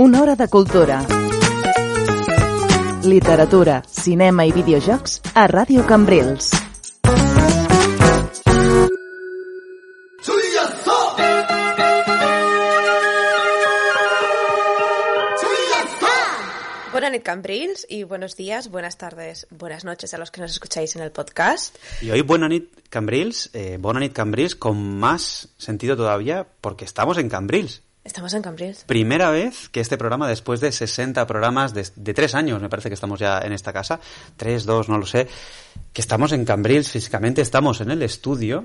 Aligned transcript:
Una 0.00 0.22
hora 0.22 0.36
de 0.36 0.46
cultura. 0.46 1.04
Literatura, 3.02 3.82
cinema 3.90 4.44
i 4.46 4.52
videojocs 4.54 5.16
a 5.34 5.48
Ràdio 5.50 5.82
Cambrils. 5.88 6.52
Buenas 16.92 17.10
noches, 17.10 17.22
Cambrils, 17.24 17.86
y 17.88 18.04
buenos 18.04 18.36
días, 18.36 18.70
buenas 18.70 18.98
tardes, 18.98 19.48
buenas 19.50 19.84
noches 19.84 20.14
a 20.14 20.18
los 20.18 20.30
que 20.30 20.40
nos 20.40 20.52
escucháis 20.52 20.94
en 20.94 21.02
el 21.02 21.10
podcast. 21.10 21.76
Y 22.02 22.12
hoy 22.12 22.20
Buena 22.20 22.48
Nit 22.48 22.70
Cambrils, 22.88 23.50
eh, 23.52 23.80
Cambrils 24.12 24.54
con 24.54 25.00
más 25.00 25.48
sentido 25.58 25.96
todavía 25.96 26.46
porque 26.60 26.84
estamos 26.84 27.18
en 27.18 27.28
Cambrils. 27.28 27.82
Estamos 28.08 28.32
en 28.32 28.40
Cambrils. 28.40 28.84
Primera 28.84 29.30
vez 29.30 29.68
que 29.68 29.80
este 29.80 29.98
programa, 29.98 30.26
después 30.26 30.60
de 30.60 30.72
60 30.72 31.26
programas 31.26 31.74
de, 31.74 31.86
de 31.94 32.14
tres 32.14 32.34
años, 32.34 32.60
me 32.62 32.70
parece 32.70 32.88
que 32.88 32.94
estamos 32.94 33.20
ya 33.20 33.40
en 33.40 33.52
esta 33.52 33.70
casa, 33.70 34.00
tres, 34.38 34.64
dos, 34.64 34.88
no 34.88 34.96
lo 34.96 35.04
sé, 35.04 35.28
que 35.92 36.00
estamos 36.00 36.32
en 36.32 36.46
Cambrils 36.46 36.90
físicamente, 36.90 37.42
estamos 37.42 37.82
en 37.82 37.90
el 37.90 38.02
estudio 38.02 38.64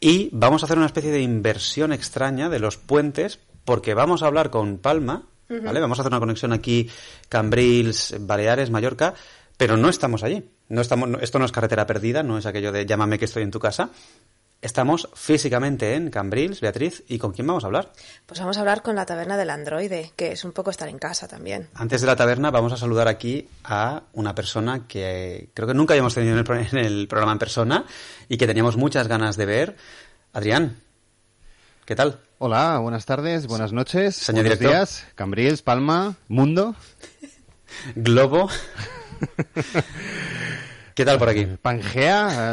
y 0.00 0.28
vamos 0.32 0.62
a 0.62 0.66
hacer 0.66 0.76
una 0.76 0.84
especie 0.84 1.10
de 1.10 1.22
inversión 1.22 1.94
extraña 1.94 2.50
de 2.50 2.58
los 2.58 2.76
puentes 2.76 3.40
porque 3.64 3.94
vamos 3.94 4.22
a 4.22 4.26
hablar 4.26 4.50
con 4.50 4.76
Palma, 4.76 5.28
¿vale? 5.48 5.80
Vamos 5.80 5.98
a 5.98 6.02
hacer 6.02 6.12
una 6.12 6.20
conexión 6.20 6.52
aquí 6.52 6.90
Cambrils, 7.30 8.14
Baleares, 8.20 8.68
Mallorca, 8.68 9.14
pero 9.56 9.78
no 9.78 9.88
estamos 9.88 10.22
allí. 10.24 10.50
No 10.68 10.82
estamos, 10.82 11.08
esto 11.22 11.38
no 11.38 11.46
es 11.46 11.52
carretera 11.52 11.86
perdida, 11.86 12.22
no 12.22 12.36
es 12.36 12.44
aquello 12.44 12.70
de 12.70 12.84
llámame 12.84 13.18
que 13.18 13.24
estoy 13.24 13.44
en 13.44 13.50
tu 13.50 13.60
casa. 13.60 13.88
Estamos 14.64 15.10
físicamente 15.14 15.94
en 15.94 16.08
Cambrils, 16.08 16.62
Beatriz, 16.62 17.02
¿y 17.06 17.18
con 17.18 17.32
quién 17.32 17.46
vamos 17.46 17.64
a 17.64 17.66
hablar? 17.66 17.92
Pues 18.24 18.40
vamos 18.40 18.56
a 18.56 18.60
hablar 18.60 18.80
con 18.82 18.96
la 18.96 19.04
taberna 19.04 19.36
del 19.36 19.50
androide, 19.50 20.12
que 20.16 20.32
es 20.32 20.42
un 20.42 20.52
poco 20.52 20.70
estar 20.70 20.88
en 20.88 20.98
casa 20.98 21.28
también. 21.28 21.68
Antes 21.74 22.00
de 22.00 22.06
la 22.06 22.16
taberna 22.16 22.50
vamos 22.50 22.72
a 22.72 22.78
saludar 22.78 23.06
aquí 23.06 23.46
a 23.62 24.04
una 24.14 24.34
persona 24.34 24.88
que 24.88 25.50
creo 25.52 25.68
que 25.68 25.74
nunca 25.74 25.92
habíamos 25.92 26.14
tenido 26.14 26.32
en 26.32 26.38
el, 26.38 26.44
pro- 26.44 26.56
en 26.58 26.78
el 26.78 27.06
programa 27.08 27.32
en 27.32 27.38
persona 27.38 27.84
y 28.26 28.38
que 28.38 28.46
teníamos 28.46 28.78
muchas 28.78 29.06
ganas 29.06 29.36
de 29.36 29.44
ver. 29.44 29.76
Adrián, 30.32 30.78
¿qué 31.84 31.94
tal? 31.94 32.20
Hola, 32.38 32.78
buenas 32.78 33.04
tardes, 33.04 33.46
buenas 33.46 33.72
noches, 33.72 34.16
Señor 34.16 34.44
buenos 34.44 34.58
director. 34.60 34.78
días, 34.78 35.04
Cambrils, 35.14 35.60
Palma, 35.60 36.14
Mundo, 36.28 36.74
Globo. 37.96 38.48
¿Qué 40.94 41.04
tal 41.04 41.18
por 41.18 41.28
aquí? 41.28 41.46
Pangea, 41.60 42.52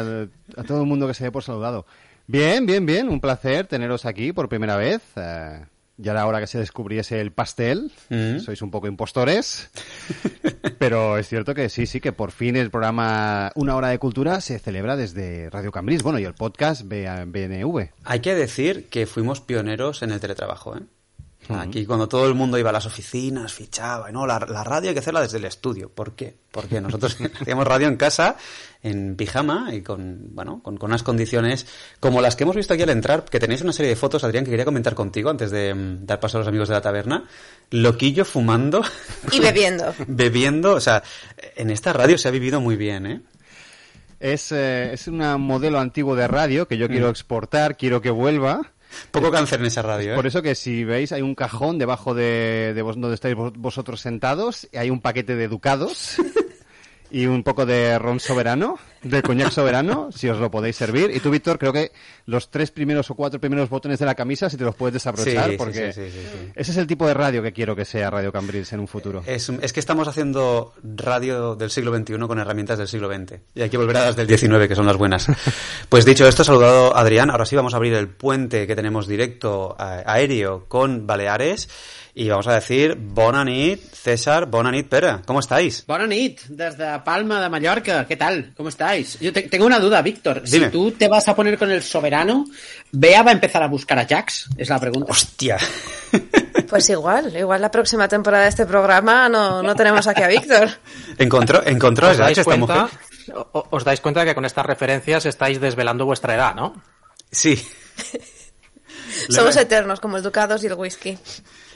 a 0.60 0.64
todo 0.64 0.80
el 0.80 0.86
mundo 0.86 1.06
que 1.06 1.14
se 1.14 1.24
dé 1.24 1.30
por 1.30 1.42
saludado. 1.44 1.86
Bien, 2.26 2.66
bien, 2.66 2.86
bien, 2.86 3.08
un 3.08 3.20
placer 3.20 3.66
teneros 3.66 4.04
aquí 4.06 4.32
por 4.32 4.48
primera 4.48 4.76
vez. 4.76 5.00
eh, 5.16 5.64
ya 5.98 6.12
era 6.12 6.26
hora 6.26 6.40
que 6.40 6.46
se 6.48 6.58
descubriese 6.58 7.20
el 7.20 7.30
pastel, 7.32 7.92
Mm. 8.08 8.38
sois 8.40 8.60
un 8.62 8.70
poco 8.72 8.88
impostores, 8.88 9.70
pero 10.78 11.18
es 11.18 11.28
cierto 11.28 11.54
que 11.54 11.68
sí, 11.68 11.86
sí, 11.86 12.00
que 12.00 12.12
por 12.12 12.32
fin 12.32 12.56
el 12.56 12.70
programa 12.70 13.52
Una 13.54 13.76
Hora 13.76 13.88
de 13.88 13.98
Cultura 13.98 14.40
se 14.40 14.58
celebra 14.58 14.96
desde 14.96 15.48
Radio 15.50 15.70
Cambrils, 15.70 16.02
bueno, 16.02 16.18
y 16.18 16.24
el 16.24 16.34
podcast 16.34 16.82
BNV. 16.82 17.90
Hay 18.04 18.20
que 18.20 18.34
decir 18.34 18.88
que 18.88 19.06
fuimos 19.06 19.40
pioneros 19.42 20.02
en 20.02 20.10
el 20.10 20.18
teletrabajo, 20.18 20.76
¿eh? 20.76 20.80
Aquí 21.60 21.86
cuando 21.86 22.08
todo 22.08 22.26
el 22.26 22.34
mundo 22.34 22.58
iba 22.58 22.70
a 22.70 22.72
las 22.72 22.86
oficinas, 22.86 23.52
fichaba, 23.52 24.10
y 24.10 24.12
no, 24.12 24.26
la, 24.26 24.38
la 24.40 24.64
radio 24.64 24.90
hay 24.90 24.94
que 24.94 25.00
hacerla 25.00 25.20
desde 25.20 25.38
el 25.38 25.44
estudio. 25.44 25.90
¿Por 25.90 26.14
qué? 26.14 26.36
Porque 26.50 26.80
nosotros 26.80 27.16
hacíamos 27.40 27.66
radio 27.66 27.88
en 27.88 27.96
casa, 27.96 28.36
en 28.82 29.16
pijama 29.16 29.74
y 29.74 29.82
con, 29.82 30.34
bueno, 30.34 30.60
con, 30.62 30.76
con 30.76 30.90
unas 30.90 31.02
condiciones 31.02 31.66
como 32.00 32.20
las 32.20 32.36
que 32.36 32.44
hemos 32.44 32.56
visto 32.56 32.74
aquí 32.74 32.82
al 32.82 32.90
entrar, 32.90 33.24
que 33.24 33.40
tenéis 33.40 33.62
una 33.62 33.72
serie 33.72 33.90
de 33.90 33.96
fotos, 33.96 34.24
Adrián, 34.24 34.44
que 34.44 34.50
quería 34.50 34.64
comentar 34.64 34.94
contigo 34.94 35.30
antes 35.30 35.50
de 35.50 35.74
mm, 35.74 36.06
dar 36.06 36.20
paso 36.20 36.38
a 36.38 36.40
los 36.40 36.48
amigos 36.48 36.68
de 36.68 36.74
la 36.74 36.80
taberna. 36.80 37.24
Loquillo 37.70 38.24
fumando, 38.24 38.82
Y 39.32 39.40
bebiendo. 39.40 39.94
bebiendo, 40.06 40.74
o 40.74 40.80
sea, 40.80 41.02
en 41.56 41.70
esta 41.70 41.92
radio 41.92 42.18
se 42.18 42.28
ha 42.28 42.30
vivido 42.30 42.60
muy 42.60 42.76
bien, 42.76 43.06
¿eh? 43.06 43.20
Es, 44.22 44.52
eh, 44.52 44.92
es 44.92 45.08
un 45.08 45.18
modelo 45.40 45.80
antiguo 45.80 46.14
de 46.14 46.28
radio 46.28 46.68
que 46.68 46.78
yo 46.78 46.86
quiero 46.86 47.08
exportar, 47.08 47.76
quiero 47.76 48.00
que 48.00 48.10
vuelva. 48.10 48.71
Poco 49.10 49.30
cáncer 49.30 49.60
en 49.60 49.66
esa 49.66 49.82
radio, 49.82 50.12
¿eh? 50.12 50.16
Por 50.16 50.26
eso 50.26 50.42
que 50.42 50.54
si 50.54 50.84
veis 50.84 51.12
hay 51.12 51.22
un 51.22 51.34
cajón 51.34 51.78
debajo 51.78 52.14
de, 52.14 52.72
de 52.74 52.82
vos- 52.82 53.00
donde 53.00 53.14
estáis 53.14 53.34
vos- 53.34 53.52
vosotros 53.56 54.00
sentados, 54.00 54.68
y 54.72 54.76
hay 54.78 54.90
un 54.90 55.00
paquete 55.00 55.34
de 55.36 55.48
ducados 55.48 56.16
y 57.12 57.26
un 57.26 57.42
poco 57.42 57.66
de 57.66 57.98
ron 57.98 58.18
soberano, 58.20 58.78
de 59.02 59.20
coñac 59.22 59.50
soberano, 59.50 60.10
si 60.12 60.28
os 60.28 60.38
lo 60.38 60.50
podéis 60.50 60.76
servir. 60.76 61.10
Y 61.14 61.20
tú, 61.20 61.30
Víctor, 61.30 61.58
creo 61.58 61.72
que 61.72 61.92
los 62.26 62.50
tres 62.50 62.70
primeros 62.70 63.10
o 63.10 63.14
cuatro 63.14 63.38
primeros 63.40 63.68
botones 63.68 63.98
de 63.98 64.06
la 64.06 64.14
camisa, 64.14 64.48
si 64.48 64.56
te 64.56 64.64
los 64.64 64.74
puedes 64.74 64.94
desabrochar, 64.94 65.50
Sí, 65.50 65.56
porque 65.58 65.92
sí, 65.92 66.02
sí, 66.10 66.52
ese 66.54 66.70
es 66.70 66.76
el 66.76 66.86
tipo 66.86 67.06
de 67.06 67.14
radio 67.14 67.42
que 67.42 67.52
quiero 67.52 67.76
que 67.76 67.84
sea 67.84 68.08
Radio 68.10 68.32
Cambrils 68.32 68.72
en 68.72 68.80
un 68.80 68.88
futuro. 68.88 69.22
Es, 69.26 69.48
es 69.48 69.72
que 69.72 69.80
estamos 69.80 70.08
haciendo 70.08 70.72
radio 70.82 71.54
del 71.54 71.70
siglo 71.70 71.94
XXI 71.96 72.18
con 72.26 72.38
herramientas 72.38 72.78
del 72.78 72.88
siglo 72.88 73.12
XX. 73.12 73.40
Y 73.54 73.62
hay 73.62 73.68
que 73.70 73.76
volver 73.76 73.96
a 73.98 74.04
las 74.06 74.16
del 74.16 74.26
XIX, 74.28 74.66
que 74.66 74.74
son 74.74 74.86
las 74.86 74.96
buenas. 74.96 75.26
Pues 75.88 76.04
dicho 76.06 76.26
esto, 76.26 76.42
saludado 76.44 76.96
Adrián. 76.96 77.28
Ahora 77.30 77.44
sí 77.44 77.54
vamos 77.56 77.74
a 77.74 77.76
abrir 77.76 77.92
el 77.92 78.08
puente 78.08 78.66
que 78.66 78.74
tenemos 78.74 79.06
directo 79.06 79.76
a- 79.78 80.02
aéreo 80.06 80.64
con 80.68 81.06
Baleares. 81.06 81.68
Y 82.14 82.28
vamos 82.28 82.46
a 82.46 82.52
decir, 82.54 82.94
bona 82.98 83.42
nit, 83.42 83.80
César, 83.94 84.44
bona 84.44 84.70
nit, 84.70 84.86
Pere. 84.86 85.20
¿Cómo 85.24 85.40
estáis? 85.40 85.86
Bona 85.86 86.06
nit, 86.06 86.42
desde 86.48 86.98
Palma 87.00 87.40
de 87.40 87.48
Mallorca. 87.48 88.06
¿Qué 88.06 88.16
tal? 88.16 88.52
¿Cómo 88.54 88.68
estáis? 88.68 89.18
Yo 89.18 89.32
te- 89.32 89.42
tengo 89.48 89.64
una 89.64 89.78
duda, 89.78 90.02
Víctor. 90.02 90.42
Dime. 90.42 90.66
Si 90.66 90.72
tú 90.72 90.90
te 90.92 91.08
vas 91.08 91.26
a 91.28 91.34
poner 91.34 91.56
con 91.56 91.70
el 91.70 91.82
soberano, 91.82 92.44
¿Bea 92.90 93.22
va 93.22 93.30
a 93.30 93.34
empezar 93.34 93.62
a 93.62 93.66
buscar 93.68 93.98
a 93.98 94.06
Jax? 94.06 94.50
Es 94.58 94.68
la 94.68 94.78
pregunta. 94.78 95.10
¡Hostia! 95.10 95.56
Pues 96.68 96.88
igual, 96.88 97.36
igual 97.36 97.60
la 97.60 97.70
próxima 97.70 98.08
temporada 98.08 98.44
de 98.44 98.48
este 98.48 98.64
programa 98.64 99.28
no, 99.28 99.62
no 99.62 99.74
tenemos 99.74 100.06
aquí 100.06 100.22
a 100.22 100.28
Víctor. 100.28 100.70
¿Encontró, 101.18 101.62
encontró 101.66 102.06
a 102.06 102.10
¿Os 102.12 102.16
dais, 102.16 102.38
Jax 102.38 102.48
esta 102.48 102.56
mujer? 102.56 102.86
os 103.52 103.84
dais 103.84 104.00
cuenta 104.00 104.24
que 104.24 104.34
con 104.34 104.46
estas 104.46 104.64
referencias 104.64 105.26
estáis 105.26 105.60
desvelando 105.60 106.06
vuestra 106.06 106.34
edad, 106.34 106.54
¿no? 106.54 106.82
Sí. 107.30 107.62
Somos 109.28 109.54
eternos, 109.56 110.00
como 110.00 110.16
el 110.16 110.22
Ducados 110.22 110.64
y 110.64 110.66
el 110.68 110.74
whisky. 110.74 111.18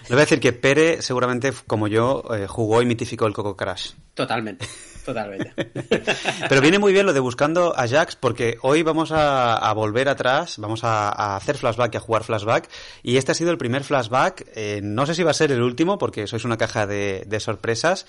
Le 0.09 0.15
voy 0.15 0.19
a 0.23 0.25
decir 0.25 0.41
que 0.41 0.53
Pere, 0.53 1.03
seguramente, 1.03 1.53
como 1.67 1.89
yo, 1.89 2.23
eh, 2.35 2.47
jugó 2.47 2.81
y 2.81 2.87
mitificó 2.87 3.27
el 3.27 3.33
Coco 3.33 3.57
Crash. 3.57 3.91
Totalmente, 4.15 4.67
totalmente. 5.05 5.53
Pero 6.49 6.61
viene 6.61 6.79
muy 6.79 6.93
bien 6.93 7.07
lo 7.07 7.13
de 7.13 7.21
buscando 7.21 7.77
a 7.77 7.89
Jax 7.89 8.15
porque 8.17 8.57
hoy 8.63 8.83
vamos 8.83 9.11
a, 9.11 9.57
a 9.57 9.73
volver 9.75 10.09
atrás, 10.09 10.59
vamos 10.59 10.85
a, 10.85 11.09
a 11.09 11.37
hacer 11.37 11.57
flashback 11.59 11.95
y 11.95 11.97
a 11.97 12.01
jugar 12.01 12.23
flashback. 12.23 12.69
Y 13.03 13.17
este 13.17 13.33
ha 13.33 13.35
sido 13.35 13.51
el 13.51 13.59
primer 13.59 13.83
flashback. 13.83 14.47
eh, 14.55 14.81
no 14.83 15.07
sé 15.07 15.15
si 15.15 15.23
va 15.25 15.33
a 15.33 15.35
ser 15.35 15.51
el 15.51 15.61
último 15.63 15.99
porque 15.99 16.27
sois 16.29 16.45
una 16.45 16.57
caja 16.57 16.87
de, 16.87 17.25
de 17.27 17.41
sorpresas. 17.41 18.07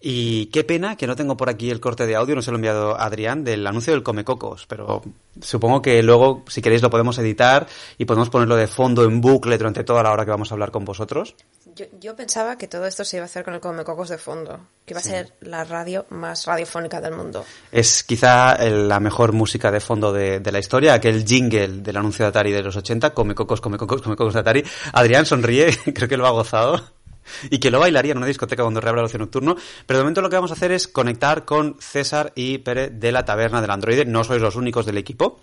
Y 0.00 0.46
qué 0.46 0.62
pena 0.62 0.96
que 0.96 1.06
no 1.06 1.16
tengo 1.16 1.36
por 1.36 1.48
aquí 1.48 1.70
el 1.70 1.80
corte 1.80 2.06
de 2.06 2.16
audio, 2.16 2.34
no 2.34 2.42
se 2.42 2.50
lo 2.50 2.56
he 2.56 2.58
enviado 2.58 2.94
a 2.96 3.04
Adrián, 3.06 3.42
del 3.44 3.66
anuncio 3.66 3.92
del 3.94 4.02
Comecocos. 4.02 4.66
Pero 4.66 5.02
supongo 5.40 5.80
que 5.82 6.02
luego, 6.02 6.44
si 6.48 6.60
queréis, 6.62 6.82
lo 6.82 6.90
podemos 6.90 7.18
editar 7.18 7.66
y 7.98 8.04
podemos 8.04 8.28
ponerlo 8.30 8.56
de 8.56 8.66
fondo 8.66 9.04
en 9.04 9.20
bucle 9.20 9.56
durante 9.58 9.84
toda 9.84 10.02
la 10.02 10.12
hora 10.12 10.24
que 10.24 10.30
vamos 10.30 10.50
a 10.50 10.54
hablar 10.54 10.70
con 10.70 10.84
vosotros. 10.84 11.34
Yo, 11.74 11.86
yo 12.00 12.14
pensaba 12.14 12.56
que 12.56 12.68
todo 12.68 12.86
esto 12.86 13.04
se 13.04 13.16
iba 13.16 13.24
a 13.24 13.26
hacer 13.26 13.42
con 13.44 13.54
el 13.54 13.60
Comecocos 13.60 14.08
de 14.10 14.18
fondo, 14.18 14.60
que 14.84 14.92
iba 14.94 15.00
a 15.00 15.02
ser 15.02 15.32
la 15.40 15.64
radio 15.64 16.06
más 16.10 16.46
radiofónica 16.46 17.00
del 17.00 17.14
mundo. 17.14 17.44
Es 17.72 18.02
quizá 18.02 18.54
el- 18.54 18.88
la 18.88 19.00
mejor 19.00 19.32
música 19.32 19.70
de 19.70 19.80
fondo 19.80 20.12
de, 20.12 20.40
de 20.40 20.52
la 20.52 20.58
historia, 20.58 20.94
aquel 20.94 21.24
jingle 21.26 21.68
del 21.82 21.96
anuncio 21.96 22.24
de 22.24 22.28
Atari 22.28 22.52
de 22.52 22.62
los 22.62 22.76
80, 22.76 23.12
come 23.12 23.34
cocos, 23.34 23.60
come 23.60 23.76
cocos, 23.78 24.02
come 24.02 24.14
cocos 24.16 24.34
de 24.34 24.40
Atari. 24.40 24.64
Adrián 24.92 25.26
sonríe, 25.26 25.68
creo 25.94 26.08
que 26.08 26.16
lo 26.16 26.26
ha 26.26 26.30
gozado. 26.30 26.82
Y 27.50 27.58
que 27.58 27.70
lo 27.70 27.80
bailaría 27.80 28.12
en 28.12 28.18
una 28.18 28.26
discoteca 28.26 28.62
cuando 28.62 28.80
reabra 28.80 29.02
el 29.02 29.06
ocio 29.06 29.18
nocturno. 29.18 29.56
Pero 29.86 29.98
de 29.98 30.04
momento 30.04 30.20
lo 30.22 30.28
que 30.30 30.36
vamos 30.36 30.50
a 30.50 30.54
hacer 30.54 30.72
es 30.72 30.88
conectar 30.88 31.44
con 31.44 31.76
César 31.80 32.32
y 32.34 32.58
Pere 32.58 32.88
de 32.90 33.12
la 33.12 33.24
taberna 33.24 33.60
del 33.60 33.70
androide. 33.70 34.04
No 34.04 34.24
sois 34.24 34.40
los 34.42 34.56
únicos 34.56 34.86
del 34.86 34.98
equipo 34.98 35.40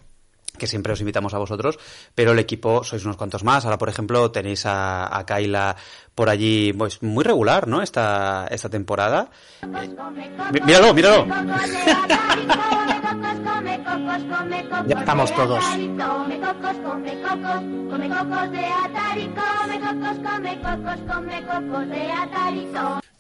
que 0.56 0.68
siempre 0.68 0.94
os 0.94 1.00
invitamos 1.00 1.34
a 1.34 1.40
vosotros, 1.40 1.80
pero 2.14 2.32
el 2.32 2.38
equipo 2.38 2.84
sois 2.84 3.04
unos 3.06 3.18
cuantos 3.18 3.44
más. 3.44 3.66
Ahora, 3.66 3.80
por 3.80 3.90
ejemplo, 3.90 4.30
tenéis 4.30 4.68
a, 4.68 5.18
a 5.18 5.26
Kaila 5.26 5.76
por 6.14 6.30
allí, 6.30 6.72
pues 6.74 7.02
muy 7.02 7.24
regular, 7.24 7.68
¿no? 7.68 7.82
Esta, 7.82 8.46
esta 8.52 8.70
temporada. 8.70 9.32
Eh, 9.64 9.68
mí- 10.52 10.60
míralo, 10.64 10.94
míralo. 10.94 11.26
Ya 14.88 15.00
estamos 15.00 15.34
todos. 15.36 15.64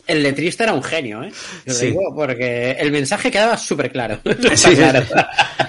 El 0.05 0.21
letrista 0.21 0.65
era 0.65 0.73
un 0.73 0.83
genio, 0.83 1.23
¿eh? 1.23 1.31
Yo 1.65 1.73
Sí. 1.73 1.85
digo 1.87 2.01
porque 2.13 2.71
el 2.71 2.91
mensaje 2.91 3.31
quedaba 3.31 3.55
súper 3.55 3.89
claro. 3.89 4.19
Sí, 4.25 4.57
sí, 4.57 4.75
sí. 4.75 4.83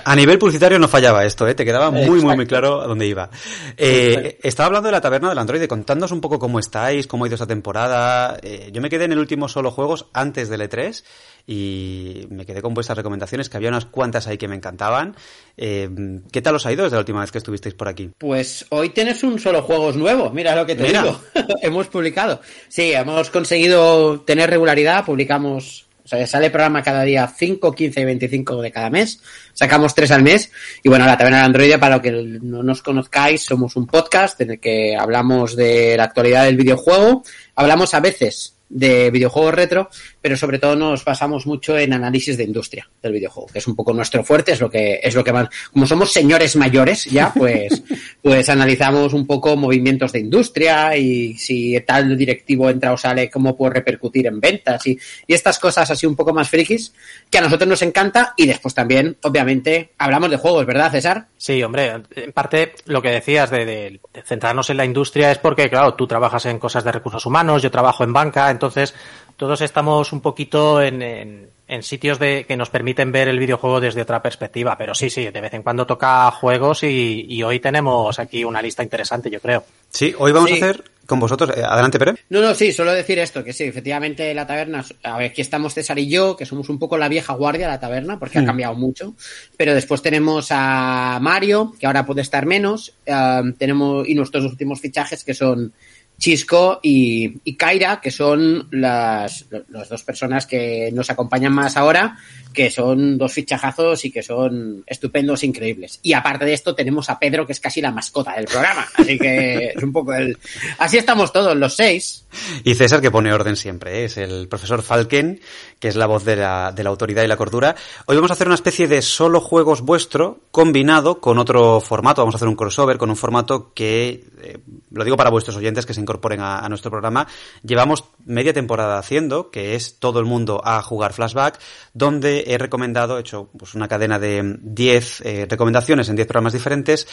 A 0.04 0.16
nivel 0.16 0.38
publicitario 0.40 0.76
no 0.80 0.88
fallaba 0.88 1.24
esto, 1.24 1.46
¿eh? 1.46 1.54
te 1.54 1.64
quedaba 1.64 1.92
muy, 1.92 2.20
muy, 2.20 2.34
muy 2.34 2.46
claro 2.46 2.80
a 2.82 2.86
dónde 2.88 3.06
iba. 3.06 3.30
Eh, 3.76 4.38
estaba 4.42 4.66
hablando 4.66 4.88
de 4.88 4.92
la 4.92 5.00
taberna 5.00 5.28
del 5.28 5.38
Android, 5.38 5.64
contándonos 5.66 6.10
un 6.10 6.20
poco 6.20 6.40
cómo 6.40 6.58
estáis, 6.58 7.06
cómo 7.06 7.24
ha 7.24 7.28
ido 7.28 7.36
esta 7.36 7.46
temporada. 7.46 8.36
Eh, 8.42 8.70
yo 8.72 8.82
me 8.82 8.90
quedé 8.90 9.04
en 9.04 9.12
el 9.12 9.18
último 9.20 9.48
solo 9.48 9.70
juegos 9.70 10.06
antes 10.12 10.48
del 10.48 10.62
E3 10.62 11.04
y 11.46 12.26
me 12.30 12.46
quedé 12.46 12.62
con 12.62 12.74
vuestras 12.74 12.96
recomendaciones, 12.96 13.48
que 13.48 13.56
había 13.56 13.68
unas 13.68 13.84
cuantas 13.84 14.26
ahí 14.26 14.38
que 14.38 14.48
me 14.48 14.56
encantaban. 14.56 15.14
Eh, 15.56 15.88
¿Qué 16.32 16.42
tal 16.42 16.54
os 16.56 16.66
ha 16.66 16.72
ido 16.72 16.84
desde 16.84 16.96
la 16.96 17.00
última 17.00 17.20
vez 17.20 17.30
que 17.30 17.38
estuvisteis 17.38 17.74
por 17.74 17.88
aquí? 17.88 18.10
Pues 18.18 18.66
hoy 18.70 18.90
tienes 18.90 19.22
un 19.22 19.38
solo 19.38 19.62
juegos 19.62 19.96
nuevo, 19.96 20.30
mira 20.30 20.56
lo 20.56 20.64
que 20.66 20.74
te 20.74 20.84
Mira. 20.84 21.02
digo. 21.02 21.20
hemos 21.62 21.88
publicado. 21.88 22.40
Sí, 22.68 22.92
hemos 22.92 23.30
conseguido 23.30 24.20
tener 24.22 24.48
regularidad, 24.48 25.04
publicamos, 25.04 25.86
o 26.04 26.08
sea, 26.08 26.26
sale 26.26 26.46
el 26.46 26.52
programa 26.52 26.82
cada 26.82 27.02
día 27.02 27.26
5, 27.26 27.72
15 27.72 28.00
y 28.00 28.04
25 28.04 28.62
de 28.62 28.72
cada 28.72 28.90
mes. 28.90 29.20
Sacamos 29.52 29.94
tres 29.94 30.10
al 30.10 30.22
mes. 30.22 30.50
Y 30.82 30.88
bueno, 30.88 31.06
la 31.06 31.16
Taberna 31.16 31.38
del 31.38 31.46
Android, 31.46 31.78
para 31.78 31.96
lo 31.96 32.02
que 32.02 32.10
no 32.10 32.62
nos 32.62 32.82
conozcáis, 32.82 33.42
somos 33.42 33.76
un 33.76 33.86
podcast 33.86 34.40
en 34.40 34.52
el 34.52 34.60
que 34.60 34.96
hablamos 34.96 35.56
de 35.56 35.96
la 35.96 36.04
actualidad 36.04 36.44
del 36.44 36.56
videojuego. 36.56 37.22
Hablamos 37.54 37.94
a 37.94 38.00
veces 38.00 38.54
de 38.68 39.10
videojuegos 39.10 39.54
retro, 39.54 39.88
pero 40.24 40.38
sobre 40.38 40.58
todo 40.58 40.74
nos 40.74 41.04
basamos 41.04 41.44
mucho 41.46 41.76
en 41.76 41.92
análisis 41.92 42.38
de 42.38 42.44
industria 42.44 42.88
del 43.02 43.12
videojuego, 43.12 43.46
que 43.52 43.58
es 43.58 43.66
un 43.66 43.76
poco 43.76 43.92
nuestro 43.92 44.24
fuerte, 44.24 44.52
es 44.52 44.60
lo 44.62 44.70
que 44.70 44.98
es 45.02 45.14
lo 45.14 45.22
que 45.22 45.34
más, 45.34 45.50
como 45.70 45.86
somos 45.86 46.14
señores 46.14 46.56
mayores 46.56 47.04
ya, 47.04 47.30
pues 47.36 47.82
pues 48.22 48.48
analizamos 48.48 49.12
un 49.12 49.26
poco 49.26 49.54
movimientos 49.54 50.12
de 50.12 50.20
industria 50.20 50.96
y 50.96 51.34
si 51.34 51.78
tal 51.86 52.16
directivo 52.16 52.70
entra 52.70 52.94
o 52.94 52.96
sale, 52.96 53.28
cómo 53.28 53.54
puede 53.54 53.74
repercutir 53.74 54.26
en 54.26 54.40
ventas 54.40 54.86
y, 54.86 54.98
y 55.26 55.34
estas 55.34 55.58
cosas 55.58 55.90
así 55.90 56.06
un 56.06 56.16
poco 56.16 56.32
más 56.32 56.48
frikis 56.48 56.94
que 57.30 57.36
a 57.36 57.42
nosotros 57.42 57.68
nos 57.68 57.82
encanta 57.82 58.32
y 58.38 58.46
después 58.46 58.72
también, 58.72 59.18
obviamente, 59.24 59.90
hablamos 59.98 60.30
de 60.30 60.38
juegos, 60.38 60.64
¿verdad, 60.64 60.90
César? 60.90 61.26
Sí, 61.36 61.62
hombre, 61.62 61.92
en 62.16 62.32
parte 62.32 62.72
lo 62.86 63.02
que 63.02 63.10
decías 63.10 63.50
de, 63.50 63.66
de- 63.66 64.00
de 64.14 64.22
centrarnos 64.22 64.70
en 64.70 64.78
la 64.78 64.86
industria 64.86 65.30
es 65.32 65.36
porque, 65.38 65.68
claro, 65.68 65.92
tú 65.92 66.06
trabajas 66.06 66.46
en 66.46 66.58
cosas 66.58 66.82
de 66.84 66.92
recursos 66.92 67.26
humanos, 67.26 67.60
yo 67.60 67.70
trabajo 67.70 68.04
en 68.04 68.12
banca, 68.14 68.50
entonces 68.50 68.94
todos 69.36 69.60
estamos 69.60 70.12
un 70.12 70.20
poquito 70.20 70.80
en, 70.82 71.02
en- 71.02 71.54
en 71.66 71.82
sitios 71.82 72.18
de, 72.18 72.44
que 72.46 72.58
nos 72.58 72.68
permiten 72.68 73.10
ver 73.10 73.26
el 73.26 73.38
videojuego 73.38 73.80
desde 73.80 74.02
otra 74.02 74.20
perspectiva. 74.20 74.76
Pero 74.76 74.94
sí, 74.94 75.08
sí, 75.08 75.24
de 75.30 75.40
vez 75.40 75.54
en 75.54 75.62
cuando 75.62 75.86
toca 75.86 76.30
juegos 76.30 76.82
y, 76.82 77.24
y 77.26 77.42
hoy 77.42 77.58
tenemos 77.58 78.18
aquí 78.18 78.44
una 78.44 78.60
lista 78.60 78.82
interesante, 78.82 79.30
yo 79.30 79.40
creo. 79.40 79.64
Sí, 79.88 80.14
hoy 80.18 80.32
vamos 80.32 80.50
Sí. 80.50 80.60
a 80.60 80.64
hacer 80.64 80.84
con 81.06 81.20
vosotros. 81.20 81.50
eh, 81.56 81.62
adelante, 81.66 81.98
Pere. 81.98 82.16
No, 82.28 82.42
no, 82.42 82.54
sí, 82.54 82.70
solo 82.70 82.92
decir 82.92 83.18
esto, 83.18 83.42
que 83.42 83.54
sí, 83.54 83.64
efectivamente 83.64 84.34
la 84.34 84.46
taberna, 84.46 84.84
a 85.02 85.16
ver, 85.16 85.30
aquí 85.30 85.40
estamos 85.40 85.72
César 85.72 85.98
y 85.98 86.08
yo, 86.10 86.36
que 86.36 86.44
somos 86.44 86.68
un 86.68 86.78
poco 86.78 86.98
la 86.98 87.08
vieja 87.08 87.32
guardia 87.32 87.66
de 87.66 87.72
la 87.72 87.80
taberna, 87.80 88.18
porque 88.18 88.40
ha 88.40 88.44
cambiado 88.44 88.74
mucho, 88.74 89.14
pero 89.56 89.72
después 89.74 90.02
tenemos 90.02 90.48
a 90.50 91.18
Mario, 91.22 91.72
que 91.80 91.86
ahora 91.86 92.04
puede 92.04 92.20
estar 92.20 92.44
menos, 92.44 92.92
eh, 93.06 93.42
tenemos, 93.58 94.06
y 94.06 94.14
nuestros 94.14 94.44
últimos 94.44 94.80
fichajes, 94.82 95.24
que 95.24 95.32
son 95.34 95.72
Chisco 96.18 96.80
y, 96.82 97.54
Kaira, 97.56 98.00
que 98.00 98.10
son 98.10 98.68
las, 98.70 99.46
dos 99.68 100.02
personas 100.04 100.46
que 100.46 100.90
nos 100.92 101.10
acompañan 101.10 101.52
más 101.52 101.76
ahora, 101.76 102.16
que 102.52 102.70
son 102.70 103.18
dos 103.18 103.32
fichajazos 103.32 104.04
y 104.04 104.10
que 104.12 104.22
son 104.22 104.84
estupendos, 104.86 105.42
increíbles. 105.42 105.98
Y 106.02 106.12
aparte 106.12 106.44
de 106.44 106.54
esto 106.54 106.74
tenemos 106.74 107.10
a 107.10 107.18
Pedro, 107.18 107.46
que 107.46 107.52
es 107.52 107.60
casi 107.60 107.80
la 107.80 107.90
mascota 107.90 108.34
del 108.36 108.46
programa, 108.46 108.86
así 108.94 109.18
que 109.18 109.72
es 109.76 109.82
un 109.82 109.92
poco 109.92 110.14
el... 110.14 110.38
Así 110.78 110.96
estamos 110.96 111.32
todos, 111.32 111.56
los 111.56 111.74
seis. 111.74 112.24
Y 112.62 112.74
César, 112.74 113.00
que 113.00 113.10
pone 113.10 113.32
orden 113.32 113.56
siempre, 113.56 114.00
¿eh? 114.00 114.04
es 114.04 114.16
el 114.16 114.48
profesor 114.48 114.82
Falken, 114.82 115.40
que 115.78 115.88
es 115.88 115.96
la 115.96 116.06
voz 116.06 116.24
de 116.24 116.36
la, 116.36 116.72
de 116.72 116.84
la 116.84 116.90
autoridad 116.90 117.22
y 117.22 117.28
la 117.28 117.36
cordura. 117.36 117.74
Hoy 118.06 118.16
vamos 118.16 118.30
a 118.30 118.34
hacer 118.34 118.46
una 118.46 118.54
especie 118.54 118.88
de 118.88 119.02
solo 119.02 119.40
juegos 119.40 119.82
vuestro 119.82 120.40
combinado 120.50 121.20
con 121.20 121.38
otro 121.38 121.80
formato. 121.80 122.22
Vamos 122.22 122.34
a 122.34 122.36
hacer 122.36 122.48
un 122.48 122.56
crossover 122.56 122.98
con 122.98 123.10
un 123.10 123.16
formato 123.16 123.72
que, 123.74 124.24
eh, 124.42 124.58
lo 124.90 125.04
digo 125.04 125.16
para 125.16 125.30
vuestros 125.30 125.56
oyentes 125.56 125.86
que 125.86 125.94
se 125.94 126.00
incorporen 126.04 126.40
a, 126.40 126.68
nuestro 126.68 126.90
programa, 126.90 127.26
llevamos 127.62 128.04
media 128.24 128.52
temporada 128.52 128.98
haciendo, 128.98 129.50
que 129.50 129.74
es 129.74 129.98
todo 129.98 130.20
el 130.20 130.26
mundo 130.26 130.60
a 130.64 130.80
jugar 130.82 131.12
flashback, 131.12 131.58
donde 131.92 132.44
he 132.46 132.58
recomendado, 132.58 133.18
he 133.18 133.20
hecho 133.20 133.50
pues, 133.58 133.74
una 133.74 133.88
cadena 133.88 134.18
de 134.18 134.58
10 134.60 135.20
eh, 135.22 135.46
recomendaciones 135.48 136.08
en 136.08 136.16
10 136.16 136.28
programas 136.28 136.52
diferentes 136.52 137.06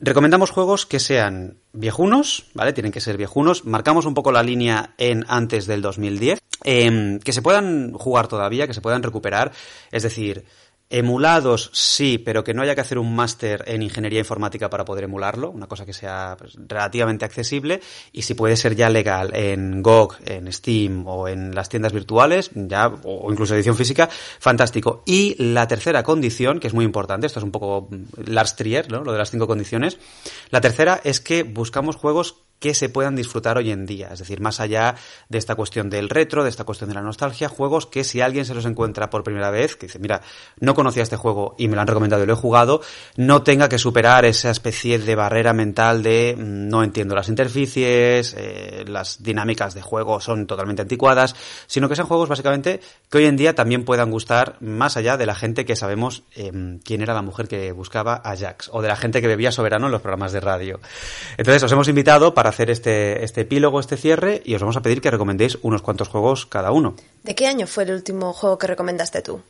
Recomendamos 0.00 0.50
juegos 0.50 0.86
que 0.86 1.00
sean 1.00 1.58
viejunos, 1.72 2.44
¿vale? 2.54 2.72
Tienen 2.72 2.92
que 2.92 3.00
ser 3.00 3.16
viejunos. 3.16 3.64
Marcamos 3.64 4.06
un 4.06 4.14
poco 4.14 4.30
la 4.30 4.44
línea 4.44 4.94
en 4.96 5.24
antes 5.28 5.66
del 5.66 5.82
2010. 5.82 6.38
em, 6.64 7.20
que 7.20 7.32
se 7.32 7.40
puedan 7.40 7.92
jugar 7.92 8.26
todavía, 8.26 8.66
que 8.66 8.74
se 8.74 8.80
puedan 8.80 9.02
recuperar. 9.02 9.52
Es 9.92 10.02
decir, 10.02 10.44
emulados 10.90 11.70
sí, 11.74 12.18
pero 12.18 12.42
que 12.42 12.54
no 12.54 12.62
haya 12.62 12.74
que 12.74 12.80
hacer 12.80 12.98
un 12.98 13.14
máster 13.14 13.62
en 13.66 13.82
ingeniería 13.82 14.20
informática 14.20 14.70
para 14.70 14.84
poder 14.84 15.04
emularlo. 15.04 15.50
Una 15.50 15.66
cosa 15.66 15.84
que 15.84 15.92
sea 15.92 16.36
pues, 16.38 16.54
relativamente 16.56 17.24
accesible. 17.24 17.80
Y 18.12 18.22
si 18.22 18.34
puede 18.34 18.56
ser 18.56 18.74
ya 18.74 18.88
legal 18.88 19.34
en 19.34 19.82
GOG, 19.82 20.16
en 20.24 20.52
Steam 20.52 21.06
o 21.06 21.28
en 21.28 21.54
las 21.54 21.68
tiendas 21.68 21.92
virtuales, 21.92 22.50
ya, 22.54 22.88
o 23.04 23.30
incluso 23.30 23.54
edición 23.54 23.76
física, 23.76 24.08
fantástico. 24.38 25.02
Y 25.04 25.36
la 25.42 25.68
tercera 25.68 26.02
condición, 26.02 26.60
que 26.60 26.68
es 26.68 26.74
muy 26.74 26.84
importante, 26.84 27.26
esto 27.26 27.40
es 27.40 27.44
un 27.44 27.52
poco 27.52 27.88
mm, 27.90 28.30
Lars 28.30 28.56
Trier, 28.56 28.90
¿no? 28.90 29.04
Lo 29.04 29.12
de 29.12 29.18
las 29.18 29.30
cinco 29.30 29.46
condiciones. 29.46 29.98
La 30.50 30.60
tercera 30.60 31.00
es 31.04 31.20
que 31.20 31.42
buscamos 31.42 31.96
juegos 31.96 32.47
que 32.58 32.74
se 32.74 32.88
puedan 32.88 33.16
disfrutar 33.16 33.58
hoy 33.58 33.70
en 33.70 33.86
día. 33.86 34.08
Es 34.12 34.18
decir, 34.18 34.40
más 34.40 34.60
allá 34.60 34.96
de 35.28 35.38
esta 35.38 35.54
cuestión 35.54 35.90
del 35.90 36.08
retro, 36.08 36.42
de 36.44 36.50
esta 36.50 36.64
cuestión 36.64 36.88
de 36.88 36.94
la 36.94 37.02
nostalgia, 37.02 37.48
juegos 37.48 37.86
que 37.86 38.04
si 38.04 38.20
alguien 38.20 38.44
se 38.44 38.54
los 38.54 38.64
encuentra 38.64 39.10
por 39.10 39.22
primera 39.22 39.50
vez, 39.50 39.76
que 39.76 39.86
dice, 39.86 39.98
mira, 39.98 40.22
no 40.60 40.74
conocía 40.74 41.02
este 41.02 41.16
juego 41.16 41.54
y 41.58 41.68
me 41.68 41.76
lo 41.76 41.82
han 41.82 41.86
recomendado 41.86 42.22
y 42.22 42.26
lo 42.26 42.32
he 42.32 42.36
jugado, 42.36 42.80
no 43.16 43.42
tenga 43.42 43.68
que 43.68 43.78
superar 43.78 44.24
esa 44.24 44.50
especie 44.50 44.98
de 44.98 45.14
barrera 45.14 45.52
mental 45.52 46.02
de 46.02 46.34
mm, 46.36 46.68
no 46.68 46.82
entiendo 46.82 47.14
las 47.14 47.28
interficies, 47.28 48.34
eh, 48.36 48.84
las 48.86 49.22
dinámicas 49.22 49.74
de 49.74 49.82
juego 49.82 50.20
son 50.20 50.46
totalmente 50.46 50.82
anticuadas, 50.82 51.34
sino 51.66 51.88
que 51.88 51.96
sean 51.96 52.06
juegos 52.06 52.28
básicamente 52.28 52.80
que 53.10 53.18
hoy 53.18 53.26
en 53.26 53.36
día 53.36 53.54
también 53.54 53.84
puedan 53.84 54.10
gustar 54.10 54.56
más 54.60 54.96
allá 54.96 55.16
de 55.16 55.26
la 55.26 55.34
gente 55.34 55.64
que 55.64 55.76
sabemos 55.76 56.24
eh, 56.34 56.78
quién 56.84 57.02
era 57.02 57.14
la 57.14 57.22
mujer 57.22 57.48
que 57.48 57.72
buscaba 57.72 58.20
a 58.24 58.36
Jax 58.36 58.70
o 58.72 58.82
de 58.82 58.88
la 58.88 58.96
gente 58.96 59.20
que 59.20 59.28
bebía 59.28 59.52
soberano 59.52 59.86
en 59.86 59.92
los 59.92 60.02
programas 60.02 60.32
de 60.32 60.40
radio. 60.40 60.80
Entonces 61.36 61.62
os 61.62 61.72
hemos 61.72 61.88
invitado 61.88 62.34
para 62.34 62.47
hacer 62.48 62.70
este, 62.70 63.24
este 63.24 63.42
epílogo, 63.42 63.80
este 63.80 63.96
cierre 63.96 64.42
y 64.44 64.54
os 64.54 64.60
vamos 64.60 64.76
a 64.76 64.82
pedir 64.82 65.00
que 65.00 65.10
recomendéis 65.10 65.58
unos 65.62 65.82
cuantos 65.82 66.08
juegos 66.08 66.46
cada 66.46 66.70
uno. 66.72 66.94
¿De 67.22 67.34
qué 67.34 67.46
año 67.46 67.66
fue 67.66 67.84
el 67.84 67.92
último 67.92 68.32
juego 68.32 68.58
que 68.58 68.66
recomendaste 68.66 69.22
tú? 69.22 69.40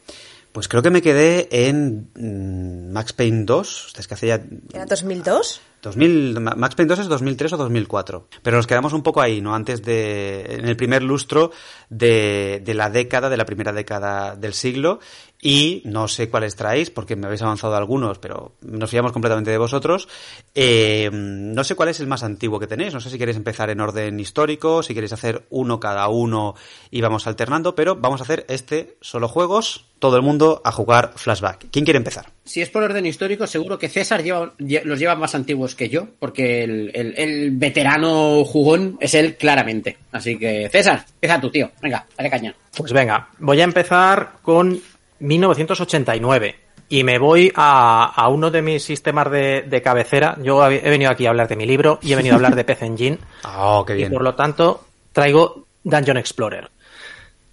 Pues 0.52 0.66
creo 0.66 0.82
que 0.82 0.90
me 0.90 1.02
quedé 1.02 1.46
en 1.50 2.08
mm, 2.16 2.92
Max 2.92 3.12
Payne 3.12 3.44
2, 3.44 3.94
es 3.98 4.08
que 4.08 4.14
hace 4.14 4.26
ya 4.28 4.40
¿Era 4.72 4.86
2002? 4.86 5.60
2000, 5.82 6.40
Ma- 6.40 6.54
Max 6.56 6.74
Payne 6.74 6.88
2 6.88 6.98
es 7.00 7.06
2003 7.08 7.52
o 7.52 7.56
2004. 7.58 8.28
Pero 8.42 8.56
nos 8.56 8.66
quedamos 8.66 8.92
un 8.94 9.02
poco 9.02 9.20
ahí, 9.20 9.40
¿no? 9.40 9.54
Antes 9.54 9.82
de, 9.82 10.44
en 10.48 10.66
el 10.66 10.76
primer 10.76 11.02
lustro 11.02 11.52
de, 11.90 12.60
de 12.64 12.74
la 12.74 12.90
década, 12.90 13.28
de 13.28 13.36
la 13.36 13.44
primera 13.44 13.72
década 13.72 14.34
del 14.36 14.54
siglo. 14.54 14.98
Y 15.40 15.82
no 15.84 16.08
sé 16.08 16.28
cuáles 16.28 16.56
traéis, 16.56 16.90
porque 16.90 17.14
me 17.14 17.26
habéis 17.26 17.42
avanzado 17.42 17.76
algunos, 17.76 18.18
pero 18.18 18.56
nos 18.62 18.90
fiamos 18.90 19.12
completamente 19.12 19.52
de 19.52 19.58
vosotros. 19.58 20.08
Eh, 20.52 21.08
no 21.12 21.62
sé 21.62 21.76
cuál 21.76 21.90
es 21.90 22.00
el 22.00 22.08
más 22.08 22.24
antiguo 22.24 22.58
que 22.58 22.66
tenéis. 22.66 22.92
No 22.92 23.00
sé 23.00 23.08
si 23.08 23.18
queréis 23.18 23.36
empezar 23.36 23.70
en 23.70 23.80
orden 23.80 24.18
histórico, 24.18 24.82
si 24.82 24.94
queréis 24.94 25.12
hacer 25.12 25.44
uno 25.50 25.78
cada 25.78 26.08
uno 26.08 26.56
y 26.90 27.00
vamos 27.00 27.28
alternando, 27.28 27.76
pero 27.76 27.94
vamos 27.94 28.20
a 28.20 28.24
hacer 28.24 28.46
este 28.48 28.96
solo 29.00 29.28
juegos, 29.28 29.84
todo 30.00 30.16
el 30.16 30.22
mundo 30.22 30.60
a 30.64 30.72
jugar 30.72 31.12
flashback. 31.14 31.66
¿Quién 31.70 31.84
quiere 31.84 31.98
empezar? 31.98 32.32
Si 32.44 32.60
es 32.60 32.68
por 32.70 32.82
orden 32.82 33.06
histórico, 33.06 33.46
seguro 33.46 33.78
que 33.78 33.88
César 33.88 34.24
lleva, 34.24 34.54
lle- 34.58 34.82
los 34.82 34.98
lleva 34.98 35.14
más 35.14 35.36
antiguos 35.36 35.76
que 35.76 35.88
yo, 35.88 36.08
porque 36.18 36.64
el, 36.64 36.90
el- 36.94 37.14
el 37.16 37.50
veterano 37.52 38.44
jugón 38.44 38.96
es 39.00 39.14
él 39.14 39.36
claramente. 39.36 39.98
Así 40.10 40.36
que, 40.36 40.68
César, 40.68 41.04
empieza 41.14 41.40
tú, 41.40 41.48
tío. 41.50 41.70
Venga, 41.80 42.04
dale 42.16 42.28
caña. 42.28 42.54
Pues 42.76 42.92
venga, 42.92 43.28
voy 43.38 43.60
a 43.60 43.64
empezar 43.64 44.32
con 44.42 44.80
1989 45.20 46.56
y 46.90 47.04
me 47.04 47.18
voy 47.18 47.52
a, 47.54 48.04
a 48.14 48.28
uno 48.28 48.50
de 48.50 48.62
mis 48.62 48.82
sistemas 48.82 49.30
de, 49.30 49.62
de 49.62 49.82
cabecera. 49.82 50.36
Yo 50.42 50.66
he 50.66 50.80
venido 50.90 51.10
aquí 51.10 51.26
a 51.26 51.30
hablar 51.30 51.48
de 51.48 51.56
mi 51.56 51.66
libro 51.66 51.98
y 52.02 52.12
he 52.12 52.16
venido 52.16 52.34
a 52.34 52.36
hablar 52.36 52.54
de 52.56 52.64
PC 52.64 52.86
Engine. 52.86 53.18
Oh, 53.44 53.84
qué 53.86 53.94
y 53.94 53.96
bien. 53.96 54.12
por 54.12 54.22
lo 54.22 54.34
tanto 54.34 54.84
traigo 55.12 55.66
Dungeon 55.84 56.16
Explorer. 56.16 56.70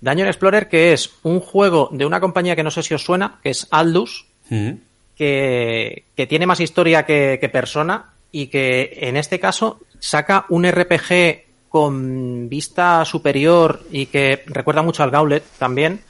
Dungeon 0.01 0.27
Explorer 0.27 0.67
que 0.69 0.93
es 0.93 1.11
un 1.23 1.39
juego 1.39 1.89
de 1.91 2.05
una 2.05 2.19
compañía 2.19 2.55
que 2.55 2.63
no 2.63 2.71
sé 2.71 2.83
si 2.83 2.93
os 2.93 3.03
suena, 3.03 3.39
que 3.43 3.49
es 3.49 3.67
Aldus, 3.71 4.25
Mm. 4.47 4.73
que, 5.17 6.03
que 6.15 6.27
tiene 6.27 6.45
más 6.45 6.59
historia 6.59 7.03
que, 7.03 7.39
que 7.41 7.49
persona 7.49 8.11
y 8.31 8.45
que 8.45 8.95
en 9.01 9.17
este 9.17 9.39
caso 9.39 9.79
saca 9.99 10.45
un 10.49 10.69
RPG 10.69 11.45
con 11.67 12.47
vista 12.47 13.03
superior 13.05 13.81
y 13.91 14.05
que 14.05 14.43
recuerda 14.45 14.83
mucho 14.83 15.01
al 15.01 15.09
Gauntlet 15.09 15.43
también, 15.57 16.01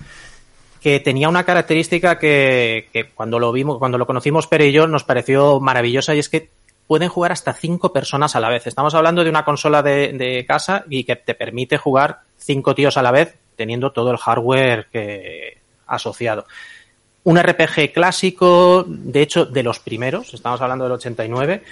que 0.85 0.99
tenía 0.99 1.29
una 1.29 1.45
característica 1.45 2.19
que, 2.19 2.89
que 2.93 3.05
cuando 3.05 3.39
lo 3.39 3.51
vimos, 3.51 3.79
cuando 3.79 3.97
lo 3.97 4.05
conocimos 4.05 4.45
Pere 4.45 4.67
y 4.67 4.71
yo 4.71 4.85
nos 4.85 5.03
pareció 5.03 5.59
maravillosa 5.59 6.13
y 6.13 6.19
es 6.19 6.29
que 6.29 6.47
pueden 6.85 7.09
jugar 7.09 7.31
hasta 7.31 7.53
cinco 7.53 7.91
personas 7.91 8.35
a 8.35 8.39
la 8.39 8.49
vez. 8.49 8.67
Estamos 8.67 8.93
hablando 8.93 9.23
de 9.23 9.31
una 9.31 9.43
consola 9.43 9.81
de, 9.81 10.13
de 10.13 10.45
casa 10.45 10.85
y 10.87 11.03
que 11.03 11.15
te 11.15 11.33
permite 11.33 11.79
jugar 11.79 12.19
cinco 12.37 12.75
tíos 12.75 12.97
a 12.97 13.01
la 13.01 13.09
vez, 13.09 13.33
teniendo 13.55 13.93
todo 13.93 14.11
el 14.11 14.17
hardware 14.17 14.85
que 14.91 15.57
asociado. 15.87 16.45
Un 17.23 17.41
RPG 17.41 17.91
clásico, 17.91 18.85
de 18.87 19.23
hecho, 19.23 19.47
de 19.47 19.63
los 19.63 19.79
primeros, 19.79 20.35
estamos 20.35 20.61
hablando 20.61 20.83
del 20.83 20.93
89, 20.93 21.63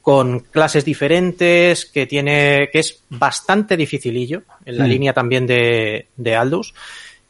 con 0.00 0.40
clases 0.40 0.86
diferentes, 0.86 1.84
que 1.84 2.06
tiene, 2.06 2.70
que 2.72 2.78
es 2.78 3.02
bastante 3.10 3.76
dificilillo, 3.76 4.44
en 4.64 4.78
la 4.78 4.86
línea 4.86 5.12
también 5.12 5.46
de, 5.46 6.06
de 6.16 6.36
Aldous, 6.36 6.72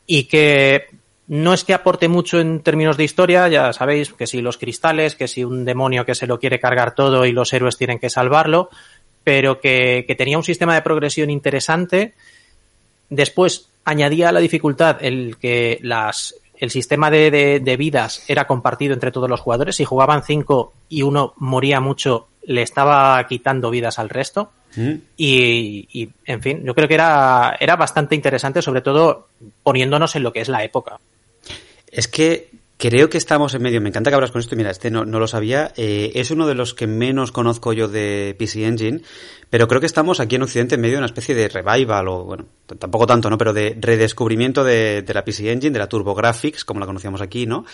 y 0.07 0.23
que 0.25 1.02
no 1.29 1.55
es 1.55 1.65
que 1.65 1.73
aporte 1.75 2.09
mucho 2.09 2.41
en 2.41 2.61
términos 2.61 2.97
de 2.97 3.05
historia, 3.05 3.49
ya 3.49 3.73
sabéis 3.73 4.13
que 4.13 4.27
si 4.27 4.43
los 4.43 4.59
cristales, 4.59 5.15
que 5.15 5.29
si 5.29 5.45
un 5.45 5.65
demonio 5.65 6.05
que 6.05 6.15
se 6.15 6.27
lo 6.27 6.39
quiere 6.39 6.61
cargar 6.61 6.95
todo 6.95 7.25
y 7.27 7.33
los 7.33 7.53
héroes 7.53 7.77
tienen 7.79 7.99
que 7.99 8.11
salvarlo, 8.11 8.69
pero 9.25 9.61
que, 9.61 10.05
que 10.07 10.15
tenía 10.17 10.37
un 10.37 10.45
sistema 10.45 10.75
de 10.75 10.83
progresión 10.83 11.31
interesante. 11.31 12.15
Después 13.09 13.69
añadía 13.85 14.31
a 14.31 14.33
la 14.33 14.41
dificultad 14.41 14.99
el 15.01 15.37
que 15.39 15.79
las, 15.83 16.35
el 16.59 16.71
sistema 16.71 17.11
de, 17.11 17.31
de- 17.31 17.61
de 17.61 17.77
vidas 17.77 18.25
era 18.29 18.47
compartido 18.47 18.95
entre 18.95 19.13
todos 19.13 19.29
los 19.31 19.41
jugadores. 19.41 19.77
Si 19.77 19.85
jugaban 19.85 20.23
cinco 20.25 20.73
y 20.89 21.03
uno 21.03 21.35
moría 21.37 21.81
mucho, 21.81 22.29
le 22.45 22.63
estaba 22.63 23.25
quitando 23.29 23.71
vidas 23.71 23.99
al 23.99 24.09
resto. 24.09 24.51
Mm. 24.75 24.93
Y, 25.19 25.89
y, 25.93 26.09
en 26.25 26.41
fin, 26.43 26.65
yo 26.65 26.75
creo 26.75 26.89
que 26.89 26.95
era, 26.95 27.57
era 27.61 27.77
bastante 27.77 28.15
interesante, 28.15 28.63
sobre 28.63 28.81
todo 28.81 29.29
poniéndonos 29.63 30.17
en 30.17 30.23
lo 30.23 30.33
que 30.33 30.41
es 30.41 30.49
la 30.49 30.65
época. 30.65 30.99
Es 31.93 32.09
que 32.09 32.51
creo 32.79 33.09
que 33.09 33.19
estamos 33.19 33.55
en 33.55 33.63
medio. 33.63 33.81
Me 33.81 33.91
encanta 33.91 34.11
que 34.11 34.17
hablas 34.17 34.33
con 34.33 34.41
esto. 34.41 34.57
Mira, 34.57 34.71
este 34.71 34.91
no, 34.91 35.05
no 35.05 35.21
lo 35.21 35.29
sabía. 35.29 35.73
Eh, 35.77 36.11
es 36.17 36.33
uno 36.33 36.49
de 36.49 36.57
los 36.57 36.75
que 36.75 36.89
menos 36.89 37.31
conozco 37.31 37.73
yo 37.73 37.87
de 37.87 38.35
PC 38.37 38.67
Engine, 38.67 39.03
pero 39.51 39.69
creo 39.69 39.81
que 39.81 39.87
estamos 39.87 40.19
aquí 40.19 40.35
en 40.35 40.43
Occidente 40.43 40.75
en 40.75 40.81
medio 40.81 40.95
de 40.95 40.99
una 40.99 41.07
especie 41.07 41.35
de 41.35 41.49
revival, 41.49 42.09
o 42.09 42.25
bueno, 42.25 42.47
tampoco 42.81 43.07
tanto, 43.07 43.31
¿no? 43.31 43.39
Pero 43.39 43.53
de 43.53 43.77
redescubrimiento 43.79 44.65
de, 44.65 45.03
de 45.03 45.15
la 45.15 45.25
PC 45.25 45.53
Engine, 45.53 45.73
de 45.73 45.79
la 45.79 45.89
TurboGrafx, 45.89 46.65
como 46.65 46.81
la 46.81 46.87
conocíamos 46.87 47.21
aquí, 47.21 47.47
¿no? 47.47 47.65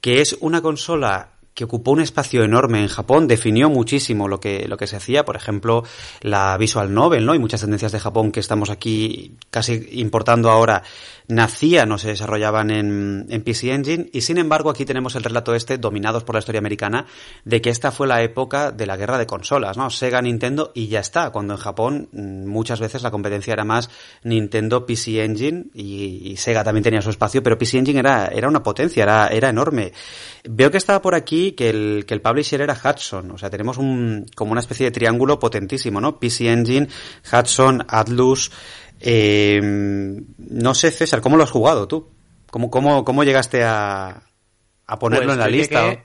Que 0.00 0.20
es 0.20 0.36
una 0.40 0.62
consola 0.62 1.35
que 1.56 1.64
ocupó 1.64 1.92
un 1.92 2.02
espacio 2.02 2.44
enorme 2.44 2.82
en 2.82 2.88
Japón, 2.88 3.26
definió 3.26 3.70
muchísimo 3.70 4.28
lo 4.28 4.38
que, 4.38 4.68
lo 4.68 4.76
que 4.76 4.86
se 4.86 4.94
hacía, 4.94 5.24
por 5.24 5.36
ejemplo, 5.36 5.84
la 6.20 6.54
visual 6.58 6.92
novel, 6.92 7.24
¿no? 7.24 7.34
Y 7.34 7.38
muchas 7.38 7.62
tendencias 7.62 7.92
de 7.92 7.98
Japón 7.98 8.30
que 8.30 8.40
estamos 8.40 8.68
aquí 8.68 9.34
casi 9.50 9.88
importando 9.92 10.50
ahora 10.50 10.82
nacían 11.28 11.90
o 11.90 11.98
se 11.98 12.08
desarrollaban 12.08 12.70
en, 12.70 13.26
en 13.30 13.42
PC 13.42 13.72
Engine 13.72 14.10
y 14.12 14.20
sin 14.20 14.38
embargo 14.38 14.70
aquí 14.70 14.84
tenemos 14.84 15.16
el 15.16 15.24
relato 15.24 15.54
este, 15.54 15.78
dominados 15.78 16.24
por 16.24 16.34
la 16.34 16.40
historia 16.40 16.58
americana, 16.58 17.06
de 17.46 17.62
que 17.62 17.70
esta 17.70 17.90
fue 17.90 18.06
la 18.06 18.22
época 18.22 18.70
de 18.70 18.86
la 18.86 18.98
guerra 18.98 19.16
de 19.16 19.26
consolas, 19.26 19.78
¿no? 19.78 19.88
Sega, 19.88 20.20
Nintendo 20.20 20.72
y 20.74 20.88
ya 20.88 21.00
está, 21.00 21.30
cuando 21.30 21.54
en 21.54 21.58
Japón 21.58 22.08
mm, 22.12 22.46
muchas 22.46 22.80
veces 22.80 23.02
la 23.02 23.10
competencia 23.10 23.54
era 23.54 23.64
más 23.64 23.88
Nintendo, 24.24 24.84
PC 24.84 25.24
Engine 25.24 25.64
y, 25.72 26.20
y 26.22 26.36
Sega 26.36 26.62
también 26.62 26.84
tenía 26.84 27.00
su 27.00 27.08
espacio, 27.08 27.42
pero 27.42 27.56
PC 27.56 27.78
Engine 27.78 28.00
era, 28.00 28.26
era 28.26 28.46
una 28.46 28.62
potencia, 28.62 29.02
era, 29.02 29.28
era 29.28 29.48
enorme. 29.48 29.94
Veo 30.44 30.70
que 30.70 30.76
estaba 30.76 31.00
por 31.00 31.14
aquí 31.14 31.45
que 31.52 31.70
el, 31.70 32.04
que 32.06 32.14
el 32.14 32.20
publisher 32.20 32.60
era 32.60 32.74
Hudson, 32.74 33.30
o 33.30 33.38
sea, 33.38 33.50
tenemos 33.50 33.78
un, 33.78 34.26
como 34.34 34.52
una 34.52 34.60
especie 34.60 34.86
de 34.86 34.90
triángulo 34.90 35.38
potentísimo, 35.38 36.00
¿no? 36.00 36.18
PC 36.18 36.50
Engine, 36.50 36.88
Hudson, 37.32 37.84
Atlus, 37.88 38.50
eh, 39.00 39.60
no 39.62 40.74
sé, 40.74 40.90
César, 40.90 41.20
¿cómo 41.20 41.36
lo 41.36 41.44
has 41.44 41.50
jugado 41.50 41.86
tú? 41.86 42.08
¿Cómo, 42.50 42.70
cómo, 42.70 43.04
cómo 43.04 43.24
llegaste 43.24 43.64
a, 43.64 44.22
a 44.86 44.98
ponerlo 44.98 45.26
Pues 45.26 45.34
en 45.34 45.40
la 45.40 45.48
lista? 45.48 46.04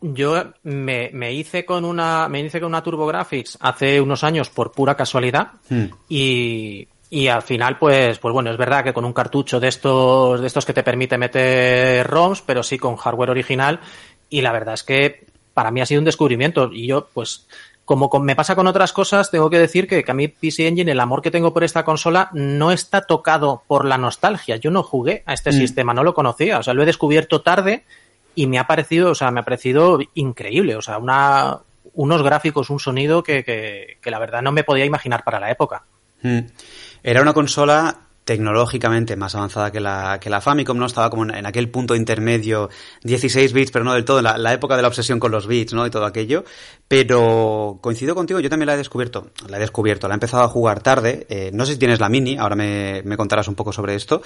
Yo 0.00 0.52
me, 0.64 1.10
me 1.14 1.32
hice 1.32 1.64
con 1.64 1.84
una 1.84 2.28
me 2.28 2.40
hice 2.40 2.60
con 2.60 2.68
una 2.68 2.82
TurboGrafx 2.82 3.58
hace 3.60 4.00
unos 4.00 4.22
años 4.22 4.50
por 4.50 4.72
pura 4.72 4.96
casualidad 4.96 5.52
Hmm. 5.70 5.86
y, 6.10 6.88
y 7.08 7.28
al 7.28 7.40
final 7.40 7.78
pues 7.78 8.18
pues 8.18 8.32
bueno 8.32 8.50
es 8.50 8.58
verdad 8.58 8.84
que 8.84 8.92
con 8.92 9.06
un 9.06 9.14
cartucho 9.14 9.60
de 9.60 9.68
estos 9.68 10.42
de 10.42 10.46
estos 10.46 10.66
que 10.66 10.74
te 10.74 10.82
permite 10.82 11.16
meter 11.16 12.06
ROMs 12.06 12.42
pero 12.42 12.62
sí 12.62 12.76
con 12.76 12.96
hardware 12.96 13.30
original 13.30 13.80
y 14.38 14.42
la 14.42 14.52
verdad 14.52 14.74
es 14.74 14.82
que 14.82 15.26
para 15.54 15.70
mí 15.70 15.80
ha 15.80 15.86
sido 15.86 16.00
un 16.00 16.04
descubrimiento 16.04 16.70
y 16.72 16.86
yo 16.88 17.08
pues 17.14 17.46
como 17.84 18.08
con- 18.08 18.24
me 18.24 18.34
pasa 18.34 18.56
con 18.56 18.66
otras 18.66 18.92
cosas, 18.92 19.30
tengo 19.30 19.50
que 19.50 19.58
decir 19.58 19.86
que, 19.86 20.02
que 20.02 20.10
a 20.10 20.14
mí 20.14 20.26
PC 20.28 20.66
Engine, 20.66 20.90
el 20.90 21.00
amor 21.00 21.20
que 21.22 21.30
tengo 21.30 21.52
por 21.52 21.64
esta 21.64 21.84
consola, 21.84 22.30
no 22.32 22.72
está 22.72 23.02
tocado 23.02 23.62
por 23.66 23.84
la 23.84 23.98
nostalgia. 23.98 24.56
Yo 24.56 24.70
no 24.70 24.82
jugué 24.82 25.22
a 25.26 25.34
este 25.34 25.50
Mm. 25.50 25.52
sistema, 25.52 25.92
no 25.94 26.02
lo 26.02 26.14
conocía. 26.14 26.58
O 26.58 26.62
sea, 26.62 26.72
lo 26.74 26.82
he 26.82 26.86
descubierto 26.86 27.42
tarde 27.42 27.84
y 28.34 28.46
me 28.46 28.58
ha 28.58 28.66
parecido, 28.66 29.10
o 29.10 29.14
sea, 29.14 29.30
me 29.30 29.40
ha 29.40 29.44
parecido 29.44 29.98
increíble. 30.14 30.76
O 30.76 30.82
sea, 30.82 30.96
una, 30.98 31.58
unos 31.92 32.22
gráficos, 32.22 32.70
un 32.70 32.80
sonido 32.80 33.22
que, 33.22 33.44
que, 33.44 33.98
que 34.00 34.10
la 34.10 34.18
verdad 34.18 34.40
no 34.40 34.50
me 34.50 34.64
podía 34.64 34.86
imaginar 34.86 35.22
para 35.22 35.38
la 35.38 35.50
época. 35.50 35.84
Mm. 36.22 36.38
Era 37.02 37.20
una 37.20 37.34
consola 37.34 37.98
tecnológicamente 38.24 39.16
más 39.16 39.34
avanzada 39.34 39.70
que 39.70 39.80
la, 39.80 40.18
que 40.20 40.30
la 40.30 40.40
Famicom, 40.40 40.78
¿no? 40.78 40.86
Estaba 40.86 41.10
como 41.10 41.24
en, 41.24 41.46
aquel 41.46 41.70
punto 41.70 41.94
intermedio, 41.94 42.70
16 43.02 43.52
bits, 43.52 43.70
pero 43.70 43.84
no 43.84 43.92
del 43.92 44.04
todo, 44.04 44.22
la, 44.22 44.38
la 44.38 44.52
época 44.52 44.76
de 44.76 44.82
la 44.82 44.88
obsesión 44.88 45.20
con 45.20 45.30
los 45.30 45.46
bits, 45.46 45.74
¿no? 45.74 45.86
Y 45.86 45.90
todo 45.90 46.06
aquello. 46.06 46.44
Pero 46.88 47.78
coincido 47.80 48.14
contigo, 48.14 48.40
yo 48.40 48.50
también 48.50 48.66
la 48.66 48.74
he 48.74 48.78
descubierto, 48.78 49.30
la 49.48 49.56
he 49.56 49.60
descubierto, 49.60 50.08
la 50.08 50.14
he 50.14 50.16
empezado 50.16 50.42
a 50.42 50.48
jugar 50.48 50.82
tarde, 50.82 51.26
eh, 51.28 51.50
no 51.52 51.66
sé 51.66 51.72
si 51.72 51.78
tienes 51.78 52.00
la 52.00 52.08
mini, 52.08 52.36
ahora 52.36 52.56
me, 52.56 53.02
me 53.04 53.16
contarás 53.16 53.48
un 53.48 53.54
poco 53.54 53.72
sobre 53.72 53.94
esto, 53.94 54.22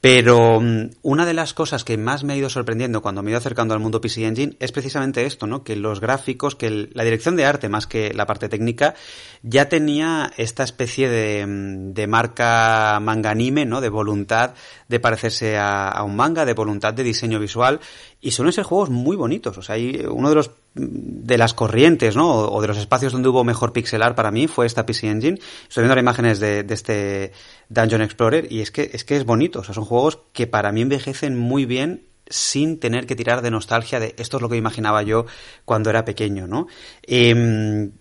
pero 0.00 0.60
mm, 0.60 0.90
una 1.02 1.26
de 1.26 1.34
las 1.34 1.54
cosas 1.54 1.84
que 1.84 1.96
más 1.98 2.22
me 2.22 2.32
ha 2.32 2.36
ido 2.36 2.48
sorprendiendo 2.48 3.02
cuando 3.02 3.22
me 3.22 3.30
he 3.30 3.32
ido 3.32 3.38
acercando 3.38 3.74
al 3.74 3.80
mundo 3.80 4.00
PC 4.00 4.24
Engine 4.24 4.56
es 4.60 4.70
precisamente 4.70 5.26
esto, 5.26 5.46
¿no? 5.46 5.64
Que 5.64 5.74
los 5.74 6.00
gráficos, 6.00 6.54
que 6.54 6.88
la 6.92 7.04
dirección 7.04 7.36
de 7.36 7.44
arte 7.44 7.68
más 7.68 7.86
que 7.86 8.14
la 8.14 8.26
parte 8.26 8.48
técnica 8.48 8.94
ya 9.42 9.68
tenía 9.68 10.32
esta 10.36 10.62
especie 10.62 11.08
de, 11.08 11.46
mm, 11.46 11.94
de 11.94 12.06
marca 12.06 13.00
manga 13.00 13.30
anime, 13.30 13.66
¿no? 13.66 13.80
De 13.80 13.88
voluntad 13.88 14.54
de 14.88 15.00
parecerse 15.00 15.58
a, 15.58 16.02
un 16.04 16.16
manga, 16.16 16.44
de 16.44 16.54
voluntad 16.54 16.94
de 16.94 17.02
diseño 17.02 17.38
visual 17.38 17.80
y 18.20 18.30
suelen 18.30 18.52
ser 18.52 18.64
juegos 18.64 18.90
muy 18.90 19.16
bonitos. 19.16 19.56
O 19.58 19.62
sea, 19.62 19.76
hay 19.76 20.04
uno 20.10 20.30
de 20.30 20.34
los 20.34 20.50
de 20.74 21.38
las 21.38 21.54
corrientes, 21.54 22.16
¿no? 22.16 22.30
O, 22.30 22.60
de 22.62 22.68
los 22.68 22.78
espacios 22.78 23.12
donde 23.12 23.28
hubo 23.28 23.42
mejor 23.44 23.72
pixelar 23.72 24.14
para 24.14 24.30
mí 24.30 24.46
fue 24.46 24.66
esta 24.66 24.86
PC 24.86 25.08
Engine. 25.08 25.38
Estoy 25.68 25.82
viendo 25.82 25.92
ahora 25.92 26.00
imágenes 26.00 26.38
de, 26.40 26.62
de 26.62 26.74
este 26.74 27.32
Dungeon 27.68 28.02
Explorer 28.02 28.50
y 28.50 28.60
es 28.60 28.70
que 28.70 28.90
es 28.92 29.04
que 29.04 29.16
es 29.16 29.24
bonito. 29.24 29.60
O 29.60 29.64
sea, 29.64 29.74
son 29.74 29.84
juegos 29.84 30.20
que 30.32 30.46
para 30.46 30.72
mí 30.72 30.82
envejecen 30.82 31.36
muy 31.36 31.64
bien 31.64 32.08
sin 32.30 32.78
tener 32.78 33.06
que 33.06 33.16
tirar 33.16 33.42
de 33.42 33.50
nostalgia 33.50 34.00
de 34.00 34.14
esto 34.18 34.36
es 34.36 34.42
lo 34.42 34.48
que 34.48 34.56
imaginaba 34.56 35.02
yo 35.02 35.26
cuando 35.64 35.90
era 35.90 36.04
pequeño, 36.04 36.46
¿no? 36.46 36.66
Em, 37.02 37.92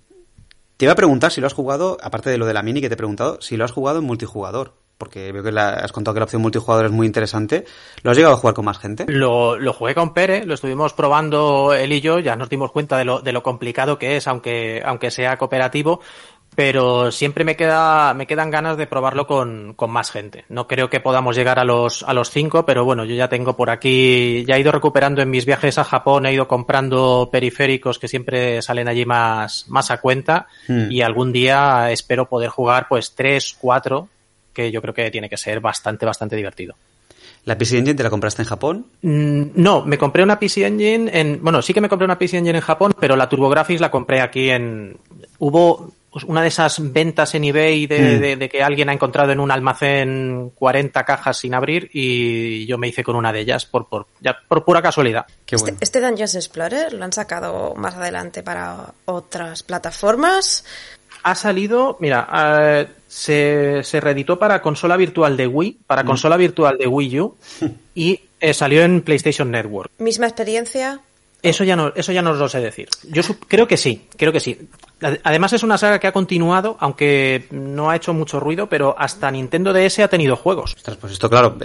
te 0.77 0.86
iba 0.86 0.91
a 0.91 0.96
preguntar 0.96 1.32
si 1.32 1.41
lo 1.41 1.48
has 1.48 1.53
jugado, 1.53 1.98
aparte 2.01 2.29
de 2.29 2.38
lo 2.38 2.46
de 2.46 2.53
la 2.53 2.63
mini 2.63 2.82
que 2.82 2.89
te 2.89 2.94
he 2.94 2.98
preguntado, 2.98 3.41
si 3.41 3.58
lo 3.58 3.65
has 3.65 3.72
jugado 3.72 4.00
en 4.00 4.06
multijugador. 4.06 4.75
Porque 4.98 5.32
veo 5.32 5.44
que 5.44 5.51
la- 5.51 5.74
has 5.74 5.92
contado 5.92 6.13
que 6.16 6.20
la 6.20 6.24
opción 6.25 6.42
multijugador 6.42 6.88
es 6.88 6.92
muy 6.92 7.06
interesante. 7.06 7.66
¿Lo 8.04 8.12
has 8.12 8.18
llegado 8.18 8.34
a 8.36 8.38
jugar 8.38 8.56
con 8.56 8.66
más 8.66 8.80
gente? 8.80 9.06
Lo, 9.08 9.58
lo 9.58 9.74
jugué 9.74 9.94
con 9.94 10.13
Pere, 10.13 10.46
lo 10.46 10.56
estuvimos 10.56 10.94
probando 10.94 11.74
él 11.74 11.94
y 11.94 12.01
yo, 12.01 12.20
ya 12.20 12.36
nos 12.36 12.50
dimos 12.50 12.72
cuenta 12.72 12.98
de 12.98 13.06
lo, 13.06 13.20
de 13.22 13.32
lo 13.32 13.44
complicado 13.44 14.00
que 14.00 14.18
es, 14.18 14.27
aunque, 14.27 14.82
aunque 14.84 15.12
sea 15.12 15.38
cooperativo, 15.38 16.01
pero 16.56 17.12
siempre 17.12 17.44
me 17.44 17.56
queda, 17.56 18.16
me 18.16 18.25
quedan 18.25 18.50
ganas 18.50 18.77
de 18.77 18.88
probarlo 18.88 19.27
con, 19.27 19.75
con 19.75 19.92
más 19.92 20.10
gente. 20.10 20.46
No 20.50 20.66
creo 20.68 20.89
que 20.89 21.00
podamos 21.00 21.36
llegar 21.36 21.60
a 21.60 21.63
los, 21.63 22.01
a 22.01 22.13
los 22.16 22.32
cinco, 22.32 22.66
pero 22.66 22.84
bueno, 22.84 23.06
yo 23.06 23.13
ya 23.13 23.30
tengo 23.30 23.56
por 23.56 23.70
aquí, 23.70 24.44
ya 24.48 24.56
he 24.56 24.62
ido 24.62 24.72
recuperando 24.72 25.22
en 25.22 25.30
mis 25.30 25.46
viajes 25.46 25.77
a 25.77 25.84
Japón, 25.84 26.25
he 26.25 26.34
ido 26.34 26.48
comprando 26.48 27.30
periféricos 27.32 28.00
que 28.00 28.08
siempre 28.08 28.63
salen 28.63 28.88
allí 28.88 29.06
más, 29.06 29.66
más 29.68 29.92
a 29.92 30.01
cuenta, 30.01 30.48
Hmm. 30.68 30.89
y 30.89 31.01
algún 31.04 31.32
día 31.32 31.92
espero 31.92 32.27
poder 32.27 32.50
jugar 32.50 32.88
pues 32.89 33.13
tres, 33.13 33.56
cuatro, 33.62 34.08
que 34.58 34.72
yo 34.72 34.82
creo 34.82 34.94
que 34.94 35.12
tiene 35.12 35.30
que 35.30 35.38
ser 35.38 35.60
bastante, 35.60 36.06
bastante 36.06 36.36
divertido. 36.36 36.74
¿La 37.46 37.58
PC 37.58 37.78
Engine 37.78 37.96
te 37.96 38.04
la 38.04 38.10
compraste 38.10 38.42
en 38.42 38.48
Japón? 38.48 38.86
Mm, 39.04 39.44
No, 39.56 39.86
me 39.86 39.98
compré 39.98 40.24
una 40.24 40.38
PC 40.40 40.66
Engine 40.66 41.10
en. 41.14 41.40
Bueno, 41.42 41.62
sí 41.62 41.74
que 41.74 41.80
me 41.82 41.88
compré 41.90 42.06
una 42.06 42.18
PC 42.20 42.38
Engine 42.40 42.58
en 42.58 42.64
Japón, 42.64 42.94
pero 43.00 43.16
la 43.16 43.30
TurboGrafx 43.30 43.80
la 43.80 43.92
compré 43.92 44.20
aquí 44.20 44.50
en. 44.50 44.98
Hubo 45.40 45.92
pues, 46.12 46.24
una 46.26 46.42
de 46.42 46.48
esas 46.48 46.92
ventas 46.92 47.36
en 47.36 47.44
eBay 47.44 47.86
de, 47.86 48.00
Mm. 48.00 48.20
de- 48.22 48.36
de 48.38 48.50
que 48.50 48.64
alguien 48.64 48.90
ha 48.90 48.94
encontrado 48.94 49.32
en 49.32 49.40
un 49.40 49.52
almacén 49.52 50.52
40 50.56 51.04
cajas 51.06 51.38
sin 51.38 51.54
abrir 51.54 51.90
y 51.94 52.66
yo 52.66 52.78
me 52.78 52.88
hice 52.88 53.04
con 53.04 53.16
una 53.16 53.32
de 53.32 53.42
ellas 53.42 53.66
por, 53.66 53.88
por, 53.88 54.08
ya, 54.20 54.36
por 54.48 54.66
pura 54.66 54.82
casualidad. 54.82 55.26
Qué 55.46 55.56
Este, 55.58 55.76
este 55.80 56.02
Dungeons 56.02 56.34
Explorer 56.36 56.94
lo 56.94 57.04
han 57.06 57.14
sacado 57.14 57.76
más 57.76 57.96
adelante 57.96 58.42
para 58.42 58.94
otras 59.06 59.64
plataformas. 59.64 60.66
Ha 61.28 61.36
salido, 61.36 61.98
mira, 62.00 62.26
eh, 62.34 62.88
se, 63.06 63.84
se 63.84 64.00
reeditó 64.00 64.40
para 64.40 64.62
consola 64.62 64.96
virtual 64.96 65.36
de 65.36 65.46
Wii, 65.46 65.80
para 65.86 66.06
consola 66.06 66.38
virtual 66.38 66.78
de 66.78 66.88
Wii 66.88 67.20
U 67.20 67.36
y 67.96 68.22
eh, 68.40 68.54
salió 68.54 68.82
en 68.82 69.02
PlayStation 69.02 69.52
Network. 69.52 69.92
Misma 69.98 70.28
experiencia. 70.28 71.02
Eso 71.44 71.66
ya 71.66 71.76
no, 71.76 71.92
eso 71.94 72.14
ya 72.14 72.22
no 72.22 72.32
os 72.32 72.38
lo 72.38 72.48
sé 72.48 72.62
decir. 72.62 72.88
Yo 73.10 73.24
creo 73.50 73.68
que 73.68 73.76
sí, 73.76 74.08
creo 74.16 74.32
que 74.32 74.40
sí. 74.40 74.70
Ade- 75.01 75.20
Además 75.24 75.54
es 75.54 75.63
una 75.63 75.77
saga 75.77 76.00
que 76.00 76.08
ha 76.08 76.12
continuado, 76.12 76.75
aunque 76.80 77.48
no 77.51 77.89
ha 77.89 77.96
hecho 77.96 78.13
mucho 78.13 78.39
ruido, 78.39 78.68
pero 78.68 78.96
hasta 78.98 79.30
Nintendo 79.30 79.72
DS 79.74 80.00
ha 80.04 80.08
tenido 80.08 80.36
juegos. 80.36 80.74
Ostras, 80.75 80.98
pues 80.98 81.13
esto, 81.13 81.30
claro, 81.30 81.58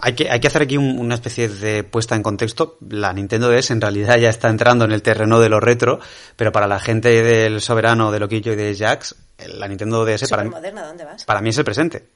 hay 0.00 0.14
que, 0.14 0.30
hay 0.30 0.40
que 0.40 0.46
hacer 0.48 0.62
aquí 0.62 0.76
un- 0.76 0.98
una 0.98 1.14
especie 1.16 1.48
de 1.48 1.84
puesta 1.84 2.16
en 2.16 2.22
contexto. 2.22 2.78
La 2.88 3.12
Nintendo 3.12 3.48
DS 3.50 3.72
en 3.72 3.80
realidad 3.80 4.16
ya 4.18 4.30
está 4.30 4.48
entrando 4.48 4.84
en 4.86 4.92
el 4.92 5.02
terreno 5.02 5.38
de 5.40 5.48
lo 5.48 5.60
retro, 5.60 6.00
pero 6.36 6.50
para 6.52 6.66
la 6.66 6.80
gente 6.80 7.22
del 7.22 7.60
Soberano, 7.60 8.10
de 8.10 8.20
Loquillo 8.20 8.52
y 8.52 8.56
de 8.56 8.74
Jax, 8.74 9.14
la 9.54 9.68
Nintendo 9.68 10.04
DS 10.04 10.26
para 10.28 10.42
mí, 10.44 10.48
Supermoderna, 10.48 10.86
¿dónde 10.86 11.04
vas? 11.04 11.24
para 11.24 11.40
mí 11.40 11.50
es 11.50 11.58
el 11.58 11.64
presente. 11.64 12.06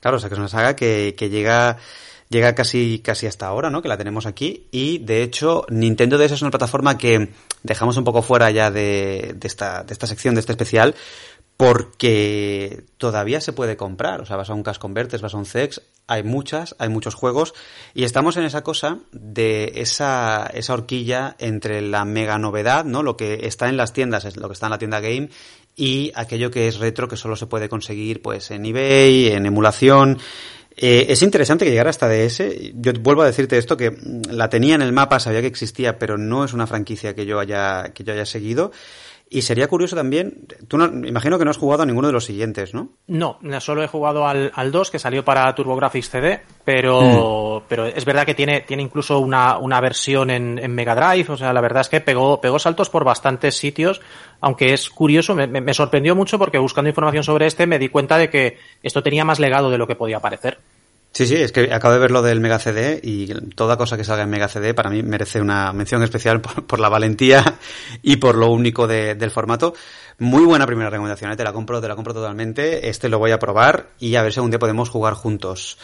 Claro, 0.00 0.16
o 0.16 0.20
sea 0.20 0.28
que 0.28 0.34
es 0.34 0.38
una 0.40 0.48
saga 0.48 0.74
que, 0.74 1.14
que 1.16 1.30
llega 1.30 1.76
llega 2.32 2.54
casi, 2.56 3.00
casi 3.04 3.26
hasta 3.26 3.46
ahora, 3.46 3.70
¿no? 3.70 3.82
Que 3.82 3.88
la 3.88 3.96
tenemos 3.96 4.26
aquí. 4.26 4.66
Y 4.72 4.98
de 4.98 5.22
hecho, 5.22 5.64
Nintendo 5.68 6.18
DS 6.18 6.32
es 6.32 6.42
una 6.42 6.50
plataforma 6.50 6.98
que 6.98 7.28
dejamos 7.62 7.96
un 7.96 8.04
poco 8.04 8.22
fuera 8.22 8.50
ya 8.50 8.72
de, 8.72 9.34
de, 9.36 9.46
esta, 9.46 9.84
de 9.84 9.92
esta 9.92 10.08
sección, 10.08 10.34
de 10.34 10.40
este 10.40 10.52
especial, 10.52 10.96
porque 11.56 12.84
todavía 12.98 13.40
se 13.40 13.52
puede 13.52 13.76
comprar. 13.76 14.20
O 14.20 14.26
sea, 14.26 14.36
vas 14.36 14.50
a 14.50 14.54
un 14.54 14.64
Cash 14.64 14.78
Converters, 14.78 15.22
vas 15.22 15.34
a 15.34 15.36
un 15.36 15.46
CEX, 15.46 15.82
hay 16.08 16.24
muchas, 16.24 16.74
hay 16.78 16.88
muchos 16.88 17.14
juegos, 17.14 17.54
y 17.94 18.04
estamos 18.04 18.36
en 18.36 18.44
esa 18.44 18.64
cosa 18.64 18.98
de 19.12 19.72
esa, 19.76 20.50
esa 20.54 20.72
horquilla 20.74 21.36
entre 21.38 21.80
la 21.80 22.04
mega 22.04 22.38
novedad, 22.38 22.84
¿no? 22.84 23.04
Lo 23.04 23.16
que 23.16 23.46
está 23.46 23.68
en 23.68 23.76
las 23.76 23.92
tiendas, 23.92 24.24
es 24.24 24.36
lo 24.36 24.48
que 24.48 24.54
está 24.54 24.66
en 24.66 24.70
la 24.70 24.78
tienda 24.78 25.00
game, 25.00 25.28
y 25.76 26.10
aquello 26.14 26.50
que 26.50 26.68
es 26.68 26.78
retro 26.78 27.06
que 27.06 27.16
solo 27.16 27.36
se 27.36 27.46
puede 27.46 27.68
conseguir 27.68 28.22
pues 28.22 28.50
en 28.50 28.66
eBay, 28.66 29.28
en 29.28 29.46
emulación. 29.46 30.18
Eh, 30.76 31.06
es 31.08 31.22
interesante 31.22 31.64
que 31.64 31.70
llegara 31.70 31.90
hasta 31.90 32.08
DS. 32.08 32.42
Yo 32.74 32.92
vuelvo 33.00 33.22
a 33.22 33.26
decirte 33.26 33.58
esto 33.58 33.76
que 33.76 33.90
mm, 33.90 34.30
la 34.30 34.48
tenía 34.48 34.74
en 34.74 34.82
el 34.82 34.92
mapa, 34.92 35.20
sabía 35.20 35.40
que 35.40 35.46
existía, 35.46 35.98
pero 35.98 36.18
no 36.18 36.44
es 36.44 36.52
una 36.52 36.66
franquicia 36.66 37.14
que 37.14 37.26
yo 37.26 37.38
haya 37.38 37.92
que 37.94 38.04
yo 38.04 38.12
haya 38.12 38.26
seguido. 38.26 38.72
Y 39.34 39.40
sería 39.40 39.66
curioso 39.66 39.96
también, 39.96 40.46
tú 40.68 40.76
no, 40.76 40.84
imagino 40.84 41.38
que 41.38 41.46
no 41.46 41.50
has 41.50 41.56
jugado 41.56 41.84
a 41.84 41.86
ninguno 41.86 42.06
de 42.06 42.12
los 42.12 42.26
siguientes, 42.26 42.74
¿no? 42.74 42.90
No, 43.06 43.38
solo 43.62 43.82
he 43.82 43.86
jugado 43.86 44.26
al, 44.26 44.52
al 44.54 44.70
2 44.70 44.90
que 44.90 44.98
salió 44.98 45.24
para 45.24 45.54
TurboGrafx 45.54 46.10
CD, 46.10 46.40
pero, 46.66 47.60
mm. 47.60 47.64
pero 47.66 47.86
es 47.86 48.04
verdad 48.04 48.26
que 48.26 48.34
tiene, 48.34 48.60
tiene 48.60 48.82
incluso 48.82 49.20
una, 49.20 49.56
una 49.56 49.80
versión 49.80 50.28
en, 50.28 50.58
en, 50.58 50.74
Mega 50.74 50.94
Drive, 50.94 51.32
o 51.32 51.38
sea, 51.38 51.54
la 51.54 51.62
verdad 51.62 51.80
es 51.80 51.88
que 51.88 52.02
pegó, 52.02 52.42
pegó 52.42 52.58
saltos 52.58 52.90
por 52.90 53.04
bastantes 53.04 53.56
sitios, 53.56 54.02
aunque 54.42 54.74
es 54.74 54.90
curioso, 54.90 55.34
me, 55.34 55.46
me 55.46 55.72
sorprendió 55.72 56.14
mucho 56.14 56.38
porque 56.38 56.58
buscando 56.58 56.90
información 56.90 57.24
sobre 57.24 57.46
este 57.46 57.66
me 57.66 57.78
di 57.78 57.88
cuenta 57.88 58.18
de 58.18 58.28
que 58.28 58.58
esto 58.82 59.02
tenía 59.02 59.24
más 59.24 59.40
legado 59.40 59.70
de 59.70 59.78
lo 59.78 59.86
que 59.86 59.96
podía 59.96 60.20
parecer. 60.20 60.58
Sí, 61.12 61.26
sí, 61.26 61.36
es 61.36 61.52
que 61.52 61.72
acabo 61.74 61.92
de 61.92 62.00
ver 62.00 62.10
lo 62.10 62.22
del 62.22 62.40
Mega 62.40 62.58
CD 62.58 62.98
y 63.02 63.26
toda 63.54 63.76
cosa 63.76 63.98
que 63.98 64.04
salga 64.04 64.22
en 64.22 64.30
Mega 64.30 64.48
CD 64.48 64.72
para 64.72 64.88
mí 64.88 65.02
merece 65.02 65.42
una 65.42 65.70
mención 65.74 66.02
especial 66.02 66.40
por, 66.40 66.66
por 66.66 66.80
la 66.80 66.88
valentía 66.88 67.58
y 68.02 68.16
por 68.16 68.34
lo 68.34 68.50
único 68.50 68.86
de, 68.86 69.14
del 69.14 69.30
formato. 69.30 69.74
Muy 70.18 70.44
buena 70.44 70.66
primera 70.66 70.88
recomendación, 70.88 71.30
¿eh? 71.32 71.36
te 71.36 71.44
la 71.44 71.52
compro, 71.52 71.82
te 71.82 71.88
la 71.88 71.96
compro 71.96 72.14
totalmente. 72.14 72.88
Este 72.88 73.10
lo 73.10 73.18
voy 73.18 73.32
a 73.32 73.38
probar 73.38 73.90
y 73.98 74.14
a 74.14 74.22
ver 74.22 74.32
si 74.32 74.38
algún 74.38 74.50
día 74.50 74.58
podemos 74.58 74.88
jugar 74.88 75.12
juntos. 75.12 75.76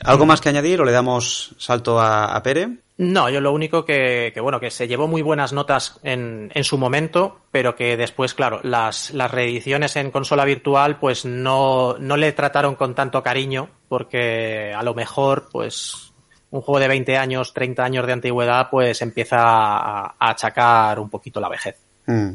¿Algo 0.00 0.26
más 0.26 0.40
que 0.40 0.48
añadir 0.48 0.80
o 0.80 0.84
le 0.84 0.92
damos 0.92 1.54
salto 1.58 2.00
a, 2.00 2.34
a 2.34 2.42
Pere? 2.42 2.78
No, 3.02 3.28
yo 3.28 3.40
lo 3.40 3.52
único 3.52 3.84
que, 3.84 4.30
que, 4.32 4.40
bueno, 4.40 4.60
que 4.60 4.70
se 4.70 4.86
llevó 4.86 5.08
muy 5.08 5.22
buenas 5.22 5.52
notas 5.52 5.98
en, 6.04 6.52
en 6.54 6.62
su 6.62 6.78
momento, 6.78 7.40
pero 7.50 7.74
que 7.74 7.96
después, 7.96 8.32
claro, 8.32 8.60
las, 8.62 9.10
las 9.10 9.28
reediciones 9.28 9.96
en 9.96 10.12
consola 10.12 10.44
virtual, 10.44 11.00
pues 11.00 11.24
no, 11.24 11.96
no 11.98 12.16
le 12.16 12.30
trataron 12.30 12.76
con 12.76 12.94
tanto 12.94 13.20
cariño, 13.20 13.70
porque 13.88 14.72
a 14.72 14.84
lo 14.84 14.94
mejor, 14.94 15.48
pues, 15.50 16.12
un 16.52 16.60
juego 16.60 16.78
de 16.78 16.86
20 16.86 17.16
años, 17.16 17.52
30 17.52 17.82
años 17.82 18.06
de 18.06 18.12
antigüedad, 18.12 18.68
pues 18.70 19.02
empieza 19.02 19.38
a, 19.40 20.14
achacar 20.20 21.00
un 21.00 21.10
poquito 21.10 21.40
la 21.40 21.48
vejez. 21.48 21.74
Mm. 22.06 22.30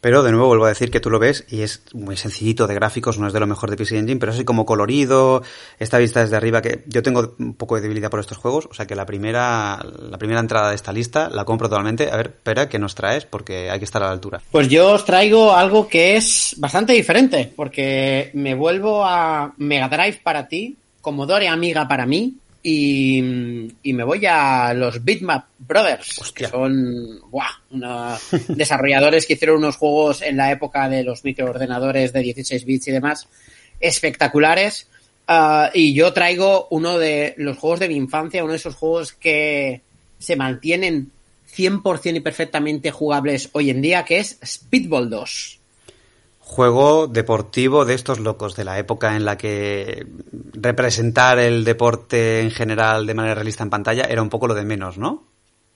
Pero 0.00 0.22
de 0.22 0.30
nuevo 0.30 0.46
vuelvo 0.46 0.64
a 0.66 0.68
decir 0.68 0.90
que 0.90 1.00
tú 1.00 1.10
lo 1.10 1.18
ves 1.18 1.44
y 1.48 1.62
es 1.62 1.82
muy 1.92 2.16
sencillito 2.16 2.66
de 2.66 2.74
gráficos, 2.74 3.18
no 3.18 3.26
es 3.26 3.32
de 3.32 3.40
lo 3.40 3.46
mejor 3.46 3.70
de 3.70 3.76
PC 3.76 3.98
Engine, 3.98 4.20
pero 4.20 4.32
así 4.32 4.44
como 4.44 4.64
colorido, 4.64 5.42
esta 5.78 5.98
vista 5.98 6.20
desde 6.20 6.36
arriba 6.36 6.62
que 6.62 6.84
yo 6.86 7.02
tengo 7.02 7.34
un 7.38 7.54
poco 7.54 7.76
de 7.76 7.82
debilidad 7.82 8.10
por 8.10 8.20
estos 8.20 8.38
juegos, 8.38 8.66
o 8.70 8.74
sea 8.74 8.86
que 8.86 8.94
la 8.94 9.06
primera 9.06 9.78
la 10.10 10.18
primera 10.18 10.40
entrada 10.40 10.70
de 10.70 10.76
esta 10.76 10.92
lista 10.92 11.28
la 11.28 11.44
compro 11.44 11.68
totalmente. 11.68 12.10
A 12.10 12.16
ver, 12.16 12.26
espera, 12.28 12.68
¿qué 12.68 12.78
nos 12.78 12.94
traes? 12.94 13.24
Porque 13.24 13.70
hay 13.70 13.78
que 13.78 13.84
estar 13.84 14.02
a 14.02 14.06
la 14.06 14.12
altura. 14.12 14.40
Pues 14.50 14.68
yo 14.68 14.92
os 14.92 15.04
traigo 15.04 15.54
algo 15.54 15.88
que 15.88 16.16
es 16.16 16.54
bastante 16.58 16.92
diferente, 16.92 17.52
porque 17.54 18.30
me 18.34 18.54
vuelvo 18.54 19.04
a 19.04 19.52
Mega 19.58 19.88
Drive 19.88 20.20
para 20.22 20.48
ti, 20.48 20.76
Commodore 21.00 21.48
Amiga 21.48 21.88
para 21.88 22.06
mí, 22.06 22.34
y, 22.62 23.18
y, 23.82 23.92
me 23.92 24.04
voy 24.04 24.26
a 24.26 24.74
los 24.74 25.04
Bitmap 25.04 25.46
Brothers, 25.58 26.18
Hostia. 26.18 26.46
que 26.46 26.50
son 26.50 27.20
¡buah! 27.30 27.46
Una, 27.70 28.18
desarrolladores 28.48 29.26
que 29.26 29.34
hicieron 29.34 29.58
unos 29.58 29.76
juegos 29.76 30.22
en 30.22 30.36
la 30.36 30.50
época 30.50 30.88
de 30.88 31.04
los 31.04 31.24
microordenadores 31.24 32.12
de 32.12 32.20
16 32.20 32.64
bits 32.64 32.88
y 32.88 32.92
demás 32.92 33.28
espectaculares. 33.80 34.88
Uh, 35.28 35.68
y 35.74 35.92
yo 35.92 36.12
traigo 36.12 36.68
uno 36.70 36.98
de 36.98 37.34
los 37.36 37.58
juegos 37.58 37.80
de 37.80 37.88
mi 37.88 37.96
infancia, 37.96 38.42
uno 38.42 38.52
de 38.52 38.58
esos 38.58 38.74
juegos 38.74 39.12
que 39.12 39.82
se 40.18 40.36
mantienen 40.36 41.10
100% 41.54 42.16
y 42.16 42.20
perfectamente 42.20 42.90
jugables 42.90 43.50
hoy 43.52 43.70
en 43.70 43.82
día, 43.82 44.04
que 44.04 44.18
es 44.18 44.38
Speedball 44.44 45.10
2 45.10 45.58
juego 46.48 47.08
deportivo 47.08 47.84
de 47.84 47.92
estos 47.92 48.20
locos 48.20 48.56
de 48.56 48.64
la 48.64 48.78
época 48.78 49.14
en 49.14 49.26
la 49.26 49.36
que 49.36 50.06
representar 50.54 51.38
el 51.38 51.62
deporte 51.62 52.40
en 52.40 52.50
general 52.50 53.06
de 53.06 53.12
manera 53.12 53.34
realista 53.34 53.62
en 53.62 53.70
pantalla 53.70 54.04
era 54.04 54.22
un 54.22 54.30
poco 54.30 54.48
lo 54.48 54.54
de 54.54 54.64
menos, 54.64 54.96
¿no? 54.96 55.24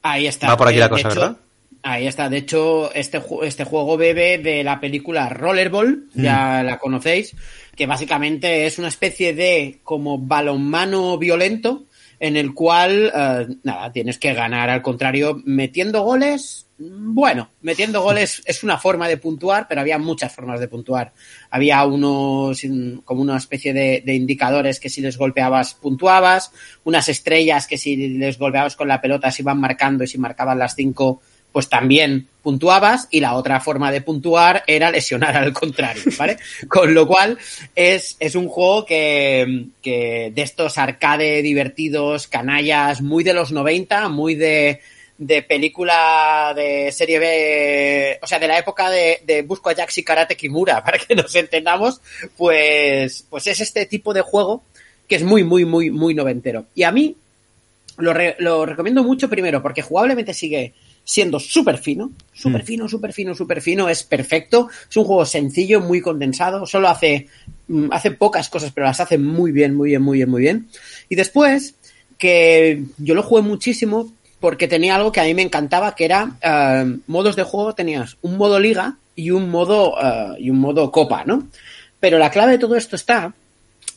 Ahí 0.00 0.26
está. 0.26 0.48
Va 0.48 0.56
por 0.56 0.68
aquí 0.68 0.78
eh, 0.78 0.80
la 0.80 0.88
cosa, 0.88 1.08
hecho, 1.10 1.20
¿verdad? 1.20 1.36
Ahí 1.82 2.06
está. 2.06 2.30
De 2.30 2.38
hecho, 2.38 2.90
este, 2.94 3.22
este 3.42 3.64
juego 3.64 3.98
bebe 3.98 4.38
de 4.38 4.64
la 4.64 4.80
película 4.80 5.28
Rollerball, 5.28 6.06
mm. 6.14 6.22
ya 6.22 6.62
la 6.62 6.78
conocéis, 6.78 7.36
que 7.76 7.86
básicamente 7.86 8.64
es 8.64 8.78
una 8.78 8.88
especie 8.88 9.34
de 9.34 9.80
como 9.84 10.16
balonmano 10.16 11.18
violento 11.18 11.84
en 12.18 12.38
el 12.38 12.54
cual, 12.54 13.12
uh, 13.14 13.54
nada, 13.62 13.92
tienes 13.92 14.16
que 14.16 14.32
ganar 14.32 14.70
al 14.70 14.80
contrario 14.80 15.42
metiendo 15.44 16.02
goles, 16.02 16.66
bueno, 16.90 17.50
metiendo 17.60 18.02
goles 18.02 18.42
es 18.44 18.64
una 18.64 18.78
forma 18.78 19.08
de 19.08 19.16
puntuar, 19.16 19.66
pero 19.68 19.80
había 19.80 19.98
muchas 19.98 20.34
formas 20.34 20.60
de 20.60 20.68
puntuar. 20.68 21.12
Había 21.50 21.84
unos, 21.84 22.62
como 23.04 23.22
una 23.22 23.36
especie 23.36 23.72
de, 23.72 24.02
de, 24.04 24.14
indicadores 24.14 24.80
que 24.80 24.88
si 24.88 25.00
les 25.00 25.16
golpeabas 25.16 25.74
puntuabas, 25.74 26.52
unas 26.84 27.08
estrellas 27.08 27.66
que 27.66 27.78
si 27.78 27.96
les 27.96 28.38
golpeabas 28.38 28.76
con 28.76 28.88
la 28.88 29.00
pelota 29.00 29.30
se 29.30 29.42
iban 29.42 29.60
marcando 29.60 30.04
y 30.04 30.08
si 30.08 30.18
marcaban 30.18 30.58
las 30.58 30.74
cinco, 30.74 31.20
pues 31.52 31.68
también 31.68 32.28
puntuabas 32.42 33.06
y 33.10 33.20
la 33.20 33.34
otra 33.34 33.60
forma 33.60 33.92
de 33.92 34.00
puntuar 34.00 34.64
era 34.66 34.90
lesionar 34.90 35.36
al 35.36 35.52
contrario, 35.52 36.02
¿vale? 36.18 36.38
Con 36.68 36.94
lo 36.94 37.06
cual 37.06 37.38
es, 37.74 38.16
es 38.18 38.34
un 38.34 38.48
juego 38.48 38.84
que, 38.84 39.66
que 39.82 40.32
de 40.34 40.42
estos 40.42 40.78
arcade 40.78 41.42
divertidos, 41.42 42.26
canallas, 42.26 43.02
muy 43.02 43.22
de 43.22 43.34
los 43.34 43.52
90, 43.52 44.08
muy 44.08 44.34
de 44.34 44.80
de 45.26 45.42
película 45.42 46.52
de 46.54 46.90
serie 46.90 47.18
B, 47.18 48.18
o 48.20 48.26
sea, 48.26 48.38
de 48.38 48.48
la 48.48 48.58
época 48.58 48.90
de, 48.90 49.22
de 49.24 49.42
Busco 49.42 49.70
a 49.70 49.74
Jax 49.74 49.98
y 49.98 50.02
Karate 50.02 50.36
Kimura, 50.36 50.82
para 50.84 50.98
que 50.98 51.14
nos 51.14 51.34
entendamos, 51.36 52.00
pues, 52.36 53.24
pues 53.30 53.46
es 53.46 53.60
este 53.60 53.86
tipo 53.86 54.12
de 54.12 54.22
juego 54.22 54.64
que 55.08 55.16
es 55.16 55.22
muy, 55.22 55.44
muy, 55.44 55.64
muy, 55.64 55.90
muy 55.90 56.14
noventero. 56.14 56.66
Y 56.74 56.82
a 56.82 56.92
mí 56.92 57.16
lo, 57.98 58.12
re, 58.12 58.34
lo 58.38 58.66
recomiendo 58.66 59.04
mucho 59.04 59.28
primero 59.28 59.62
porque 59.62 59.82
jugablemente 59.82 60.34
sigue 60.34 60.72
siendo 61.04 61.38
súper 61.38 61.78
fino, 61.78 62.12
súper 62.32 62.62
fino, 62.62 62.88
súper 62.88 63.12
fino, 63.12 63.34
súper 63.34 63.60
fino, 63.60 63.88
es 63.88 64.02
perfecto, 64.02 64.68
es 64.88 64.96
un 64.96 65.04
juego 65.04 65.26
sencillo, 65.26 65.80
muy 65.80 66.00
condensado, 66.00 66.64
solo 66.66 66.88
hace, 66.88 67.28
hace 67.90 68.12
pocas 68.12 68.48
cosas, 68.48 68.72
pero 68.72 68.86
las 68.86 69.00
hace 69.00 69.18
muy 69.18 69.52
bien, 69.52 69.74
muy 69.74 69.90
bien, 69.90 70.02
muy 70.02 70.18
bien, 70.18 70.30
muy 70.30 70.42
bien. 70.42 70.68
Y 71.08 71.16
después, 71.16 71.74
que 72.18 72.84
yo 72.98 73.16
lo 73.16 73.24
jugué 73.24 73.42
muchísimo 73.42 74.12
porque 74.42 74.66
tenía 74.66 74.96
algo 74.96 75.12
que 75.12 75.20
a 75.20 75.24
mí 75.24 75.34
me 75.34 75.42
encantaba, 75.42 75.94
que 75.94 76.04
era 76.04 76.24
uh, 76.24 77.00
modos 77.06 77.36
de 77.36 77.44
juego, 77.44 77.76
tenías 77.76 78.16
un 78.22 78.36
modo 78.36 78.58
liga 78.58 78.96
y 79.14 79.30
un 79.30 79.48
modo, 79.48 79.92
uh, 79.92 80.34
y 80.36 80.50
un 80.50 80.58
modo 80.58 80.90
copa, 80.90 81.22
¿no? 81.24 81.46
Pero 82.00 82.18
la 82.18 82.32
clave 82.32 82.52
de 82.52 82.58
todo 82.58 82.74
esto 82.74 82.96
está 82.96 83.32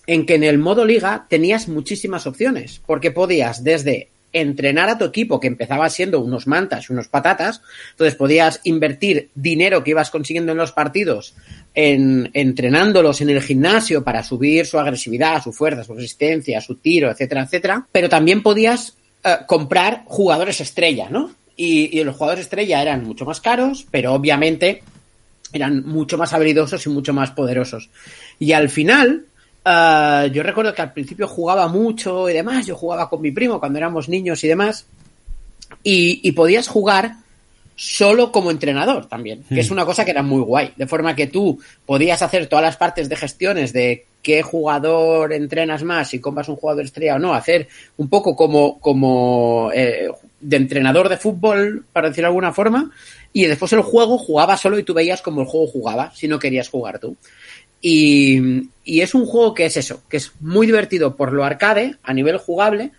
en 0.06 0.28
que 0.28 0.36
en 0.36 0.44
el 0.44 0.60
modo 0.60 0.86
liga 0.86 1.26
tenías 1.28 1.68
muchísimas 1.68 2.28
opciones, 2.28 2.80
porque 2.86 3.10
podías 3.10 3.64
desde 3.64 4.10
entrenar 4.34 4.88
a 4.88 5.00
tu 5.00 5.06
equipo, 5.06 5.40
que 5.40 5.48
empezaba 5.48 5.90
siendo 5.90 6.20
unos 6.20 6.46
mantas 6.46 6.90
y 6.90 6.94
unos 6.94 7.08
patatas, 7.08 7.62
entonces 7.92 8.14
podías 8.14 8.62
invertir 8.66 9.30
dinero 9.34 9.84
que 9.84 9.92
ibas 9.92 10.12
consiguiendo 10.12 10.52
en 10.52 10.60
los 10.60 10.74
partidos 10.74 11.34
en 11.74 12.30
entrenándolos 12.34 13.22
en 13.22 13.32
el 13.32 13.42
gimnasio 13.42 14.04
para 14.04 14.22
subir 14.22 14.68
su 14.68 14.78
agresividad, 14.78 15.42
su 15.42 15.52
fuerza, 15.52 15.84
su 15.84 15.96
resistencia, 15.96 16.62
su 16.62 16.76
tiro, 16.76 17.10
etcétera, 17.10 17.44
etcétera, 17.44 17.88
pero 17.92 18.10
también 18.10 18.44
podías 18.44 18.96
uh, 19.26 19.46
comprar 19.46 20.04
jugadores 20.06 20.62
estrella, 20.62 21.10
¿no? 21.10 21.32
Y, 21.58 21.98
y, 21.98 22.04
los 22.04 22.16
jugadores 22.16 22.46
estrella 22.46 22.82
eran 22.82 23.04
mucho 23.04 23.26
más 23.26 23.42
caros, 23.42 23.86
pero 23.90 24.14
obviamente 24.14 24.84
eran 25.54 25.86
mucho 25.86 26.18
más 26.18 26.34
habilidosos 26.34 26.86
y 26.86 26.90
mucho 26.90 27.14
más 27.14 27.32
poderosos. 27.32 27.90
Y 28.40 28.52
al 28.52 28.70
final, 28.70 29.26
uh, 29.66 30.28
yo 30.28 30.44
recuerdo 30.44 30.74
que 30.74 30.82
al 30.82 30.94
principio 30.94 31.28
jugaba 31.28 31.68
mucho 31.68 32.30
y 32.30 32.34
demás, 32.34 32.66
yo 32.66 32.76
jugaba 32.76 33.10
con 33.10 33.22
mi 33.22 33.32
primo 33.32 33.60
cuando 33.60 33.80
éramos 33.80 34.10
niños 34.10 34.44
y 34.44 34.48
demás, 34.48 34.86
y, 35.84 36.20
y 36.28 36.32
podías 36.34 36.68
jugar 36.68 37.16
solo 37.76 38.32
como 38.32 38.52
entrenador 38.52 39.08
también, 39.08 39.44
que 39.50 39.60
es 39.60 39.70
una 39.70 39.86
cosa 39.86 40.06
que 40.06 40.12
era 40.12 40.24
muy 40.24 40.42
guay, 40.42 40.74
de 40.78 40.88
forma 40.88 41.16
que 41.16 41.28
tú 41.28 41.60
podías 41.86 42.22
hacer 42.22 42.48
todas 42.48 42.64
las 42.64 42.78
partes 42.78 43.10
de 43.10 43.16
gestiones 43.18 43.74
de 43.74 44.06
qué 44.26 44.42
jugador 44.42 45.34
entrenas 45.34 45.84
más, 45.84 46.10
si 46.10 46.20
compras 46.20 46.50
un 46.50 46.56
jugador 46.56 46.84
estrella 46.84 47.14
o 47.14 47.20
no, 47.20 47.36
hacer 47.36 47.68
un 47.98 48.10
poco 48.10 48.36
como, 48.36 48.80
como 48.80 49.70
eh, 49.72 50.10
de 50.42 50.58
entrenador 50.58 51.10
de 51.10 51.18
fútbol, 51.18 51.86
para 51.94 52.10
decirlo 52.10 52.26
de 52.26 52.30
alguna 52.30 52.52
forma, 52.52 52.90
y 53.32 53.46
después 53.46 53.72
el 53.74 53.84
juego 53.84 54.18
jugaba 54.18 54.58
solo 54.58 54.80
y 54.80 54.84
tú 54.84 54.96
veías 54.96 55.22
como 55.22 55.42
el 55.42 55.48
juego 55.48 55.68
jugaba, 55.68 56.12
si 56.16 56.28
no 56.28 56.40
querías 56.40 56.70
jugar 56.70 56.98
tú. 56.98 57.16
Y, 57.80 58.64
y 58.84 59.02
es 59.02 59.14
un 59.14 59.28
juego 59.28 59.54
que 59.54 59.66
es 59.66 59.78
eso, 59.78 60.02
que 60.10 60.18
es 60.18 60.32
muy 60.40 60.66
divertido 60.66 61.16
por 61.16 61.32
lo 61.32 61.44
arcade, 61.44 61.98
a 62.02 62.12
nivel 62.12 62.40
jugable, 62.40 62.94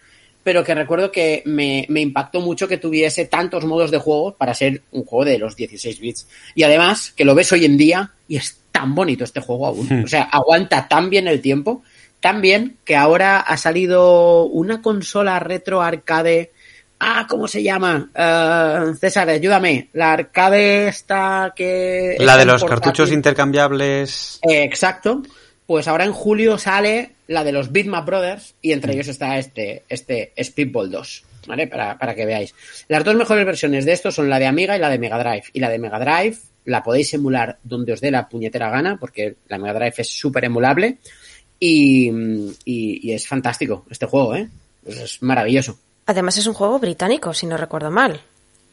pero 0.44 0.62
que 0.62 0.76
recuerdo 0.76 1.10
que 1.10 1.42
me, 1.44 1.86
me 1.88 2.02
impactó 2.02 2.40
mucho 2.40 2.68
que 2.68 2.76
tuviese 2.76 3.24
tantos 3.24 3.64
modos 3.64 3.90
de 3.90 3.98
juego 3.98 4.36
para 4.36 4.54
ser 4.54 4.82
un 4.92 5.04
juego 5.04 5.24
de 5.24 5.40
los 5.40 5.56
16 5.56 5.98
bits. 5.98 6.28
Y 6.54 6.62
además, 6.62 7.12
que 7.16 7.24
lo 7.24 7.34
ves 7.34 7.50
hoy 7.50 7.64
en 7.64 7.76
día 7.76 8.12
y 8.28 8.36
es 8.36 8.60
tan 8.76 8.94
bonito 8.94 9.24
este 9.24 9.40
juego 9.40 9.68
aún. 9.68 10.04
O 10.04 10.06
sea, 10.06 10.24
aguanta 10.24 10.86
tan 10.86 11.08
bien 11.08 11.28
el 11.28 11.40
tiempo, 11.40 11.82
tan 12.20 12.42
bien 12.42 12.76
que 12.84 12.94
ahora 12.94 13.40
ha 13.40 13.56
salido 13.56 14.44
una 14.44 14.82
consola 14.82 15.40
retro 15.40 15.80
arcade. 15.80 16.52
Ah, 17.00 17.26
¿cómo 17.26 17.48
se 17.48 17.62
llama? 17.62 18.10
Eh, 18.14 18.92
César, 19.00 19.30
ayúdame. 19.30 19.88
La 19.94 20.12
arcade 20.12 20.88
está 20.88 21.54
que. 21.56 22.16
La 22.18 22.36
de 22.36 22.44
los 22.44 22.60
portátil. 22.60 22.82
cartuchos 22.82 23.12
intercambiables. 23.12 24.40
Eh, 24.42 24.64
exacto. 24.64 25.22
Pues 25.66 25.88
ahora 25.88 26.04
en 26.04 26.12
julio 26.12 26.58
sale 26.58 27.12
la 27.28 27.44
de 27.44 27.52
los 27.52 27.72
Bitmap 27.72 28.04
Brothers 28.04 28.56
y 28.60 28.72
entre 28.72 28.92
ellos 28.92 29.08
está 29.08 29.38
este, 29.38 29.84
este 29.88 30.34
Speedball 30.40 30.90
2, 30.90 31.24
¿vale? 31.48 31.66
Para, 31.66 31.96
para 31.98 32.14
que 32.14 32.26
veáis. 32.26 32.54
Las 32.88 33.04
dos 33.04 33.14
mejores 33.14 33.46
versiones 33.46 33.86
de 33.86 33.92
esto 33.92 34.12
son 34.12 34.28
la 34.28 34.38
de 34.38 34.46
Amiga 34.46 34.76
y 34.76 34.80
la 34.80 34.90
de 34.90 34.98
Mega 34.98 35.18
Drive. 35.18 35.44
Y 35.54 35.60
la 35.60 35.70
de 35.70 35.78
Mega 35.78 35.98
Drive 35.98 36.36
la 36.66 36.82
podéis 36.82 37.14
emular 37.14 37.58
donde 37.64 37.92
os 37.94 38.00
dé 38.00 38.10
la 38.10 38.28
puñetera 38.28 38.68
gana, 38.70 38.98
porque 39.00 39.36
la 39.48 39.56
Mega 39.58 39.72
Drive 39.74 39.94
es 39.98 40.08
súper 40.10 40.44
emulable 40.44 40.98
y, 41.58 42.10
y- 42.64 43.12
es 43.12 43.26
fantástico 43.26 43.86
este 43.90 44.06
juego, 44.06 44.34
¿eh? 44.34 44.48
Es 44.84 45.22
maravilloso. 45.22 45.78
Además 46.06 46.36
es 46.38 46.46
un 46.46 46.54
juego 46.54 46.78
británico, 46.78 47.32
si 47.34 47.46
no 47.46 47.56
recuerdo 47.56 47.90
mal. 47.90 48.20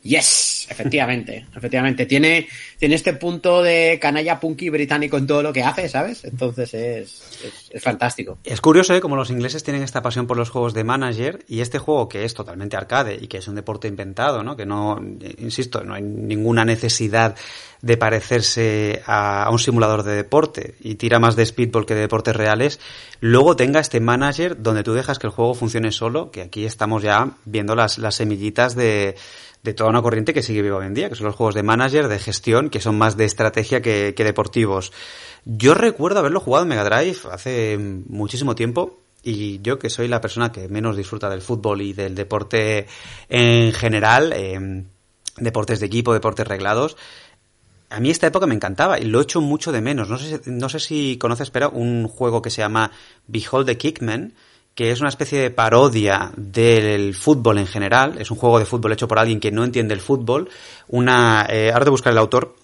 Yes, 0.03 0.67
efectivamente, 0.69 1.45
efectivamente. 1.55 2.05
Tiene, 2.05 2.47
tiene 2.77 2.95
este 2.95 3.13
punto 3.13 3.63
de 3.63 3.97
canalla 4.01 4.37
punky 4.37 4.69
británico 4.69 5.17
en 5.17 5.25
todo 5.25 5.41
lo 5.41 5.53
que 5.53 5.63
hace, 5.63 5.87
¿sabes? 5.87 6.25
Entonces 6.25 6.73
es, 6.73 7.69
es, 7.71 7.81
fantástico. 7.81 8.37
Es 8.43 8.59
curioso, 8.59 8.93
¿eh? 8.93 8.99
Como 8.99 9.15
los 9.15 9.29
ingleses 9.29 9.63
tienen 9.63 9.81
esta 9.81 10.01
pasión 10.01 10.27
por 10.27 10.35
los 10.35 10.49
juegos 10.49 10.73
de 10.73 10.83
manager 10.83 11.45
y 11.47 11.61
este 11.61 11.79
juego 11.79 12.09
que 12.09 12.25
es 12.25 12.33
totalmente 12.33 12.75
arcade 12.75 13.17
y 13.19 13.27
que 13.27 13.37
es 13.37 13.47
un 13.47 13.55
deporte 13.55 13.87
inventado, 13.87 14.43
¿no? 14.43 14.57
Que 14.57 14.65
no, 14.65 14.99
insisto, 15.37 15.85
no 15.85 15.93
hay 15.93 16.01
ninguna 16.01 16.65
necesidad 16.65 17.37
de 17.81 17.97
parecerse 17.97 19.01
a, 19.05 19.47
un 19.51 19.59
simulador 19.59 20.03
de 20.03 20.15
deporte 20.15 20.75
y 20.81 20.95
tira 20.95 21.19
más 21.19 21.37
de 21.37 21.45
speedball 21.45 21.85
que 21.85 21.95
de 21.95 22.01
deportes 22.01 22.35
reales, 22.35 22.79
luego 23.19 23.57
tenga 23.57 23.81
este 23.81 23.99
manager 23.99 24.61
donde 24.61 24.83
tú 24.83 24.93
dejas 24.93 25.19
que 25.19 25.27
el 25.27 25.33
juego 25.33 25.53
funcione 25.53 25.91
solo, 25.91 26.31
que 26.31 26.41
aquí 26.41 26.65
estamos 26.65 27.03
ya 27.03 27.31
viendo 27.43 27.75
las 27.75 28.15
semillitas 28.15 28.75
de, 28.75 29.15
de 29.63 29.73
toda 29.73 29.89
una 29.89 30.01
corriente 30.01 30.33
que 30.33 30.43
sigue 30.43 30.61
viva 30.61 30.77
hoy 30.77 30.85
en 30.85 30.93
día, 30.93 31.09
que 31.09 31.15
son 31.15 31.25
los 31.27 31.35
juegos 31.35 31.55
de 31.55 31.63
manager, 31.63 32.09
de 32.09 32.19
gestión, 32.19 32.69
que 32.69 32.81
son 32.81 32.97
más 32.97 33.15
de 33.15 33.25
estrategia 33.25 33.81
que, 33.81 34.13
que 34.15 34.23
deportivos. 34.23 34.91
Yo 35.45 35.73
recuerdo 35.73 36.19
haberlo 36.19 36.41
jugado 36.41 36.63
en 36.63 36.69
Mega 36.69 36.83
Drive 36.83 37.17
hace 37.31 37.77
muchísimo 37.77 38.55
tiempo 38.55 38.99
y 39.23 39.61
yo 39.61 39.79
que 39.79 39.89
soy 39.89 40.09
la 40.09 40.19
persona 40.19 40.51
que 40.51 40.67
menos 40.67 40.97
disfruta 40.97 41.29
del 41.29 41.41
fútbol 41.41 41.81
y 41.81 41.93
del 41.93 42.13
deporte 42.13 42.87
en 43.29 43.71
general, 43.71 44.33
eh, 44.35 44.83
deportes 45.37 45.79
de 45.79 45.85
equipo, 45.85 46.13
deportes 46.13 46.45
reglados, 46.45 46.97
a 47.89 47.99
mí 47.99 48.09
esta 48.09 48.27
época 48.27 48.47
me 48.47 48.55
encantaba 48.55 48.99
y 48.99 49.05
lo 49.05 49.21
echo 49.21 49.39
mucho 49.39 49.71
de 49.71 49.79
menos. 49.79 50.09
No 50.09 50.17
sé, 50.17 50.41
no 50.47 50.67
sé 50.67 50.79
si 50.79 51.17
conoces, 51.17 51.51
pero 51.51 51.69
un 51.69 52.07
juego 52.07 52.41
que 52.41 52.49
se 52.49 52.61
llama 52.61 52.91
Behold 53.27 53.67
the 53.67 53.77
Kickman, 53.77 54.33
que 54.75 54.91
es 54.91 54.99
una 54.99 55.09
especie 55.09 55.39
de 55.39 55.51
parodia 55.51 56.31
del 56.35 57.13
fútbol 57.13 57.59
en 57.59 57.67
general. 57.67 58.17
Es 58.19 58.31
un 58.31 58.37
juego 58.37 58.59
de 58.59 58.65
fútbol 58.65 58.93
hecho 58.93 59.07
por 59.07 59.19
alguien 59.19 59.39
que 59.39 59.51
no 59.51 59.63
entiende 59.63 59.93
el 59.93 60.01
fútbol. 60.01 60.49
Una, 60.87 61.45
eh, 61.49 61.71
ahora 61.71 61.85
te 61.85 61.91
buscar 61.91 62.11
el 62.11 62.19
autor. 62.19 62.55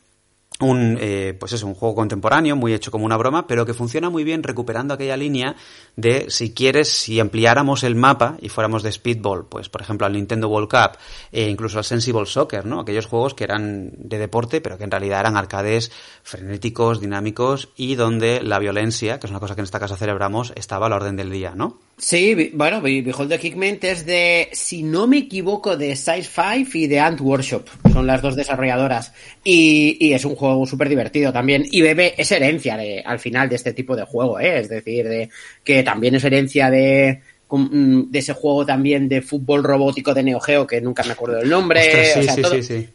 Un, 0.61 0.97
eh, 0.99 1.37
pues 1.39 1.53
es 1.53 1.63
un 1.63 1.73
juego 1.73 1.95
contemporáneo, 1.95 2.53
muy 2.57 2.73
hecho 2.73 2.91
como 2.91 3.05
una 3.05 3.15
broma, 3.15 3.47
pero 3.47 3.65
que 3.65 3.73
funciona 3.73 4.09
muy 4.09 4.25
bien 4.25 4.43
recuperando 4.43 4.93
aquella 4.93 5.15
línea 5.15 5.55
de 5.95 6.25
si 6.29 6.53
quieres, 6.53 6.89
si 6.89 7.17
ampliáramos 7.21 7.85
el 7.85 7.95
mapa 7.95 8.35
y 8.41 8.49
fuéramos 8.49 8.83
de 8.83 8.91
speedball, 8.91 9.45
pues 9.45 9.69
por 9.69 9.79
ejemplo 9.81 10.05
al 10.05 10.11
Nintendo 10.11 10.49
World 10.49 10.67
Cup, 10.67 10.97
e 11.31 11.47
incluso 11.47 11.77
al 11.77 11.85
Sensible 11.85 12.25
Soccer, 12.25 12.65
¿no? 12.65 12.81
Aquellos 12.81 13.05
juegos 13.05 13.35
que 13.35 13.45
eran 13.45 13.91
de 13.95 14.17
deporte, 14.17 14.59
pero 14.59 14.77
que 14.77 14.83
en 14.83 14.91
realidad 14.91 15.21
eran 15.21 15.37
arcades 15.37 15.93
frenéticos, 16.23 16.99
dinámicos 16.99 17.69
y 17.77 17.95
donde 17.95 18.43
la 18.43 18.59
violencia, 18.59 19.17
que 19.17 19.27
es 19.27 19.31
una 19.31 19.39
cosa 19.39 19.55
que 19.55 19.61
en 19.61 19.65
esta 19.65 19.79
casa 19.79 19.95
celebramos, 19.95 20.51
estaba 20.57 20.87
a 20.87 20.89
la 20.89 20.97
orden 20.97 21.15
del 21.15 21.31
día, 21.31 21.53
¿no? 21.55 21.77
Sí, 22.01 22.51
bueno, 22.53 22.79
Be- 22.81 23.01
Behold 23.01 23.29
the 23.29 23.37
Kickment 23.37 23.83
es 23.83 24.05
de, 24.05 24.47
si 24.53 24.83
no 24.83 25.05
me 25.05 25.17
equivoco, 25.17 25.75
de 25.75 25.97
Size 25.97 26.23
5 26.33 26.69
y 26.77 26.87
de 26.87 26.97
Ant 26.99 27.19
Workshop. 27.19 27.67
Son 27.91 28.07
las 28.07 28.21
dos 28.21 28.37
desarrolladoras. 28.37 29.11
Y, 29.43 29.97
y 29.99 30.13
es 30.13 30.23
un 30.23 30.35
juego 30.37 30.65
súper 30.65 30.87
divertido 30.87 31.33
también. 31.33 31.65
Y 31.69 31.81
bebe, 31.81 32.13
es 32.17 32.31
herencia 32.31 32.77
de, 32.77 33.01
al 33.05 33.19
final 33.19 33.49
de 33.49 33.57
este 33.57 33.73
tipo 33.73 33.97
de 33.97 34.05
juego, 34.05 34.39
¿eh? 34.39 34.59
Es 34.59 34.69
decir, 34.69 35.09
de, 35.09 35.29
que 35.63 35.83
también 35.83 36.15
es 36.15 36.23
herencia 36.23 36.69
de, 36.69 37.19
mm, 37.49 38.03
de 38.09 38.19
ese 38.19 38.31
juego 38.33 38.65
también 38.65 39.09
de 39.09 39.21
fútbol 39.21 39.61
robótico 39.61 40.13
de 40.13 40.23
Neo 40.23 40.39
Geo, 40.39 40.65
que 40.65 40.79
nunca 40.79 41.03
me 41.03 41.11
acuerdo 41.11 41.39
del 41.39 41.49
nombre. 41.49 41.81
Ostras, 41.81 42.07
sí, 42.13 42.19
o 42.19 42.23
sea, 42.23 42.33
sí, 42.35 42.41
todo- 42.41 42.53
sí, 42.55 42.63
sí. 42.63 42.89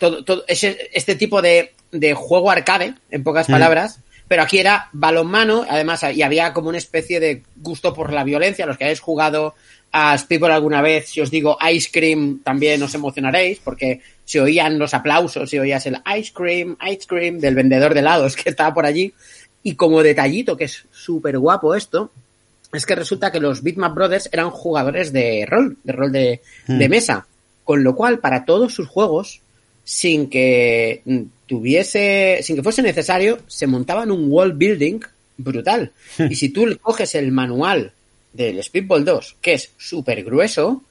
todo, 0.00 0.24
todo 0.24 0.44
ese- 0.48 0.90
este 0.92 1.14
tipo 1.14 1.40
de, 1.40 1.70
de 1.92 2.14
juego 2.14 2.50
arcade, 2.50 2.94
en 3.12 3.22
pocas 3.22 3.48
Mm. 3.48 3.52
palabras, 3.52 4.00
pero 4.28 4.42
aquí 4.42 4.58
era 4.58 4.88
balonmano, 4.92 5.64
además, 5.68 6.02
y 6.14 6.22
había 6.22 6.52
como 6.52 6.68
una 6.68 6.78
especie 6.78 7.20
de 7.20 7.42
gusto 7.56 7.92
por 7.92 8.12
la 8.12 8.24
violencia. 8.24 8.66
Los 8.66 8.78
que 8.78 8.84
habéis 8.84 9.00
jugado 9.00 9.54
a 9.92 10.16
Speedball 10.16 10.52
alguna 10.52 10.80
vez, 10.80 11.10
si 11.10 11.20
os 11.20 11.30
digo 11.30 11.58
Ice 11.70 11.90
Cream, 11.92 12.40
también 12.42 12.82
os 12.82 12.94
emocionaréis, 12.94 13.58
porque 13.62 14.00
se 14.24 14.40
oían 14.40 14.78
los 14.78 14.94
aplausos, 14.94 15.50
se 15.50 15.60
oías 15.60 15.84
el 15.86 15.98
Ice 16.18 16.32
Cream, 16.32 16.76
Ice 16.90 17.06
Cream 17.06 17.38
del 17.38 17.54
vendedor 17.54 17.92
de 17.92 18.00
helados 18.00 18.36
que 18.36 18.50
estaba 18.50 18.72
por 18.72 18.86
allí. 18.86 19.12
Y 19.62 19.74
como 19.74 20.02
detallito, 20.02 20.56
que 20.56 20.64
es 20.64 20.84
súper 20.90 21.38
guapo 21.38 21.74
esto, 21.74 22.10
es 22.72 22.86
que 22.86 22.94
resulta 22.94 23.30
que 23.30 23.40
los 23.40 23.62
Bitmap 23.62 23.94
Brothers 23.94 24.30
eran 24.32 24.50
jugadores 24.50 25.12
de 25.12 25.46
rol, 25.46 25.76
de 25.84 25.92
rol 25.92 26.10
de, 26.10 26.40
de 26.66 26.88
mesa. 26.88 27.26
Con 27.64 27.84
lo 27.84 27.94
cual, 27.94 28.18
para 28.18 28.44
todos 28.44 28.74
sus 28.74 28.88
juegos, 28.88 29.40
sin 29.84 30.28
que 30.30 31.02
tuviese, 31.46 32.38
sin 32.42 32.56
que 32.56 32.62
fuese 32.62 32.82
necesario, 32.82 33.38
se 33.46 33.66
montaban 33.66 34.10
un 34.10 34.26
wall 34.30 34.52
building 34.52 35.00
brutal. 35.36 35.92
Y 36.30 36.34
si 36.36 36.48
tú 36.50 36.66
coges 36.80 37.14
el 37.14 37.30
manual 37.32 37.92
del 38.32 38.62
Speedball 38.62 39.04
2, 39.04 39.36
que 39.40 39.54
es 39.54 39.70
súper 39.76 40.24
grueso, 40.24 40.82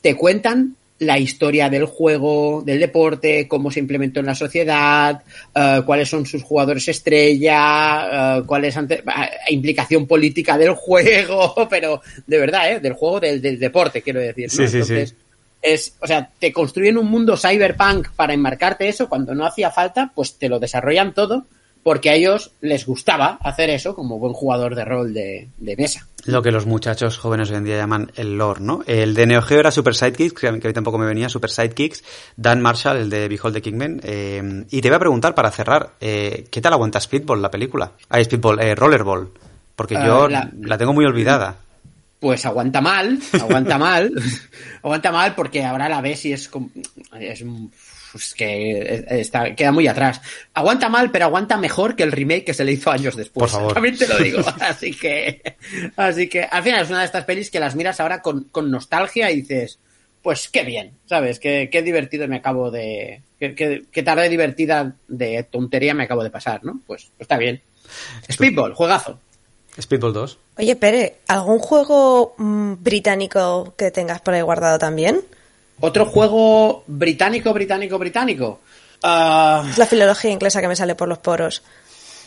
te 0.00 0.14
cuentan 0.14 0.76
la 0.98 1.18
historia 1.18 1.68
del 1.68 1.84
juego, 1.84 2.62
del 2.64 2.80
deporte, 2.80 3.46
cómo 3.46 3.70
se 3.70 3.80
implementó 3.80 4.20
en 4.20 4.26
la 4.26 4.34
sociedad, 4.34 5.20
eh, 5.54 5.82
cuáles 5.84 6.08
son 6.08 6.24
sus 6.24 6.42
jugadores 6.42 6.88
estrella, 6.88 8.38
eh, 8.38 8.42
cuál 8.46 8.64
es 8.64 8.76
ante- 8.78 9.00
eh, 9.00 9.02
implicación 9.50 10.06
política 10.06 10.56
del 10.56 10.70
juego, 10.74 11.54
pero 11.68 12.00
de 12.26 12.38
verdad, 12.38 12.72
¿eh? 12.72 12.80
del 12.80 12.94
juego 12.94 13.20
del, 13.20 13.42
del 13.42 13.58
deporte, 13.58 14.00
quiero 14.00 14.20
decir. 14.20 14.48
¿no? 14.58 14.66
Sí, 14.66 14.68
sí, 14.68 14.78
sí. 15.06 15.14
Es, 15.62 15.94
o 16.00 16.06
sea, 16.06 16.30
te 16.38 16.52
construyen 16.52 16.98
un 16.98 17.10
mundo 17.10 17.36
cyberpunk 17.36 18.08
para 18.14 18.34
enmarcarte 18.34 18.88
eso 18.88 19.08
cuando 19.08 19.34
no 19.34 19.44
hacía 19.46 19.70
falta, 19.70 20.12
pues 20.14 20.38
te 20.38 20.48
lo 20.48 20.58
desarrollan 20.60 21.12
todo 21.14 21.44
porque 21.82 22.10
a 22.10 22.14
ellos 22.14 22.50
les 22.60 22.84
gustaba 22.84 23.38
hacer 23.42 23.70
eso 23.70 23.94
como 23.94 24.18
buen 24.18 24.32
jugador 24.32 24.74
de 24.74 24.84
rol 24.84 25.14
de, 25.14 25.48
de 25.58 25.76
mesa. 25.76 26.04
Lo 26.24 26.42
que 26.42 26.50
los 26.50 26.66
muchachos 26.66 27.16
jóvenes 27.16 27.48
hoy 27.50 27.58
en 27.58 27.64
día 27.64 27.76
llaman 27.76 28.10
el 28.16 28.36
lore, 28.36 28.60
¿no? 28.60 28.82
El 28.88 29.14
de 29.14 29.24
Neo 29.28 29.40
Geo 29.40 29.60
era 29.60 29.70
Super 29.70 29.94
Sidekicks, 29.94 30.40
que 30.40 30.48
a 30.48 30.52
mí 30.52 30.58
tampoco 30.58 30.98
me 30.98 31.06
venía, 31.06 31.28
Super 31.28 31.48
Sidekicks. 31.48 32.02
Dan 32.36 32.60
Marshall, 32.60 32.96
el 32.96 33.08
de 33.10 33.28
Behold 33.28 33.54
the 33.54 33.62
Kingman. 33.62 34.00
Eh, 34.02 34.64
y 34.68 34.80
te 34.80 34.88
voy 34.88 34.96
a 34.96 34.98
preguntar, 34.98 35.36
para 35.36 35.52
cerrar, 35.52 35.92
eh, 36.00 36.46
¿qué 36.50 36.60
tal 36.60 36.72
aguanta 36.72 37.00
Speedball, 37.00 37.40
la 37.40 37.52
película? 37.52 37.92
Ah, 38.08 38.20
Speedball, 38.22 38.58
eh, 38.60 38.74
Rollerball. 38.74 39.30
Porque 39.76 39.96
Ah, 39.96 40.04
yo 40.04 40.28
la- 40.28 40.50
la... 40.62 40.78
tengo 40.78 40.92
muy 40.92 41.04
olvidada. 41.04 41.54
Pues 42.20 42.46
aguanta 42.46 42.80
mal, 42.80 43.18
aguanta 43.32 43.76
mal, 43.78 44.10
aguanta 44.82 45.12
mal 45.12 45.34
porque 45.34 45.62
ahora 45.64 45.88
la 45.88 46.00
ves 46.00 46.24
y 46.24 46.32
es, 46.32 46.48
como- 46.48 46.70
es, 47.18 47.44
que 48.34 49.04
está, 49.10 49.54
queda 49.54 49.72
muy 49.72 49.86
atrás. 49.86 50.22
Aguanta 50.54 50.88
mal, 50.88 51.10
pero 51.10 51.26
aguanta 51.26 51.58
mejor 51.58 51.94
que 51.94 52.02
el 52.04 52.12
remake 52.12 52.44
que 52.46 52.54
se 52.54 52.64
le 52.64 52.72
hizo 52.72 52.90
años 52.90 53.14
después. 53.16 53.50
Por 53.52 53.60
favor. 53.60 53.74
También 53.74 53.98
te 53.98 54.08
lo 54.08 54.16
digo. 54.18 54.38
Así 54.60 54.92
que, 54.94 55.42
así 55.96 56.26
que 56.28 56.42
al 56.44 56.62
final 56.62 56.82
es 56.84 56.88
una 56.88 57.00
de 57.00 57.04
estas 57.04 57.24
pelis 57.24 57.50
que 57.50 57.60
las 57.60 57.74
miras 57.76 58.00
ahora 58.00 58.22
con, 58.22 58.44
con 58.44 58.70
nostalgia 58.70 59.30
y 59.30 59.42
dices, 59.42 59.78
pues 60.22 60.48
qué 60.48 60.62
bien, 60.64 60.92
¿sabes? 61.04 61.38
Qué, 61.38 61.68
qué 61.70 61.82
divertido 61.82 62.26
me 62.26 62.36
acabo 62.36 62.70
de, 62.70 63.20
qué, 63.38 63.54
qué- 63.54 63.82
qué 63.92 64.02
tarde 64.02 64.30
divertida 64.30 64.96
de 65.08 65.42
tontería 65.42 65.92
me 65.92 66.04
acabo 66.04 66.24
de 66.24 66.30
pasar, 66.30 66.64
¿no? 66.64 66.80
Pues, 66.86 67.10
pues 67.16 67.20
está 67.20 67.36
bien. 67.36 67.60
Speedball, 68.32 68.72
juegazo. 68.74 69.20
Speedball 69.80 70.12
2. 70.12 70.38
Oye, 70.58 70.76
Pere, 70.76 71.16
¿algún 71.28 71.58
juego 71.58 72.34
mm, 72.38 72.74
británico 72.80 73.74
que 73.76 73.90
tengas 73.90 74.20
por 74.20 74.34
ahí 74.34 74.42
guardado 74.42 74.78
también? 74.78 75.20
Otro 75.80 76.06
juego 76.06 76.84
británico, 76.86 77.52
británico, 77.52 77.98
británico. 77.98 78.60
Ah, 79.02 79.64
Es 79.68 79.76
la 79.78 79.86
filología 79.86 80.30
inglesa 80.30 80.60
que 80.60 80.68
me 80.68 80.76
sale 80.76 80.94
por 80.94 81.08
los 81.08 81.18
poros. 81.18 81.62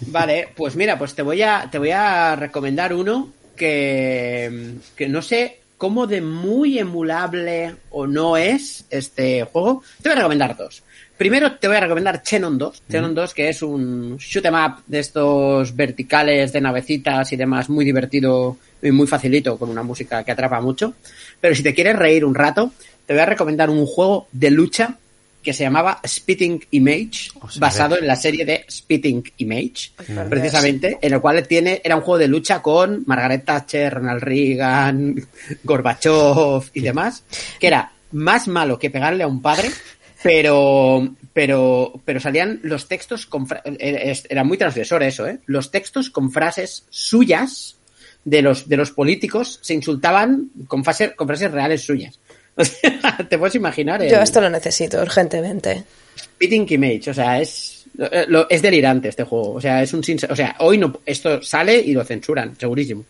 vale, 0.01 0.49
pues 0.55 0.75
mira, 0.75 0.97
pues 0.99 1.15
te 1.15 1.23
voy 1.23 1.41
a, 1.41 1.67
te 1.71 1.79
voy 1.79 1.91
a 1.91 2.35
recomendar 2.35 2.93
uno 2.93 3.29
que, 3.55 4.75
que 4.95 5.09
no 5.09 5.21
sé 5.21 5.59
cómo 5.77 6.05
de 6.07 6.21
muy 6.21 6.77
emulable 6.77 7.75
o 7.89 8.05
no 8.05 8.37
es 8.37 8.85
este 8.89 9.43
juego, 9.45 9.81
te 10.01 10.09
voy 10.09 10.13
a 10.13 10.17
recomendar 10.17 10.55
dos. 10.55 10.83
Primero 11.19 11.57
te 11.57 11.67
voy 11.67 11.75
a 11.75 11.81
recomendar 11.81 12.21
Xenon 12.23 12.57
2. 12.57 12.83
Xenon 12.89 13.13
2, 13.13 13.33
que 13.33 13.49
es 13.49 13.61
un 13.61 14.15
shoot 14.15 14.45
'em 14.45 14.55
up 14.55 14.83
de 14.87 14.99
estos 14.99 15.75
verticales 15.75 16.53
de 16.53 16.61
navecitas 16.61 17.33
y 17.33 17.35
demás, 17.35 17.67
muy 17.69 17.83
divertido 17.83 18.55
y 18.81 18.91
muy 18.91 19.05
facilito, 19.05 19.57
con 19.57 19.67
una 19.67 19.83
música 19.83 20.23
que 20.23 20.31
atrapa 20.31 20.61
mucho. 20.61 20.93
Pero 21.41 21.53
si 21.53 21.61
te 21.61 21.73
quieres 21.73 21.97
reír 21.97 22.23
un 22.23 22.35
rato, 22.35 22.71
te 23.05 23.11
voy 23.11 23.21
a 23.21 23.25
recomendar 23.25 23.69
un 23.69 23.85
juego 23.85 24.29
de 24.31 24.49
lucha 24.49 24.95
que 25.43 25.51
se 25.51 25.63
llamaba 25.63 25.99
Spitting 26.07 26.65
Image, 26.71 27.31
O 27.41 27.49
sea, 27.49 27.59
basado 27.59 27.97
en 27.97 28.07
la 28.07 28.15
serie 28.15 28.45
de 28.45 28.63
Spitting 28.71 29.21
Image, 29.39 29.91
precisamente, 30.29 30.99
en 31.01 31.13
el 31.13 31.19
cual 31.19 31.45
tiene, 31.45 31.81
era 31.83 31.97
un 31.97 32.01
juego 32.01 32.19
de 32.19 32.29
lucha 32.29 32.61
con 32.61 33.03
Margaret 33.05 33.43
Thatcher, 33.43 33.93
Ronald 33.93 34.23
Reagan, 34.23 35.15
Gorbachev 35.65 36.63
y 36.73 36.79
demás, 36.79 37.25
que 37.59 37.67
era 37.67 37.91
más 38.11 38.47
malo 38.47 38.79
que 38.79 38.89
pegarle 38.89 39.23
a 39.23 39.27
un 39.27 39.41
padre, 39.41 39.69
pero, 40.23 41.15
pero, 41.33 41.93
pero 42.05 42.19
salían 42.19 42.59
los 42.63 42.87
textos 42.87 43.25
con, 43.25 43.47
eh, 43.63 44.01
es- 44.05 44.25
era 44.29 44.43
muy 44.43 44.57
transgresor 44.57 45.03
eso, 45.03 45.27
¿eh? 45.27 45.39
Los 45.45 45.71
textos 45.71 46.09
con 46.09 46.31
frases 46.31 46.85
suyas 46.89 47.75
de 48.25 48.41
los, 48.41 48.67
de 48.67 48.77
los 48.77 48.91
políticos 48.91 49.59
se 49.61 49.73
insultaban 49.73 50.49
con, 50.67 50.83
frase- 50.83 51.15
con 51.15 51.27
frases 51.27 51.51
reales 51.51 51.81
suyas. 51.83 52.19
O 52.59 52.65
sea, 52.65 53.17
te 53.29 53.37
puedes 53.37 53.55
imaginar. 53.55 54.03
el- 54.03 54.09
Yo 54.11 54.19
esto 54.19 54.41
lo 54.41 54.49
necesito 54.49 55.01
urgentemente. 55.01 55.83
Spitting 56.17 56.65
Image, 56.69 57.09
o 57.11 57.13
sea, 57.13 57.39
es 57.39 57.85
eh, 57.97 58.25
lo- 58.27 58.49
es 58.49 58.61
delirante 58.61 59.07
este 59.07 59.23
juego, 59.23 59.53
o 59.53 59.61
sea, 59.61 59.81
es 59.81 59.93
un 59.93 60.03
sin, 60.03 60.17
o 60.29 60.35
sea, 60.35 60.55
hoy 60.59 60.77
no 60.77 60.99
esto 61.05 61.41
sale 61.41 61.77
y 61.79 61.93
lo 61.93 62.03
censuran, 62.03 62.57
segurísimo. 62.59 63.05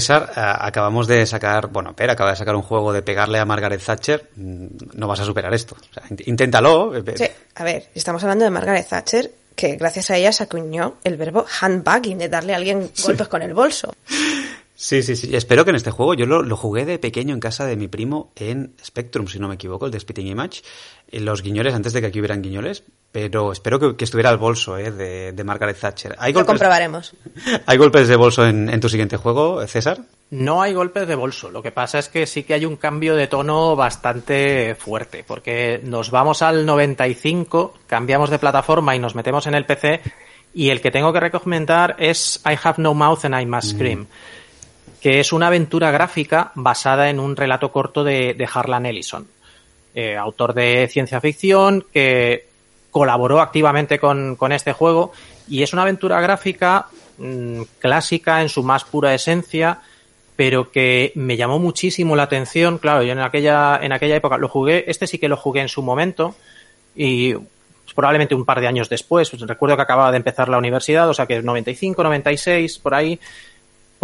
César, 0.00 0.32
a- 0.34 0.66
acabamos 0.66 1.06
de 1.06 1.24
sacar, 1.26 1.68
bueno, 1.68 1.94
Per 1.94 2.10
acaba 2.10 2.30
de 2.30 2.36
sacar 2.36 2.56
un 2.56 2.62
juego 2.62 2.92
de 2.92 3.02
pegarle 3.02 3.38
a 3.38 3.44
Margaret 3.44 3.80
Thatcher. 3.82 4.30
Mm, 4.36 4.66
No 4.94 5.06
vas 5.08 5.20
a 5.20 5.24
superar 5.24 5.54
esto. 5.54 5.76
O 5.78 5.94
sea, 5.94 6.02
int- 6.10 6.22
inténtalo. 6.26 6.96
eh, 6.96 7.02
Sí, 7.16 7.26
a 7.54 7.64
ver, 7.64 7.88
estamos 7.94 8.22
hablando 8.24 8.44
de 8.44 8.50
Margaret 8.50 8.86
Thatcher, 8.88 9.30
que 9.54 9.76
gracias 9.76 10.10
a 10.10 10.16
ella 10.16 10.32
se 10.32 10.42
acuñó 10.42 10.96
el 11.04 11.16
verbo 11.16 11.46
handbagging, 11.60 12.18
de 12.18 12.28
darle 12.28 12.54
a 12.54 12.56
alguien 12.56 12.90
golpes 13.04 13.28
con 13.28 13.42
el 13.42 13.54
bolso. 13.54 13.94
Sí, 14.84 15.02
sí, 15.02 15.16
sí. 15.16 15.34
Espero 15.34 15.64
que 15.64 15.70
en 15.70 15.76
este 15.76 15.90
juego, 15.90 16.12
yo 16.12 16.26
lo, 16.26 16.42
lo 16.42 16.58
jugué 16.58 16.84
de 16.84 16.98
pequeño 16.98 17.32
en 17.32 17.40
casa 17.40 17.64
de 17.64 17.74
mi 17.74 17.88
primo 17.88 18.32
en 18.36 18.74
Spectrum, 18.84 19.26
si 19.28 19.38
no 19.38 19.48
me 19.48 19.54
equivoco, 19.54 19.86
el 19.86 19.92
de 19.92 19.98
Spitting 19.98 20.26
Image. 20.26 20.60
En 21.10 21.24
los 21.24 21.40
guiñoles, 21.40 21.72
antes 21.72 21.94
de 21.94 22.02
que 22.02 22.08
aquí 22.08 22.20
hubieran 22.20 22.42
guiñoles. 22.42 22.82
Pero 23.10 23.50
espero 23.50 23.80
que, 23.80 23.96
que 23.96 24.04
estuviera 24.04 24.28
al 24.28 24.36
bolso 24.36 24.76
eh, 24.76 24.90
de, 24.90 25.32
de 25.32 25.44
Margaret 25.44 25.78
Thatcher. 25.80 26.16
¿Hay 26.18 26.34
Lo 26.34 26.40
golpes, 26.40 26.52
comprobaremos. 26.52 27.14
¿Hay 27.66 27.78
golpes 27.78 28.08
de 28.08 28.16
bolso 28.16 28.46
en, 28.46 28.68
en 28.68 28.78
tu 28.78 28.90
siguiente 28.90 29.16
juego, 29.16 29.66
César? 29.66 30.00
No 30.28 30.60
hay 30.60 30.74
golpes 30.74 31.08
de 31.08 31.14
bolso. 31.14 31.50
Lo 31.50 31.62
que 31.62 31.72
pasa 31.72 31.98
es 31.98 32.10
que 32.10 32.26
sí 32.26 32.42
que 32.42 32.52
hay 32.52 32.66
un 32.66 32.76
cambio 32.76 33.16
de 33.16 33.26
tono 33.26 33.76
bastante 33.76 34.74
fuerte, 34.74 35.24
porque 35.26 35.80
nos 35.82 36.10
vamos 36.10 36.42
al 36.42 36.66
95, 36.66 37.72
cambiamos 37.86 38.28
de 38.28 38.38
plataforma 38.38 38.94
y 38.94 38.98
nos 38.98 39.14
metemos 39.14 39.46
en 39.46 39.54
el 39.54 39.64
PC, 39.64 40.02
y 40.52 40.68
el 40.68 40.82
que 40.82 40.90
tengo 40.90 41.10
que 41.14 41.20
recomendar 41.20 41.96
es 41.98 42.42
I 42.44 42.58
Have 42.62 42.82
No 42.82 42.92
Mouth 42.92 43.24
and 43.24 43.40
I 43.40 43.46
Must 43.46 43.72
Scream, 43.72 44.08
que 45.04 45.20
es 45.20 45.34
una 45.34 45.48
aventura 45.48 45.90
gráfica 45.90 46.50
basada 46.54 47.10
en 47.10 47.20
un 47.20 47.36
relato 47.36 47.70
corto 47.70 48.04
de, 48.04 48.32
de 48.32 48.48
Harlan 48.50 48.86
Ellison, 48.86 49.28
eh, 49.94 50.16
autor 50.16 50.54
de 50.54 50.88
ciencia 50.90 51.20
ficción 51.20 51.84
que 51.92 52.46
colaboró 52.90 53.42
activamente 53.42 53.98
con, 53.98 54.34
con 54.36 54.50
este 54.50 54.72
juego 54.72 55.12
y 55.46 55.62
es 55.62 55.74
una 55.74 55.82
aventura 55.82 56.22
gráfica 56.22 56.86
mm, 57.18 57.60
clásica 57.80 58.40
en 58.40 58.48
su 58.48 58.62
más 58.62 58.84
pura 58.84 59.12
esencia, 59.12 59.80
pero 60.36 60.70
que 60.70 61.12
me 61.16 61.36
llamó 61.36 61.58
muchísimo 61.58 62.16
la 62.16 62.22
atención. 62.22 62.78
Claro, 62.78 63.02
yo 63.02 63.12
en 63.12 63.18
aquella, 63.18 63.78
en 63.82 63.92
aquella 63.92 64.16
época 64.16 64.38
lo 64.38 64.48
jugué, 64.48 64.86
este 64.86 65.06
sí 65.06 65.18
que 65.18 65.28
lo 65.28 65.36
jugué 65.36 65.60
en 65.60 65.68
su 65.68 65.82
momento 65.82 66.34
y 66.96 67.34
probablemente 67.94 68.34
un 68.34 68.46
par 68.46 68.58
de 68.62 68.68
años 68.68 68.88
después. 68.88 69.30
Recuerdo 69.38 69.76
que 69.76 69.82
acababa 69.82 70.10
de 70.10 70.16
empezar 70.16 70.48
la 70.48 70.56
universidad, 70.56 71.10
o 71.10 71.12
sea 71.12 71.26
que 71.26 71.42
95, 71.42 72.02
96, 72.02 72.78
por 72.78 72.94
ahí, 72.94 73.20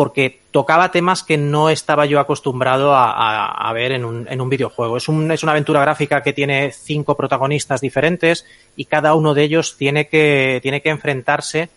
porque 0.00 0.40
tocaba 0.50 0.90
temas 0.90 1.22
que 1.22 1.36
no 1.36 1.68
estaba 1.68 2.06
yo 2.06 2.20
acostumbrado 2.20 2.94
a, 2.96 3.70
ver 3.74 3.92
en 3.92 4.06
un, 4.06 4.26
en 4.30 4.40
un 4.40 4.48
videojuego. 4.48 4.96
Es, 4.96 5.08
un- 5.10 5.30
es 5.30 5.42
una 5.42 5.52
aventura 5.52 5.82
gráfica 5.82 6.22
que 6.22 6.32
tiene 6.32 6.72
cinco 6.72 7.18
protagonistas 7.18 7.82
diferentes 7.82 8.46
y 8.76 8.86
cada 8.86 9.12
uno 9.14 9.34
de 9.34 9.42
ellos 9.42 9.76
tiene 9.76 10.08
que, 10.08 10.58
tiene 10.62 10.80
que 10.80 10.88
enfrentarse 10.88 11.68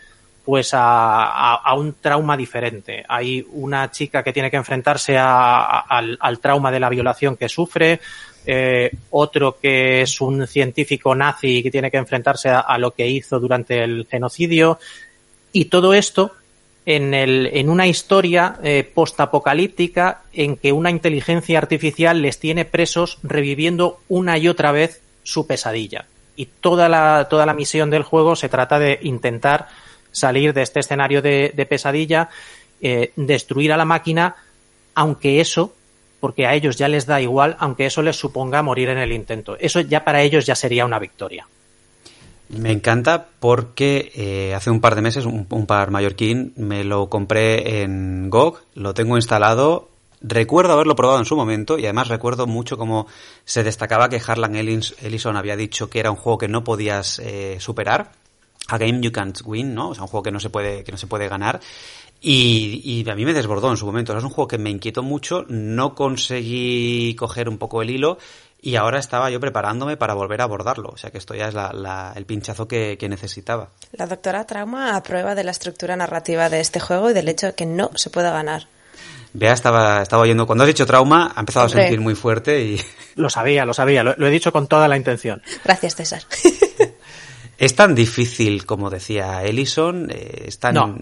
pues 0.46 0.74
a, 0.74 1.56
a- 1.56 1.74
un 1.74 1.96
trauma 2.00 2.38
diferente. 2.38 3.04
Hay 3.10 3.46
una 3.52 3.92
chica 3.92 4.24
que 4.24 4.32
tiene 4.32 4.50
que 4.50 4.56
enfrentarse 4.56 5.18
al, 5.18 6.18
al 6.18 6.40
trauma 6.40 6.72
de 6.72 6.80
la 6.80 6.88
violación 6.88 7.36
que 7.36 7.50
sufre, 7.50 8.00
eh, 8.46 8.90
otro 9.10 9.58
que 9.62 10.02
es 10.04 10.22
un 10.22 10.48
científico 10.48 11.14
nazi 11.14 11.62
que 11.62 11.72
tiene 11.72 11.92
que 11.92 11.98
enfrentarse 11.98 12.48
a 12.48 12.78
lo 12.78 12.92
que 12.92 13.06
hizo 13.06 13.38
durante 13.42 13.84
el 13.84 14.08
genocidio, 14.10 14.80
y 15.52 15.66
todo 15.66 15.94
esto 15.94 16.32
en, 16.86 17.14
el, 17.14 17.50
en 17.54 17.70
una 17.70 17.88
historia 17.88 18.58
eh, 18.64 18.90
postapocalíptica 18.94 20.22
en 20.34 20.58
que 20.58 20.72
una 20.72 20.90
inteligencia 20.90 21.58
artificial 21.58 22.22
les 22.22 22.40
tiene 22.40 22.66
presos 22.66 23.20
reviviendo 23.24 24.00
una 24.10 24.38
y 24.38 24.48
otra 24.48 24.72
vez 24.72 25.02
su 25.24 25.48
pesadilla. 25.48 26.06
Y 26.36 26.48
toda 26.48 26.90
la, 26.90 27.28
toda 27.30 27.46
la 27.46 27.54
misión 27.54 27.90
del 27.90 28.04
juego 28.04 28.36
se 28.36 28.50
trata 28.50 28.80
de 28.80 29.00
intentar 29.04 29.68
salir 30.12 30.54
de 30.54 30.62
este 30.62 30.80
escenario 30.80 31.22
de, 31.22 31.68
pesadilla, 31.70 32.30
eh, 32.82 33.12
destruir 33.16 33.72
a 33.72 33.78
la 33.78 33.86
máquina, 33.86 34.36
aunque 34.96 35.40
eso, 35.40 35.74
porque 36.20 36.48
a 36.48 36.54
ellos 36.54 36.78
ya 36.78 36.88
les 36.88 37.06
da 37.06 37.22
igual, 37.22 37.56
aunque 37.60 37.86
eso 37.86 38.02
les 38.02 38.16
suponga 38.16 38.62
morir 38.62 38.90
en 38.90 38.98
el 38.98 39.12
intento. 39.12 39.58
Eso 39.60 39.82
ya 39.82 40.04
para 40.04 40.22
ellos 40.22 40.46
ya 40.46 40.56
sería 40.56 40.86
una 40.86 41.00
victoria. 41.00 41.48
Me 42.58 42.72
encanta 42.72 43.28
porque 43.40 44.12
eh, 44.16 44.54
hace 44.54 44.70
un 44.70 44.80
par 44.82 44.96
de 44.96 45.02
meses, 45.02 45.26
un, 45.26 45.48
un 45.50 45.66
par 45.66 45.92
mallorquín, 45.92 46.54
me 46.56 46.84
lo 46.84 47.10
compré 47.10 47.82
en 47.84 48.30
GOG, 48.30 48.60
lo 48.76 48.94
tengo 48.94 49.16
instalado. 49.16 49.90
Recuerdo 50.22 50.74
haberlo 50.74 50.96
probado 50.96 51.20
en 51.20 51.26
su 51.26 51.36
momento 51.36 51.78
y 51.78 51.84
además 51.84 52.08
recuerdo 52.08 52.48
mucho 52.48 52.78
cómo 52.78 53.08
se 53.44 53.64
destacaba 53.64 54.08
que 54.08 54.22
Harlan 54.26 54.56
Ellis- 54.56 54.96
Ellison 55.02 55.36
había 55.36 55.58
dicho 55.58 55.90
que 55.90 56.00
era 56.00 56.12
un 56.12 56.18
juego 56.18 56.38
que 56.38 56.48
no 56.48 56.64
podías 56.64 57.20
eh, 57.20 57.58
superar. 57.60 58.12
A 58.70 58.78
game 58.78 59.02
you 59.02 59.12
can't 59.12 59.38
win, 59.44 59.74
¿no? 59.76 59.90
O 59.90 59.94
sea, 59.96 60.04
un 60.04 60.08
juego 60.08 60.24
que 60.24 60.32
no 60.32 60.40
se 60.40 60.50
puede, 60.50 60.86
que 60.86 60.92
no 60.94 60.98
se 60.98 61.08
puede 61.08 61.28
ganar. 61.28 61.60
Y, 62.22 62.82
y 62.86 63.10
a 63.10 63.16
mí 63.16 63.26
me 63.26 63.34
desbordó 63.34 63.70
en 63.70 63.76
su 63.76 63.86
momento. 63.86 64.18
Es 64.18 64.24
un 64.24 64.30
juego 64.30 64.48
que 64.48 64.58
me 64.58 64.70
inquietó 64.70 65.04
mucho, 65.04 65.46
no 65.50 65.94
conseguí 65.96 67.14
coger 67.16 67.50
un 67.50 67.58
poco 67.58 67.82
el 67.82 67.90
hilo 67.90 68.18
y 68.66 68.78
ahora 68.78 68.98
estaba 68.98 69.30
yo 69.30 69.40
preparándome 69.40 69.98
para 69.98 70.14
volver 70.14 70.40
a 70.42 70.46
abordarlo. 70.46 70.90
O 70.94 70.98
sea 70.98 71.12
que 71.12 71.18
esto 71.18 71.36
ya 71.36 71.50
es 71.50 71.54
la- 71.54 71.74
la- 71.74 72.14
el 72.16 72.26
pinchazo 72.26 72.68
que, 72.68 72.98
que 72.98 73.10
necesitaba. 73.10 73.70
La 73.92 74.08
doctora 74.08 74.46
Trauma 74.46 74.96
aprueba 74.96 75.36
de 75.36 75.44
la 75.44 75.52
estructura 75.52 75.96
narrativa 75.98 76.50
de 76.50 76.62
este 76.62 76.80
juego 76.80 77.10
y 77.10 77.14
del 77.14 77.28
hecho 77.28 77.48
de 77.48 77.54
que 77.56 77.66
no 77.66 77.92
se 77.96 78.10
pueda 78.10 78.32
ganar. 78.32 78.68
Bea 79.34 79.52
estaba, 79.54 80.02
estaba 80.02 80.22
oyendo, 80.24 80.46
cuando 80.46 80.64
has 80.64 80.68
dicho 80.68 80.86
trauma, 80.86 81.34
ha 81.36 81.40
empezado 81.40 81.66
a 81.66 81.70
sentir 81.70 82.00
muy 82.00 82.16
fuerte 82.16 82.62
y 82.64 82.82
Lo 83.16 83.30
sabía, 83.30 83.66
lo 83.66 83.74
sabía, 83.74 84.04
lo, 84.04 84.14
lo 84.18 84.28
he 84.28 84.32
dicho 84.32 84.52
con 84.54 84.68
toda 84.68 84.88
la 84.88 84.96
intención. 84.96 85.42
Gracias, 85.66 85.96
César. 85.96 86.22
es 87.58 87.76
tan 87.76 87.96
difícil 87.96 88.66
como 88.66 88.90
decía 88.90 89.44
Ellison, 89.44 90.10
eh, 90.10 90.46
es 90.48 90.60
tan... 90.60 90.74
No. 90.76 90.98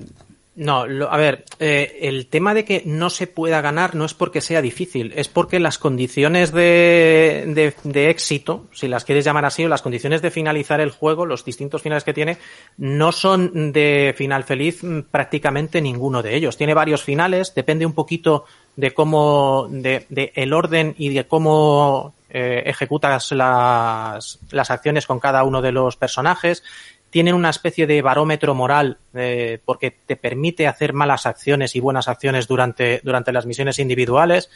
No, 0.63 0.85
lo- 0.85 1.11
a 1.11 1.17
ver, 1.17 1.43
eh, 1.57 1.97
el 2.03 2.27
tema 2.27 2.53
de 2.53 2.63
que 2.65 2.83
no 2.85 3.09
se 3.09 3.25
pueda 3.25 3.61
ganar 3.61 3.95
no 3.95 4.05
es 4.05 4.13
porque 4.13 4.41
sea 4.41 4.61
difícil, 4.61 5.11
es 5.15 5.27
porque 5.27 5.59
las 5.59 5.79
condiciones 5.79 6.51
de, 6.51 7.45
de, 7.47 7.73
de 7.83 8.09
éxito, 8.11 8.67
si 8.71 8.87
las 8.87 9.03
quieres 9.03 9.25
llamar 9.25 9.43
así, 9.45 9.65
o 9.65 9.67
las 9.69 9.81
condiciones 9.81 10.21
de 10.21 10.29
finalizar 10.29 10.79
el 10.79 10.91
juego, 10.91 11.25
los 11.25 11.43
distintos 11.43 11.81
finales 11.81 12.03
que 12.03 12.13
tiene, 12.13 12.37
no 12.77 13.11
son 13.11 13.71
de 13.71 14.13
final 14.15 14.43
feliz 14.43 14.83
mm, 14.83 14.99
prácticamente 15.09 15.81
ninguno 15.81 16.21
de 16.21 16.35
ellos. 16.35 16.57
Tiene 16.57 16.75
varios 16.75 17.01
finales, 17.01 17.55
depende 17.55 17.87
un 17.87 17.93
poquito 17.93 18.45
de 18.75 18.91
cómo, 18.93 19.67
de, 19.71 20.05
de 20.09 20.31
el 20.35 20.53
orden 20.53 20.93
y 20.95 21.09
de 21.09 21.25
cómo 21.25 22.13
eh, 22.29 22.61
ejecutas 22.67 23.31
las, 23.31 24.37
las 24.51 24.69
acciones 24.69 25.07
con 25.07 25.19
cada 25.19 25.43
uno 25.43 25.59
de 25.63 25.71
los 25.71 25.95
personajes 25.95 26.63
tienen 27.11 27.35
una 27.35 27.49
especie 27.49 27.85
de 27.85 28.01
barómetro 28.01 28.55
moral 28.55 28.97
eh, 29.13 29.59
porque 29.63 29.91
te 29.91 30.15
permite 30.15 30.65
hacer 30.65 30.93
malas 30.93 31.27
acciones 31.27 31.75
y 31.75 31.79
buenas 31.79 32.07
acciones 32.07 32.47
durante, 32.47 33.01
durante 33.03 33.33
las 33.33 33.45
misiones 33.45 33.77
individuales 33.77 34.49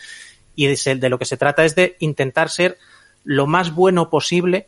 y 0.56 0.68
de, 0.68 1.10
lo 1.10 1.20
que 1.20 1.26
se 1.26 1.38
trata 1.38 1.66
es 1.66 1.76
de 1.76 1.98
intentar 2.00 2.50
ser 2.50 2.78
lo 3.26 3.46
más 3.46 3.76
bueno 3.76 4.10
posible 4.10 4.68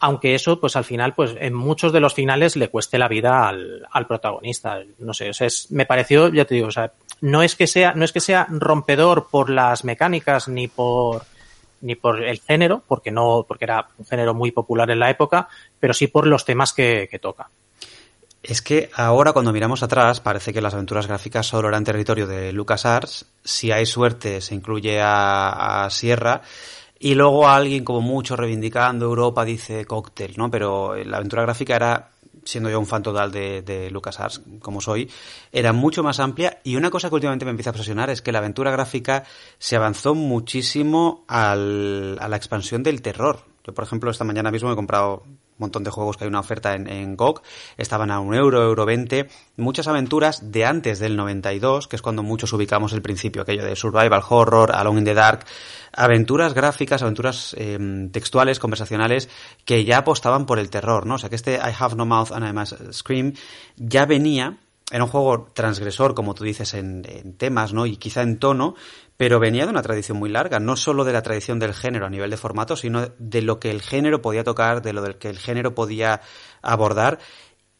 aunque 0.00 0.34
eso 0.34 0.58
pues 0.58 0.74
al 0.74 0.84
final 0.84 1.12
pues 1.14 1.36
en 1.38 1.54
muchos 1.54 1.92
de 1.92 2.00
los 2.00 2.14
finales 2.14 2.56
le 2.56 2.68
cueste 2.68 2.98
la 2.98 3.08
vida 3.08 3.46
al, 3.46 4.06
protagonista. 4.08 4.80
No 4.98 5.14
sé 5.14 5.30
es, 5.38 5.70
me 5.70 5.86
pareció 5.86 6.28
ya 6.28 6.46
te 6.46 6.54
digo 6.54 6.68
o 6.68 6.72
sea 6.72 6.92
no 7.20 7.42
es 7.42 7.54
que 7.54 7.66
sea 7.66 7.92
no 7.92 8.04
es 8.04 8.12
que 8.12 8.20
sea 8.20 8.46
rompedor 8.48 9.28
por 9.30 9.50
las 9.50 9.84
mecánicas 9.84 10.48
ni 10.48 10.66
por 10.66 11.24
ni 11.82 11.96
por 11.96 12.22
el 12.22 12.40
género, 12.40 12.82
porque 12.86 13.10
no, 13.10 13.44
porque 13.46 13.64
era 13.64 13.88
un 13.98 14.06
género 14.06 14.34
muy 14.34 14.52
popular 14.52 14.88
en 14.90 15.00
la 15.00 15.10
época, 15.10 15.48
pero 15.82 15.94
sí 15.94 16.06
por 16.06 16.28
los 16.28 16.44
temas 16.44 16.72
que, 16.72 17.08
toca. 17.20 17.50
Es 18.40 18.62
que 18.62 18.88
ahora 18.94 19.32
cuando 19.32 19.52
miramos 19.52 19.82
atrás 19.82 20.20
parece 20.20 20.52
que 20.52 20.60
las 20.60 20.74
aventuras 20.74 21.08
gráficas 21.08 21.48
solo 21.48 21.66
eran 21.68 21.82
territorio 21.82 22.28
de 22.28 22.52
LucasArts. 22.52 23.26
Si 23.42 23.72
hay 23.72 23.84
suerte 23.84 24.40
se 24.40 24.54
incluye 24.54 25.00
a, 25.00 25.84
a 25.84 25.90
Sierra. 25.90 26.42
Y 27.00 27.16
luego 27.16 27.48
alguien 27.48 27.82
como 27.84 28.00
mucho 28.00 28.36
reivindicando 28.36 29.06
Europa 29.06 29.44
dice 29.44 29.84
cóctel, 29.84 30.34
¿no? 30.36 30.52
Pero 30.52 30.94
la 30.94 31.16
aventura 31.16 31.42
gráfica 31.42 31.74
era, 31.74 32.10
siendo 32.44 32.70
yo 32.70 32.78
un 32.78 32.86
fan 32.86 33.02
total 33.02 33.32
de, 33.32 33.62
de 33.62 33.90
LucasArts, 33.90 34.40
como 34.60 34.80
soy, 34.80 35.10
era 35.50 35.72
mucho 35.72 36.04
más 36.04 36.20
amplia. 36.20 36.60
Y 36.62 36.76
una 36.76 36.90
cosa 36.90 37.08
que 37.08 37.16
últimamente 37.16 37.44
me 37.44 37.50
empieza 37.50 37.70
a 37.70 37.72
obsesionar 37.72 38.08
es 38.08 38.22
que 38.22 38.30
la 38.30 38.38
aventura 38.38 38.70
gráfica 38.70 39.24
se 39.58 39.74
avanzó 39.74 40.14
muchísimo 40.14 41.24
al, 41.26 42.18
a 42.20 42.28
la 42.28 42.36
expansión 42.36 42.84
del 42.84 43.02
terror. 43.02 43.50
Yo, 43.64 43.74
por 43.74 43.84
ejemplo, 43.84 44.10
esta 44.10 44.24
mañana 44.24 44.52
mismo 44.52 44.70
he 44.72 44.76
comprado 44.76 45.24
montón 45.58 45.84
de 45.84 45.90
juegos 45.90 46.16
que 46.16 46.24
hay 46.24 46.28
una 46.28 46.40
oferta 46.40 46.74
en, 46.74 46.88
en 46.88 47.16
GOG, 47.16 47.42
estaban 47.76 48.10
a 48.10 48.20
un 48.20 48.34
euro, 48.34 48.62
euro 48.62 48.84
20, 48.86 49.28
muchas 49.56 49.88
aventuras 49.88 50.52
de 50.52 50.64
antes 50.64 50.98
del 50.98 51.16
92, 51.16 51.88
que 51.88 51.96
es 51.96 52.02
cuando 52.02 52.22
muchos 52.22 52.52
ubicamos 52.52 52.92
el 52.92 53.02
principio, 53.02 53.42
aquello 53.42 53.64
de 53.64 53.76
survival 53.76 54.22
horror, 54.28 54.72
Alone 54.74 55.00
in 55.00 55.04
the 55.04 55.14
Dark, 55.14 55.44
aventuras 55.92 56.54
gráficas, 56.54 57.02
aventuras 57.02 57.54
eh, 57.58 57.78
textuales, 58.12 58.58
conversacionales, 58.58 59.28
que 59.64 59.84
ya 59.84 59.98
apostaban 59.98 60.46
por 60.46 60.58
el 60.58 60.70
terror, 60.70 61.06
¿no? 61.06 61.14
O 61.14 61.18
sea 61.18 61.28
que 61.28 61.36
este 61.36 61.54
I 61.54 61.72
Have 61.78 61.96
No 61.96 62.06
Mouth 62.06 62.32
and 62.32 62.46
I 62.48 62.52
Must 62.52 62.92
Scream 62.92 63.34
ya 63.76 64.06
venía 64.06 64.58
era 64.90 65.04
un 65.04 65.10
juego 65.10 65.48
transgresor, 65.54 66.14
como 66.14 66.34
tú 66.34 66.44
dices, 66.44 66.74
en, 66.74 67.02
en, 67.08 67.36
temas, 67.36 67.72
¿no? 67.72 67.86
Y 67.86 67.96
quizá 67.96 68.22
en 68.22 68.38
tono, 68.38 68.74
pero 69.16 69.40
venía 69.40 69.64
de 69.64 69.70
una 69.70 69.82
tradición 69.82 70.18
muy 70.18 70.28
larga, 70.28 70.60
no 70.60 70.76
solo 70.76 71.04
de 71.04 71.12
la 71.12 71.22
tradición 71.22 71.58
del 71.58 71.74
género 71.74 72.06
a 72.06 72.10
nivel 72.10 72.30
de 72.30 72.36
formato, 72.36 72.76
sino 72.76 73.06
de 73.18 73.42
lo 73.42 73.60
que 73.60 73.70
el 73.70 73.80
género 73.80 74.20
podía 74.20 74.44
tocar, 74.44 74.82
de 74.82 74.92
lo 74.92 75.02
del 75.02 75.16
que 75.16 75.30
el 75.30 75.38
género 75.38 75.74
podía 75.74 76.20
abordar. 76.60 77.18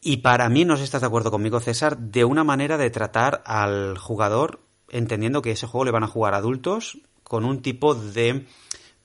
Y 0.01 0.17
para 0.17 0.49
mí, 0.49 0.65
no 0.65 0.75
sé 0.75 0.79
si 0.79 0.85
estás 0.85 1.01
de 1.01 1.07
acuerdo 1.07 1.31
conmigo, 1.31 1.59
César, 1.59 1.97
de 1.97 2.25
una 2.25 2.43
manera 2.43 2.77
de 2.77 2.89
tratar 2.89 3.41
al 3.45 3.97
jugador, 3.97 4.61
entendiendo 4.89 5.41
que 5.41 5.51
ese 5.51 5.67
juego 5.67 5.85
le 5.85 5.91
van 5.91 6.03
a 6.03 6.07
jugar 6.07 6.33
adultos 6.33 6.97
con 7.23 7.45
un 7.45 7.61
tipo 7.61 7.95
de 7.95 8.45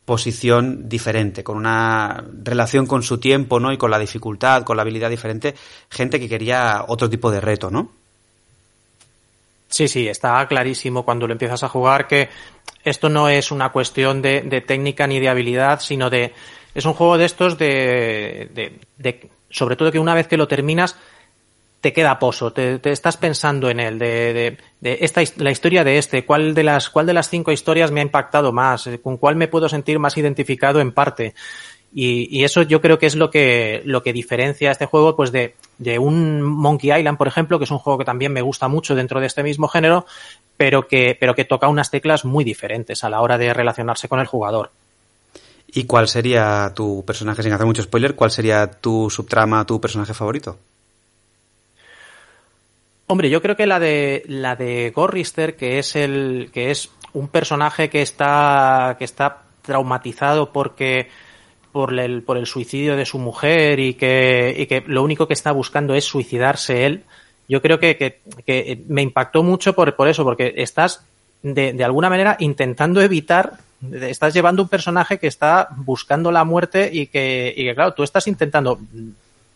posición 0.09 0.89
diferente, 0.89 1.45
con 1.45 1.59
una 1.59 2.25
relación 2.43 2.87
con 2.87 3.03
su 3.03 3.19
tiempo, 3.19 3.61
¿no? 3.61 3.75
Y 3.75 3.77
con 3.77 3.91
la 3.91 3.99
dificultad, 3.99 4.63
con 4.65 4.79
la 4.79 4.83
habilidad 4.83 5.11
diferente, 5.11 5.55
gente 5.91 6.19
que 6.19 6.31
quería 6.31 6.87
otro 6.89 7.11
tipo 7.11 7.31
de 7.31 7.43
reto, 7.43 7.71
¿no? 7.71 7.93
Sí, 9.69 9.87
sí, 9.87 10.09
está 10.09 10.49
clarísimo 10.49 11.05
cuando 11.05 11.27
lo 11.27 11.35
empiezas 11.35 11.63
a 11.63 11.69
jugar 11.69 12.09
que 12.09 12.31
esto 12.85 13.11
no 13.11 13.29
es 13.29 13.51
una 13.51 13.69
cuestión 13.71 14.23
de, 14.23 14.65
técnica 14.67 15.07
ni 15.07 15.21
de 15.21 15.29
habilidad, 15.29 15.81
sino 15.81 16.09
de 16.09 16.33
es 16.75 16.87
un 16.87 16.95
juego 16.95 17.19
de 17.19 17.27
estos 17.27 17.59
de, 17.59 18.79
de, 18.97 19.31
sobre 19.51 19.77
todo 19.77 19.93
que 19.93 19.99
una 19.99 20.15
vez 20.15 20.27
que 20.27 20.39
lo 20.39 20.49
terminas 20.49 20.97
te 21.81 21.93
queda 21.93 22.19
pozo, 22.19 22.53
te, 22.53 22.79
te 22.79 22.91
estás 22.91 23.17
pensando 23.17 23.71
en 23.71 23.81
él, 23.81 23.99
de, 23.99 24.33
de, 24.33 24.59
de, 24.81 24.99
esta 25.01 25.23
la 25.37 25.51
historia 25.51 25.85
de 25.85 25.99
este, 25.99 26.25
cuál 26.25 26.55
de 26.55 26.65
las 26.65 26.91
cuál 26.91 27.07
de 27.07 27.15
las 27.15 27.29
cinco 27.29 27.53
historias 27.53 27.91
me 27.91 28.01
ha 28.01 28.03
impactado 28.03 28.53
más, 28.53 28.89
con 29.03 29.17
cuál 29.17 29.37
me 29.37 29.49
puedo 29.49 29.69
sentir 29.69 29.99
más 29.99 30.17
identificado 30.17 30.81
en 30.81 30.93
parte. 30.93 31.35
Y, 31.95 32.29
y, 32.37 32.45
eso 32.45 32.63
yo 32.63 32.83
creo 32.83 32.99
que 32.99 33.07
es 33.07 33.17
lo 33.17 33.31
que, 33.31 33.81
lo 33.87 34.03
que 34.03 34.13
diferencia 34.13 34.71
este 34.71 34.85
juego 34.85 35.17
pues 35.17 35.33
de, 35.33 35.55
de, 35.79 35.99
un 35.99 36.43
Monkey 36.43 36.93
Island, 36.93 37.17
por 37.17 37.29
ejemplo, 37.29 37.59
que 37.59 37.65
es 37.65 37.71
un 37.71 37.79
juego 37.79 37.99
que 37.99 38.05
también 38.05 38.31
me 38.33 38.43
gusta 38.43 38.69
mucho 38.69 38.95
dentro 38.95 39.21
de 39.21 39.27
este 39.27 39.43
mismo 39.43 39.69
género, 39.69 40.05
pero 40.59 40.87
que, 40.87 41.17
pero 41.19 41.35
que 41.35 41.47
toca 41.47 41.67
unas 41.69 41.91
teclas 41.91 42.27
muy 42.27 42.45
diferentes 42.45 43.05
a 43.05 43.09
la 43.09 43.23
hora 43.23 43.39
de 43.39 43.55
relacionarse 43.55 44.07
con 44.07 44.21
el 44.21 44.27
jugador. 44.27 44.71
¿Y 45.69 45.85
cuál 45.85 46.09
sería 46.09 46.73
tu 46.75 47.05
personaje, 47.07 47.43
sin 47.43 47.53
hacer 47.53 47.67
mucho 47.67 47.83
spoiler, 47.83 48.15
cuál 48.15 48.31
sería 48.31 48.71
tu 48.71 49.09
subtrama, 49.09 49.65
tu 49.65 49.81
personaje 49.81 50.13
favorito? 50.13 50.59
Hombre, 53.09 53.31
yo 53.31 53.41
creo 53.41 53.57
que 53.57 53.67
la 53.67 53.81
de 53.81 54.23
la 54.27 54.55
de 54.55 54.93
Gorrister, 54.95 55.57
que 55.57 55.79
es 55.79 55.97
el 55.97 56.51
que 56.53 56.71
es 56.71 56.91
un 57.15 57.29
personaje 57.29 57.89
que 57.89 58.03
está 58.03 58.97
que 58.99 59.05
está 59.05 59.43
traumatizado 59.63 60.53
porque 60.53 61.09
por 61.73 61.99
el, 61.99 62.23
por 62.23 62.37
el 62.37 62.47
suicidio 62.47 62.97
de 62.97 63.07
su 63.07 63.19
mujer 63.19 63.81
y 63.81 63.95
que, 63.95 64.55
y 64.59 64.67
que 64.67 64.83
lo 64.87 65.03
único 65.03 65.27
que 65.27 65.35
está 65.35 65.53
buscando 65.53 65.95
es 65.95 66.05
suicidarse 66.05 66.87
él, 66.87 67.05
yo 67.49 67.63
creo 67.63 67.79
que, 67.79 67.97
que, 67.97 68.21
que 68.45 68.83
me 68.89 69.03
impactó 69.03 69.43
mucho 69.43 69.75
por, 69.75 69.95
por 69.95 70.09
eso, 70.09 70.25
porque 70.25 70.55
estás 70.57 71.05
de, 71.43 71.73
de, 71.73 71.85
alguna 71.85 72.11
manera 72.11 72.37
intentando 72.41 73.01
evitar, 73.01 73.55
estás 73.93 74.35
llevando 74.35 74.63
un 74.63 74.69
personaje 74.69 75.19
que 75.19 75.29
está 75.29 75.69
buscando 75.77 76.33
la 76.33 76.45
muerte 76.45 76.91
y 76.93 77.07
que, 77.07 77.55
y 77.57 77.65
que 77.65 77.75
claro, 77.75 77.95
tú 77.95 78.03
estás 78.03 78.27
intentando 78.27 78.79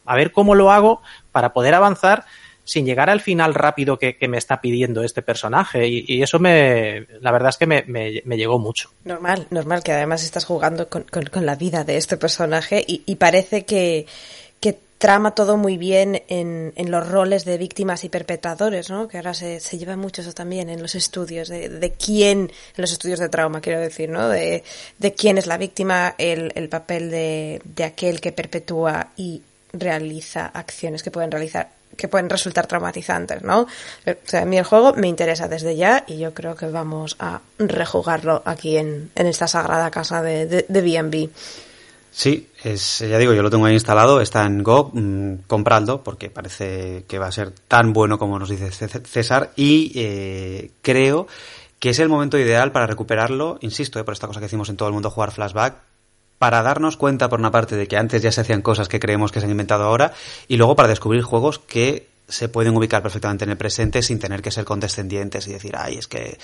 a 0.07 0.17
ver 0.17 0.33
cómo 0.33 0.55
lo 0.55 0.71
hago 0.71 1.03
para 1.33 1.53
poder 1.53 1.75
avanzar 1.75 2.25
sin 2.65 2.87
llegar 2.87 3.11
al 3.11 3.21
final 3.21 3.55
rápido 3.55 3.99
que, 3.99 4.17
que 4.17 4.29
me 4.29 4.39
está 4.39 4.61
pidiendo 4.61 5.03
este 5.03 5.23
personaje. 5.23 5.89
Y, 5.89 6.05
y, 6.07 6.23
eso 6.23 6.39
me, 6.39 7.07
la 7.21 7.33
verdad 7.33 7.51
es 7.51 7.57
que 7.57 7.67
me, 7.67 7.85
me, 7.87 8.23
me, 8.25 8.37
llegó 8.37 8.59
mucho. 8.59 8.91
Normal, 9.05 9.47
normal, 9.51 9.83
que 9.83 9.93
además 9.93 10.23
estás 10.23 10.45
jugando 10.45 10.89
con, 10.89 11.05
con, 11.05 11.47
la 11.47 11.57
vida 11.57 11.85
de 11.85 11.97
este 11.97 12.17
personaje 12.17 12.85
y, 12.87 13.03
y 13.07 13.17
parece 13.17 13.65
que, 13.65 14.07
que, 14.61 14.79
trama 15.03 15.35
todo 15.35 15.57
muy 15.57 15.79
bien 15.79 16.23
en, 16.29 16.73
en, 16.77 16.91
los 16.93 17.09
roles 17.09 17.45
de 17.45 17.59
víctimas 17.59 18.05
y 18.05 18.09
perpetradores, 18.09 18.89
¿no? 18.89 19.09
Que 19.09 19.17
ahora 19.17 19.35
se, 19.35 19.59
se 19.59 19.77
lleva 19.77 19.97
mucho 19.97 20.23
eso 20.23 20.33
también 20.33 20.71
en 20.71 20.81
los 20.81 20.95
estudios, 20.95 21.49
de, 21.49 21.69
de, 21.69 21.91
quién, 21.91 22.43
en 22.43 22.51
los 22.77 22.93
estudios 22.93 23.19
de 23.19 23.29
trauma, 23.29 23.61
quiero 23.61 23.81
decir, 23.81 24.11
¿no? 24.11 24.29
De, 24.29 24.63
de 24.99 25.13
quién 25.15 25.39
es 25.39 25.49
la 25.49 25.59
víctima, 25.59 26.15
el, 26.19 26.53
el 26.55 26.69
papel 26.69 27.11
de, 27.11 27.61
de 27.65 27.83
aquel 27.83 28.21
que 28.21 28.31
perpetúa 28.31 29.09
y 29.17 29.43
realiza 29.73 30.47
acciones 30.47 31.03
que 31.03 31.11
pueden 31.11 31.33
realizar 31.33 31.82
que 31.97 32.09
pueden 32.09 32.29
resultar 32.31 32.67
traumatizantes, 32.67 33.43
¿no? 33.43 33.63
O 33.63 33.67
sea, 34.25 34.43
a 34.43 34.45
mí 34.45 34.59
el 34.59 34.65
juego 34.65 34.95
me 34.95 35.09
interesa 35.09 35.49
desde 35.49 35.77
ya 35.77 36.05
y 36.07 36.19
yo 36.19 36.35
creo 36.35 36.57
que 36.57 36.67
vamos 36.67 37.17
a 37.19 37.41
rejugarlo 37.59 38.43
aquí 38.45 38.77
en, 38.77 39.11
en 39.15 39.27
esta 39.27 39.47
sagrada 39.47 39.91
casa 39.91 40.23
de, 40.23 40.47
de, 40.47 40.67
de 40.69 40.81
B&B. 40.81 41.31
Sí, 42.15 42.51
es, 42.63 42.99
ya 42.99 43.17
digo, 43.17 43.33
yo 43.33 43.43
lo 43.43 43.49
tengo 43.49 43.65
ahí 43.65 43.73
instalado, 43.73 44.21
está 44.21 44.45
en 44.45 44.63
Go, 44.63 44.91
mmm, 44.93 45.35
compradlo, 45.47 46.03
porque 46.05 46.29
parece 46.29 47.05
que 47.09 47.19
va 47.19 47.29
a 47.29 47.33
ser 47.33 47.53
tan 47.53 47.95
bueno 47.95 48.19
como 48.19 48.39
nos 48.39 48.51
dice 48.51 48.71
César, 48.71 49.53
y 49.57 49.93
eh, 49.95 50.71
creo 50.83 51.27
que 51.79 51.89
es 51.89 51.99
el 52.01 52.11
momento 52.11 52.39
ideal 52.39 52.71
para 52.71 52.87
recuperarlo, 52.87 53.57
insisto, 53.63 53.99
eh, 53.99 54.05
por 54.05 54.13
esta 54.13 54.27
cosa 54.27 54.41
que 54.41 54.45
decimos 54.45 54.69
en 54.69 54.77
todo 54.77 54.89
el 54.89 54.95
mundo, 54.95 55.11
jugar 55.11 55.33
flashback, 55.33 55.77
para 56.43 56.61
darnos 56.61 56.97
cuenta, 56.97 57.29
por 57.29 57.39
una 57.39 57.53
parte, 57.53 57.77
de 57.77 57.87
que 57.87 57.97
antes 57.97 58.21
ya 58.21 58.33
se 58.33 58.41
hacían 58.41 58.63
cosas 58.63 58.89
que 58.89 58.99
creemos 58.99 59.31
que 59.31 59.39
se 59.39 59.47
han 59.47 59.53
inventado 59.53 59.85
ahora, 59.85 60.13
y 60.49 60.57
luego 60.57 60.75
para 60.75 60.89
descubrir 60.89 61.23
juegos 61.23 61.61
que 61.61 62.09
se 62.27 62.49
pueden 62.49 62.77
ubicar 62.77 63.01
perfectamente 63.01 63.45
en 63.45 63.51
el 63.51 63.57
presente 63.57 64.03
sin 64.03 64.19
tener 64.19 64.43
que 64.43 64.51
ser 64.51 64.65
condescendientes 64.65 65.47
y 65.47 65.53
decir, 65.53 65.77
ay, 65.79 65.99
es 65.99 66.09
que... 66.09 66.37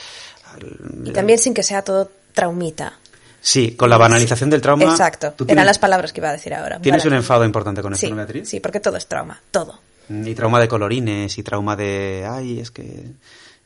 Y 1.05 1.11
también 1.11 1.41
sin 1.41 1.53
que 1.53 1.65
sea 1.65 1.83
todo 1.83 2.13
traumita. 2.33 2.97
Sí, 3.41 3.73
con 3.73 3.91
la 3.91 3.97
banalización 3.97 4.51
del 4.51 4.61
trauma. 4.61 4.85
Exacto, 4.85 5.33
tienes, 5.33 5.55
eran 5.55 5.67
las 5.67 5.81
palabras 5.81 6.13
que 6.13 6.21
iba 6.21 6.29
a 6.29 6.33
decir 6.33 6.55
ahora. 6.55 6.79
Tienes 6.79 7.05
un 7.05 7.15
enfado 7.15 7.45
importante 7.45 7.83
con 7.83 7.93
esto, 7.93 8.07
sí, 8.07 8.11
¿no, 8.11 8.19
Beatriz? 8.19 8.49
Sí, 8.49 8.61
porque 8.61 8.79
todo 8.79 8.97
es 8.99 9.09
trauma, 9.09 9.43
todo. 9.51 9.81
Y 10.09 10.33
trauma 10.37 10.61
de 10.61 10.69
colorines, 10.69 11.37
y 11.37 11.43
trauma 11.43 11.75
de. 11.75 12.25
Ay, 12.25 12.61
es 12.61 12.71
que. 12.71 13.05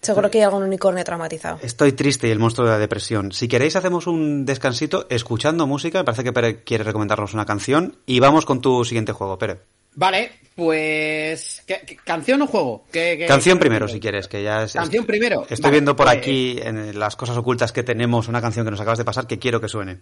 Seguro 0.02 0.32
que 0.32 0.38
hay 0.38 0.44
algún 0.44 0.64
unicornio 0.64 1.04
traumatizado. 1.04 1.60
Estoy 1.62 1.92
triste 1.92 2.26
y 2.26 2.32
el 2.32 2.40
monstruo 2.40 2.66
de 2.66 2.72
la 2.72 2.78
depresión. 2.78 3.30
Si 3.30 3.46
queréis, 3.46 3.76
hacemos 3.76 4.08
un 4.08 4.44
descansito 4.44 5.06
escuchando 5.08 5.68
música. 5.68 6.00
Me 6.00 6.04
parece 6.04 6.24
que 6.24 6.32
Pere 6.32 6.64
quiere 6.64 6.82
recomendarnos 6.82 7.34
una 7.34 7.46
canción. 7.46 7.96
Y 8.04 8.18
vamos 8.18 8.44
con 8.44 8.60
tu 8.60 8.84
siguiente 8.84 9.12
juego, 9.12 9.38
Pere. 9.38 9.60
Vale, 9.94 10.32
pues. 10.56 11.62
¿qué, 11.68 11.82
qué, 11.86 11.96
canción 11.96 12.42
o 12.42 12.48
juego? 12.48 12.84
¿Qué, 12.90 13.16
qué 13.16 13.26
canción 13.26 13.60
primero, 13.60 13.86
si 13.86 14.00
quieres, 14.00 14.26
que 14.26 14.42
ya 14.42 14.64
es. 14.64 14.72
Canción 14.72 15.06
primero. 15.06 15.42
Estoy 15.42 15.62
vale, 15.62 15.72
viendo 15.72 15.94
por 15.94 16.06
pues... 16.06 16.18
aquí 16.18 16.58
en 16.60 16.98
las 16.98 17.14
cosas 17.14 17.36
ocultas 17.36 17.70
que 17.70 17.84
tenemos 17.84 18.26
una 18.26 18.40
canción 18.40 18.64
que 18.64 18.72
nos 18.72 18.80
acabas 18.80 18.98
de 18.98 19.04
pasar 19.04 19.28
que 19.28 19.38
quiero 19.38 19.60
que 19.60 19.68
suene. 19.68 20.00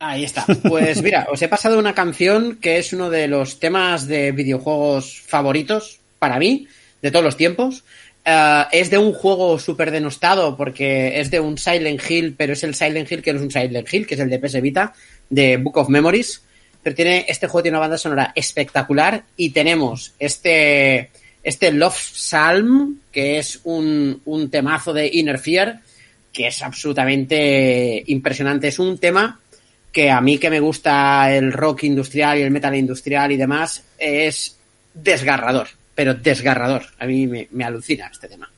Ahí 0.00 0.24
está. 0.24 0.44
Pues 0.68 1.02
mira, 1.02 1.28
os 1.30 1.40
he 1.40 1.48
pasado 1.48 1.78
una 1.78 1.94
canción 1.94 2.56
que 2.56 2.78
es 2.78 2.92
uno 2.92 3.08
de 3.08 3.26
los 3.26 3.58
temas 3.58 4.06
de 4.06 4.32
videojuegos 4.32 5.22
favoritos 5.26 6.00
para 6.18 6.38
mí, 6.38 6.68
de 7.00 7.10
todos 7.10 7.24
los 7.24 7.36
tiempos. 7.38 7.84
Uh, 8.26 8.68
es 8.70 8.90
de 8.90 8.98
un 8.98 9.14
juego 9.14 9.58
súper 9.58 9.90
denostado 9.90 10.54
porque 10.54 11.18
es 11.20 11.30
de 11.30 11.40
un 11.40 11.56
Silent 11.56 12.02
Hill, 12.08 12.34
pero 12.36 12.52
es 12.52 12.62
el 12.62 12.74
Silent 12.74 13.10
Hill 13.10 13.22
que 13.22 13.32
no 13.32 13.38
es 13.38 13.44
un 13.44 13.50
Silent 13.50 13.92
Hill, 13.92 14.06
que 14.06 14.14
es 14.14 14.20
el 14.20 14.28
de 14.28 14.38
PS 14.38 14.60
Vita, 14.60 14.92
de 15.30 15.56
Book 15.56 15.78
of 15.78 15.88
Memories. 15.88 16.42
Pero 16.82 16.96
tiene, 16.96 17.24
este 17.28 17.46
juego 17.46 17.62
tiene 17.62 17.76
una 17.76 17.86
banda 17.86 17.98
sonora 17.98 18.32
espectacular 18.34 19.24
y 19.36 19.50
tenemos 19.50 20.14
este, 20.18 21.10
este 21.42 21.72
Love 21.72 21.98
Psalm, 21.98 23.00
que 23.10 23.38
es 23.38 23.60
un, 23.64 24.20
un 24.24 24.50
temazo 24.50 24.92
de 24.92 25.10
Inner 25.12 25.38
Fear, 25.38 25.80
que 26.32 26.46
es 26.46 26.62
absolutamente 26.62 28.02
impresionante. 28.06 28.68
Es 28.68 28.78
un 28.78 28.98
tema 28.98 29.40
que 29.92 30.10
a 30.10 30.20
mí 30.20 30.38
que 30.38 30.50
me 30.50 30.60
gusta 30.60 31.34
el 31.34 31.52
rock 31.52 31.84
industrial 31.84 32.38
y 32.38 32.42
el 32.42 32.50
metal 32.50 32.74
industrial 32.74 33.32
y 33.32 33.36
demás, 33.36 33.84
es 33.98 34.56
desgarrador, 34.94 35.68
pero 36.00 36.14
desgarrador. 36.14 36.84
A 36.98 37.04
mí 37.04 37.26
me, 37.26 37.46
me 37.50 37.62
alucina 37.62 38.06
este 38.06 38.26
tema. 38.26 38.50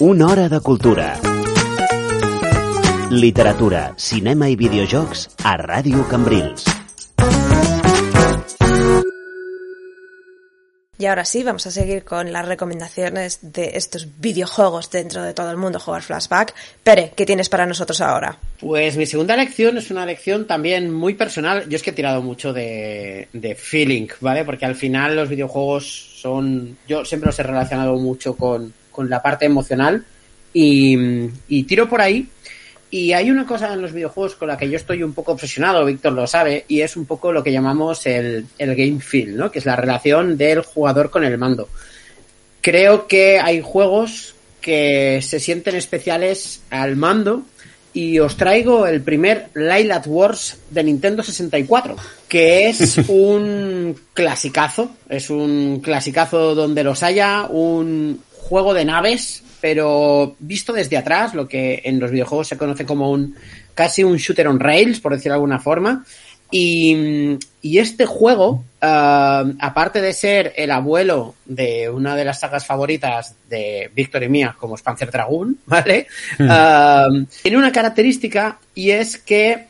Una 0.00 0.28
hora 0.28 0.48
de 0.48 0.58
cultura. 0.60 1.20
Literatura, 3.10 3.92
cinema 3.98 4.46
i 4.48 4.56
videojocs 4.56 5.26
a 5.44 5.58
Ràdio 5.60 6.06
Cambrils. 6.08 6.64
Y 10.96 11.04
ahora 11.04 11.26
sí, 11.26 11.42
vamos 11.42 11.66
a 11.66 11.70
seguir 11.70 12.04
con 12.04 12.32
las 12.32 12.48
recomendaciones 12.48 13.40
de 13.42 13.72
estos 13.74 14.08
videojuegos 14.18 14.90
dentro 14.90 15.22
de 15.22 15.34
todo 15.34 15.50
el 15.50 15.58
mundo 15.58 15.78
jugar 15.78 16.00
Flashback. 16.00 16.54
Pere, 16.82 17.12
¿qué 17.14 17.26
tienes 17.26 17.50
para 17.50 17.66
nosotros 17.66 18.00
ahora? 18.00 18.38
Pues 18.58 18.96
mi 18.96 19.04
segunda 19.04 19.36
lección 19.36 19.76
es 19.76 19.90
una 19.90 20.06
lección 20.06 20.46
también 20.46 20.90
muy 20.90 21.12
personal. 21.12 21.68
Yo 21.68 21.76
es 21.76 21.82
que 21.82 21.90
he 21.90 21.92
tirado 21.92 22.22
mucho 22.22 22.54
de, 22.54 23.28
de 23.34 23.54
feeling, 23.54 24.08
¿vale? 24.20 24.46
Porque 24.46 24.64
al 24.64 24.76
final 24.76 25.14
los 25.14 25.28
videojuegos 25.28 26.20
son... 26.22 26.78
Yo 26.88 27.04
siempre 27.04 27.26
los 27.26 27.38
he 27.38 27.42
relacionado 27.42 27.96
mucho 27.96 28.34
con, 28.34 28.72
con 28.90 29.08
la 29.08 29.22
parte 29.22 29.46
emocional 29.46 30.04
y, 30.52 30.96
y 31.48 31.62
tiro 31.64 31.88
por 31.88 32.00
ahí. 32.00 32.28
Y 32.92 33.12
hay 33.12 33.30
una 33.30 33.46
cosa 33.46 33.72
en 33.72 33.82
los 33.82 33.92
videojuegos 33.92 34.34
con 34.34 34.48
la 34.48 34.56
que 34.56 34.68
yo 34.68 34.76
estoy 34.76 35.04
un 35.04 35.12
poco 35.12 35.32
obsesionado, 35.32 35.84
Víctor 35.84 36.12
lo 36.12 36.26
sabe, 36.26 36.64
y 36.66 36.80
es 36.80 36.96
un 36.96 37.06
poco 37.06 37.32
lo 37.32 37.44
que 37.44 37.52
llamamos 37.52 38.04
el, 38.06 38.46
el 38.58 38.74
game 38.74 39.00
feel, 39.00 39.36
¿no? 39.36 39.50
Que 39.52 39.60
es 39.60 39.64
la 39.64 39.76
relación 39.76 40.36
del 40.36 40.62
jugador 40.62 41.08
con 41.10 41.22
el 41.22 41.38
mando. 41.38 41.68
Creo 42.60 43.06
que 43.06 43.38
hay 43.38 43.60
juegos 43.60 44.34
que 44.60 45.20
se 45.22 45.38
sienten 45.38 45.76
especiales 45.76 46.62
al 46.70 46.96
mando 46.96 47.44
y 47.92 48.18
os 48.18 48.36
traigo 48.36 48.86
el 48.86 49.02
primer 49.02 49.48
Lilat 49.54 50.06
Wars 50.06 50.58
de 50.70 50.84
Nintendo 50.84 51.22
64, 51.22 51.96
que 52.28 52.68
es 52.68 52.98
un 53.08 53.96
clasicazo, 54.14 54.92
es 55.08 55.30
un 55.30 55.80
clasicazo 55.80 56.54
donde 56.54 56.84
los 56.84 57.02
haya, 57.02 57.46
un 57.48 58.20
juego 58.40 58.74
de 58.74 58.84
naves, 58.84 59.42
pero 59.60 60.36
visto 60.38 60.72
desde 60.72 60.96
atrás, 60.96 61.34
lo 61.34 61.46
que 61.46 61.82
en 61.84 62.00
los 62.00 62.10
videojuegos 62.10 62.48
se 62.48 62.58
conoce 62.58 62.84
como 62.86 63.10
un 63.10 63.36
casi 63.74 64.02
un 64.04 64.16
shooter 64.16 64.48
on 64.48 64.60
rails, 64.60 65.00
por 65.00 65.12
decirlo 65.12 65.34
de 65.34 65.36
alguna 65.36 65.58
forma. 65.58 66.04
Y, 66.50 67.38
y 67.62 67.78
este 67.78 68.06
juego, 68.06 68.64
ah, 68.80 69.44
aparte 69.60 70.00
de 70.00 70.12
ser 70.12 70.52
el 70.56 70.72
abuelo 70.72 71.36
de 71.44 71.88
una 71.88 72.16
de 72.16 72.24
las 72.24 72.40
sagas 72.40 72.66
favoritas 72.66 73.36
de 73.48 73.90
Víctor 73.94 74.24
y 74.24 74.28
mía, 74.28 74.56
como 74.58 74.74
es 74.74 74.82
Panzer 74.82 75.12
Dragoon, 75.12 75.58
¿vale? 75.66 76.08
Ah, 76.40 77.08
tiene 77.42 77.56
una 77.56 77.70
característica 77.70 78.58
y 78.74 78.90
es 78.90 79.16
que 79.18 79.69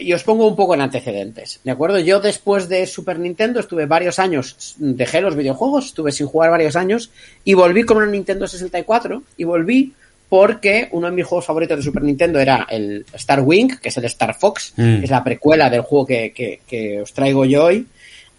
y 0.00 0.12
os 0.12 0.22
pongo 0.24 0.46
un 0.46 0.56
poco 0.56 0.74
en 0.74 0.80
antecedentes, 0.80 1.60
¿de 1.64 1.70
acuerdo? 1.70 1.98
Yo 1.98 2.20
después 2.20 2.68
de 2.68 2.86
Super 2.86 3.18
Nintendo 3.18 3.60
estuve 3.60 3.86
varios 3.86 4.18
años, 4.18 4.74
dejé 4.78 5.20
los 5.20 5.36
videojuegos, 5.36 5.86
estuve 5.86 6.12
sin 6.12 6.26
jugar 6.26 6.50
varios 6.50 6.76
años 6.76 7.10
y 7.44 7.54
volví 7.54 7.82
con 7.84 7.96
una 7.98 8.06
Nintendo 8.06 8.46
64 8.46 9.22
y 9.36 9.44
volví 9.44 9.92
porque 10.28 10.88
uno 10.92 11.06
de 11.08 11.12
mis 11.14 11.24
juegos 11.24 11.46
favoritos 11.46 11.76
de 11.76 11.82
Super 11.84 12.02
Nintendo 12.02 12.40
era 12.40 12.66
el 12.68 13.06
Star 13.14 13.40
Wing, 13.40 13.78
que 13.80 13.90
es 13.90 13.96
el 13.96 14.04
Star 14.06 14.34
Fox, 14.34 14.72
Mm. 14.76 14.98
que 14.98 15.04
es 15.04 15.10
la 15.10 15.22
precuela 15.22 15.70
del 15.70 15.82
juego 15.82 16.04
que, 16.06 16.32
que- 16.32 16.60
que 16.66 17.00
os 17.00 17.12
traigo 17.12 17.44
yo 17.44 17.64
hoy. 17.66 17.86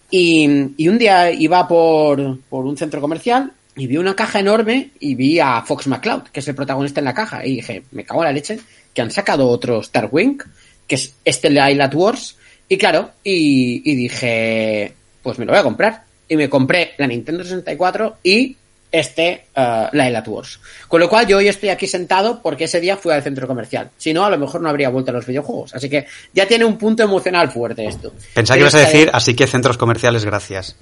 Y, 0.09 0.49
y 0.77 0.87
un 0.87 0.97
día 0.97 1.31
iba 1.31 1.67
por, 1.67 2.39
por 2.49 2.65
un 2.65 2.77
centro 2.77 3.01
comercial 3.01 3.51
y 3.75 3.87
vi 3.87 3.97
una 3.97 4.15
caja 4.15 4.39
enorme 4.39 4.91
y 4.99 5.15
vi 5.15 5.39
a 5.39 5.61
Fox 5.61 5.87
McCloud, 5.87 6.23
que 6.31 6.39
es 6.39 6.47
el 6.47 6.55
protagonista 6.55 6.99
en 7.01 7.05
la 7.05 7.13
caja, 7.13 7.45
y 7.45 7.55
dije, 7.57 7.83
me 7.91 8.03
cago 8.03 8.21
en 8.21 8.25
la 8.27 8.33
leche, 8.33 8.59
que 8.93 9.01
han 9.01 9.11
sacado 9.11 9.47
otro 9.47 9.79
Star 9.81 10.09
Wing, 10.11 10.39
que 10.87 10.95
es 10.95 11.13
este 11.25 11.49
Island 11.49 11.93
Wars, 11.93 12.37
y 12.69 12.77
claro, 12.77 13.11
y, 13.23 13.81
y 13.89 13.95
dije, 13.95 14.93
pues 15.21 15.39
me 15.39 15.45
lo 15.45 15.51
voy 15.51 15.59
a 15.59 15.63
comprar. 15.63 16.03
Y 16.29 16.35
me 16.35 16.49
compré 16.49 16.93
la 16.97 17.07
Nintendo 17.07 17.43
64 17.43 18.17
y 18.23 18.57
este, 18.91 19.45
uh, 19.55 19.87
la 19.91 20.07
Island 20.07 20.27
Wars. 20.27 20.59
Con 20.87 20.99
lo 20.99 21.09
cual 21.09 21.27
yo 21.27 21.37
hoy 21.37 21.47
estoy 21.47 21.69
aquí 21.69 21.87
sentado 21.87 22.41
porque 22.41 22.65
ese 22.65 22.79
día 22.79 22.97
fui 22.97 23.13
al 23.13 23.23
centro 23.23 23.47
comercial. 23.47 23.89
Si 23.97 24.13
no, 24.13 24.25
a 24.25 24.29
lo 24.29 24.37
mejor 24.37 24.61
no 24.61 24.69
habría 24.69 24.89
vuelto 24.89 25.11
a 25.11 25.13
los 25.13 25.25
videojuegos. 25.25 25.75
Así 25.75 25.89
que 25.89 26.05
ya 26.33 26.47
tiene 26.47 26.65
un 26.65 26.77
punto 26.77 27.03
emocional 27.03 27.51
fuerte 27.51 27.85
esto. 27.85 28.13
Pensaba 28.33 28.55
que 28.55 28.61
ibas 28.61 28.75
a 28.75 28.79
decir, 28.79 29.09
así 29.13 29.35
que 29.35 29.47
centros 29.47 29.77
comerciales, 29.77 30.25
gracias. 30.25 30.75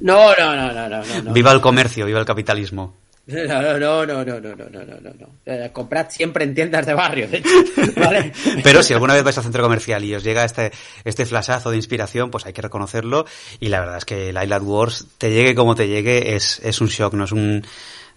No, 0.00 0.34
no, 0.36 0.56
no, 0.56 0.88
no. 0.88 1.02
no. 1.22 1.32
Viva 1.32 1.52
el 1.52 1.60
comercio, 1.60 2.06
viva 2.06 2.20
el 2.20 2.26
capitalismo. 2.26 2.94
No, 3.28 3.78
no, 3.78 3.78
no, 3.78 4.06
no, 4.06 4.24
no, 4.24 4.40
no, 4.40 4.56
no, 4.56 4.66
no, 4.70 5.00
no, 5.02 5.10
no. 5.20 5.28
Eh, 5.44 5.68
comprad 5.70 6.08
siempre 6.08 6.44
en 6.44 6.54
tiendas 6.54 6.86
de 6.86 6.94
barrio, 6.94 7.28
de 7.28 7.38
hecho, 7.38 7.50
¿vale? 7.96 8.32
Pero 8.62 8.82
si 8.82 8.94
alguna 8.94 9.12
vez 9.12 9.22
vais 9.22 9.36
al 9.36 9.44
centro 9.44 9.62
comercial 9.62 10.02
y 10.02 10.14
os 10.14 10.24
llega 10.24 10.46
este, 10.46 10.72
este 11.04 11.26
flashazo 11.26 11.70
de 11.70 11.76
inspiración, 11.76 12.30
pues 12.30 12.46
hay 12.46 12.54
que 12.54 12.62
reconocerlo. 12.62 13.26
Y 13.60 13.68
la 13.68 13.80
verdad 13.80 13.98
es 13.98 14.06
que 14.06 14.30
el 14.30 14.42
Island 14.42 14.66
Wars, 14.66 15.06
te 15.18 15.30
llegue 15.30 15.54
como 15.54 15.74
te 15.74 15.88
llegue, 15.88 16.36
es, 16.36 16.60
es 16.64 16.80
un 16.80 16.88
shock, 16.88 17.12
no 17.12 17.24
es 17.24 17.32
un, 17.32 17.66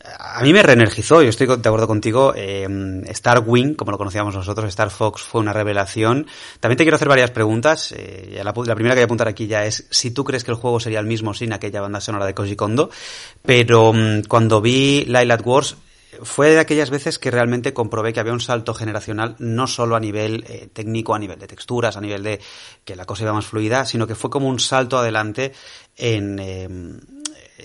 a 0.04 0.42
mí 0.42 0.54
me 0.54 0.64
reenergizó, 0.64 1.22
yo 1.22 1.30
estoy 1.30 1.48
de 1.48 1.54
acuerdo 1.54 1.88
contigo. 1.88 2.34
Eh, 2.36 2.68
Star 3.10 3.44
Wing, 3.46 3.76
como 3.76 3.92
lo 3.92 3.98
conocíamos 3.98 4.34
nosotros, 4.34 4.68
Star 4.70 4.90
Fox 4.90 5.22
fue 5.22 5.42
una 5.42 5.54
revelación. 5.54 6.28
También 6.60 6.78
te 6.78 6.84
quiero 6.84 6.96
hacer 6.96 7.08
varias 7.08 7.32
preguntas. 7.32 7.92
Eh, 7.92 8.42
la, 8.44 8.54
primera 8.54 8.96
que 8.96 9.00
voy 9.00 9.04
a 9.04 9.06
apuntar 9.06 9.28
aquí 9.28 9.48
ya 9.48 9.66
es 9.66 9.88
si 9.90 10.12
tú 10.12 10.24
crees 10.24 10.44
que 10.44 10.52
el 10.52 10.58
juego 10.58 10.80
sería 10.80 11.00
el 11.00 11.06
mismo 11.06 11.34
sin 11.34 11.54
aquella 11.54 11.82
banda 11.82 12.02
sonora 12.02 12.26
de 12.26 12.34
Koji 12.34 12.56
Kondo. 12.56 12.90
Pero 13.44 13.90
um, 13.90 14.24
cuando 14.24 14.62
vi 14.62 15.06
Lilat 15.06 15.46
Wars, 15.46 15.78
fue 16.24 16.52
de 16.52 16.60
aquellas 16.60 16.90
veces 16.90 17.20
que 17.20 17.32
realmente 17.32 17.74
comprobé 17.74 18.14
que 18.14 18.20
había 18.20 18.34
un 18.34 18.40
salto 18.40 18.74
generacional 18.74 19.36
no 19.40 19.68
solo 19.68 19.96
a 19.96 20.00
nivel 20.00 20.44
eh, 20.48 20.70
técnico, 20.72 21.16
a 21.16 21.20
nivel 21.20 21.40
de 21.40 21.48
texturas, 21.48 21.98
a 21.98 22.02
nivel 22.02 22.24
de 22.24 22.40
que 22.84 22.96
la 22.96 23.06
cosa 23.06 23.24
iba 23.24 23.34
más 23.34 23.46
fluida, 23.46 23.86
sino 23.86 24.08
que 24.08 24.16
fue 24.16 24.30
como 24.30 24.48
un 24.48 24.60
salto 24.60 24.98
adelante 24.98 25.54
en, 25.96 26.40
eh, 26.40 26.68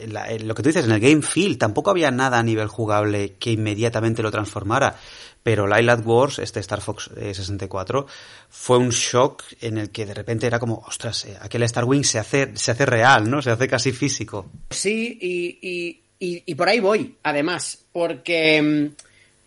la, 0.09 0.31
lo 0.39 0.55
que 0.55 0.63
tú 0.63 0.69
dices, 0.69 0.85
en 0.85 0.93
el 0.93 1.01
game 1.01 1.23
feel, 1.23 1.59
tampoco 1.59 1.91
había 1.91 2.11
nada 2.11 2.39
a 2.39 2.43
nivel 2.43 2.69
jugable 2.69 3.35
que 3.39 3.53
inmediatamente 3.53 4.23
lo 4.23 4.31
transformara. 4.31 4.97
Pero 5.43 5.69
Lilat 5.69 6.05
Wars, 6.05 6.41
este 6.41 6.59
Star 6.59 6.81
Fox 6.81 7.09
eh, 7.17 7.33
64, 7.33 8.07
fue 8.49 8.79
un 8.79 8.91
shock 8.91 9.45
en 9.61 9.79
el 9.79 9.91
que 9.91 10.05
de 10.05 10.13
repente 10.13 10.47
era 10.47 10.59
como, 10.59 10.83
ostras, 10.87 11.25
eh, 11.25 11.39
aquel 11.41 11.63
Star 11.63 11.85
Wing 11.85 12.03
se 12.03 12.19
hace, 12.19 12.57
se 12.57 12.73
hace 12.73 12.85
real, 12.85 13.31
¿no? 13.31 13.41
Se 13.41 13.51
hace 13.51 13.69
casi 13.69 13.93
físico. 13.93 14.51
Sí, 14.71 15.17
y, 15.21 15.59
y, 15.63 16.01
y, 16.19 16.43
y 16.47 16.55
por 16.57 16.69
ahí 16.69 16.81
voy, 16.81 17.15
además, 17.23 17.79
porque, 17.93 18.91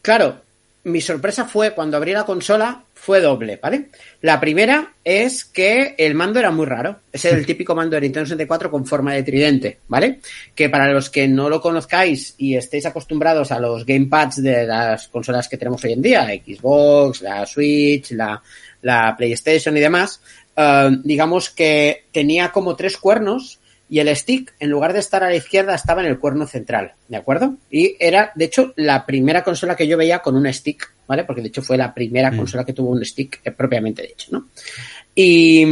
claro, 0.01 0.41
mi 0.83 1.01
sorpresa 1.01 1.45
fue 1.45 1.71
cuando 1.71 1.97
abrí 1.97 2.13
la 2.13 2.25
consola, 2.25 2.83
fue 2.93 3.21
doble, 3.21 3.59
¿vale? 3.61 3.89
La 4.21 4.39
primera 4.39 4.93
es 5.03 5.43
que 5.45 5.95
el 5.97 6.15
mando 6.15 6.39
era 6.39 6.51
muy 6.51 6.65
raro. 6.65 6.99
Es 7.11 7.25
el 7.25 7.45
típico 7.45 7.75
mando 7.75 7.95
de 7.95 8.01
Nintendo 8.01 8.27
64 8.27 8.71
con 8.71 8.85
forma 8.85 9.13
de 9.13 9.23
tridente, 9.23 9.79
¿vale? 9.87 10.19
Que 10.55 10.69
para 10.69 10.91
los 10.91 11.09
que 11.09 11.27
no 11.27 11.49
lo 11.49 11.61
conozcáis 11.61 12.35
y 12.37 12.55
estéis 12.55 12.85
acostumbrados 12.85 13.51
a 13.51 13.59
los 13.59 13.85
gamepads 13.85 14.41
de 14.41 14.65
las 14.65 15.07
consolas 15.07 15.47
que 15.47 15.57
tenemos 15.57 15.83
hoy 15.83 15.93
en 15.93 16.01
día, 16.01 16.27
Xbox, 16.27 17.21
la 17.21 17.45
Switch, 17.45 18.11
la, 18.11 18.41
la 18.81 19.15
PlayStation 19.17 19.75
y 19.75 19.81
demás, 19.81 20.21
uh, 20.57 20.95
digamos 21.03 21.49
que 21.49 22.05
tenía 22.11 22.51
como 22.51 22.75
tres 22.75 22.97
cuernos 22.97 23.59
y 23.89 23.99
el 23.99 24.15
stick, 24.15 24.53
en 24.59 24.69
lugar 24.69 24.93
de 24.93 24.99
estar 24.99 25.23
a 25.23 25.29
la 25.29 25.35
izquierda, 25.35 25.73
estaba 25.73 26.01
en 26.01 26.07
el 26.07 26.19
cuerno 26.19 26.45
central, 26.45 26.93
¿de 27.07 27.17
acuerdo? 27.17 27.55
Y 27.71 27.95
era, 27.99 28.31
de 28.35 28.45
hecho, 28.45 28.71
la 28.75 29.05
primera 29.05 29.43
consola 29.43 29.75
que 29.75 29.87
yo 29.87 29.97
veía 29.97 30.19
con 30.19 30.35
un 30.35 30.51
stick, 30.53 30.91
¿vale? 31.07 31.23
Porque 31.23 31.41
de 31.41 31.47
hecho 31.47 31.63
fue 31.63 31.75
la 31.75 31.93
primera 31.93 32.29
mm. 32.29 32.37
consola 32.37 32.65
que 32.65 32.73
tuvo 32.73 32.91
un 32.91 33.03
stick 33.03 33.41
eh, 33.43 33.51
propiamente 33.51 34.03
dicho, 34.03 34.27
¿no? 34.31 34.45
Y, 35.15 35.65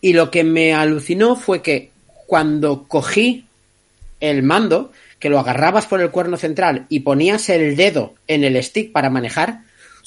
y 0.00 0.12
lo 0.12 0.30
que 0.30 0.44
me 0.44 0.72
alucinó 0.72 1.34
fue 1.34 1.62
que 1.62 1.90
cuando 2.28 2.84
cogí 2.84 3.44
el 4.20 4.44
mando, 4.44 4.92
que 5.18 5.30
lo 5.30 5.40
agarrabas 5.40 5.86
por 5.86 6.00
el 6.00 6.10
cuerno 6.10 6.36
central 6.36 6.86
y 6.88 7.00
ponías 7.00 7.48
el 7.48 7.74
dedo 7.74 8.14
en 8.28 8.44
el 8.44 8.62
stick 8.62 8.92
para 8.92 9.10
manejar, 9.10 9.62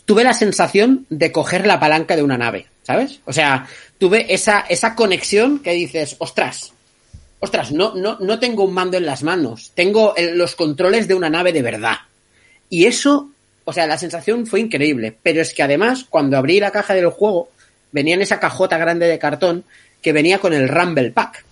tuve 0.06 0.24
la 0.24 0.34
sensación 0.34 1.06
de 1.10 1.34
coger 1.34 1.68
la 1.68 1.80
palanca 1.80 2.16
de 2.16 2.24
una 2.24 2.38
nave, 2.38 2.68
¿sabes? 2.84 3.20
O 3.26 3.34
sea, 3.34 3.68
tuve 3.98 4.34
esa, 4.34 4.62
esa 4.62 4.96
conexión 4.96 5.60
que 5.60 5.72
dices, 5.72 6.16
ostras, 6.20 6.73
ostras, 7.44 7.74
no, 7.74 7.94
no, 7.94 8.18
no 8.22 8.40
tengo 8.40 8.64
un 8.64 8.74
mando 8.74 8.96
en 8.96 9.06
las 9.06 9.22
manos, 9.22 9.74
tengo 9.76 10.16
el, 10.16 10.38
los 10.38 10.56
controles 10.56 11.10
de 11.10 11.14
una 11.14 11.30
nave 11.30 11.52
de 11.52 11.62
verdad. 11.62 11.98
Y 12.70 12.86
eso, 12.86 13.32
o 13.66 13.74
sea, 13.74 13.86
la 13.86 13.98
sensación 13.98 14.48
fue 14.48 14.62
increíble, 14.62 15.14
pero 15.22 15.42
es 15.42 15.54
que 15.54 15.62
además, 15.62 16.06
cuando 16.10 16.38
abrí 16.38 16.62
la 16.62 16.72
caja 16.72 16.94
del 16.94 17.10
juego, 17.10 17.50
venía 17.92 18.16
en 18.16 18.22
esa 18.22 18.40
cajota 18.40 18.78
grande 18.78 19.08
de 19.08 19.20
cartón 19.20 19.66
que 20.02 20.14
venía 20.14 20.40
con 20.40 20.54
el 20.54 20.70
Rumble 20.70 21.12
Pack. 21.12 21.44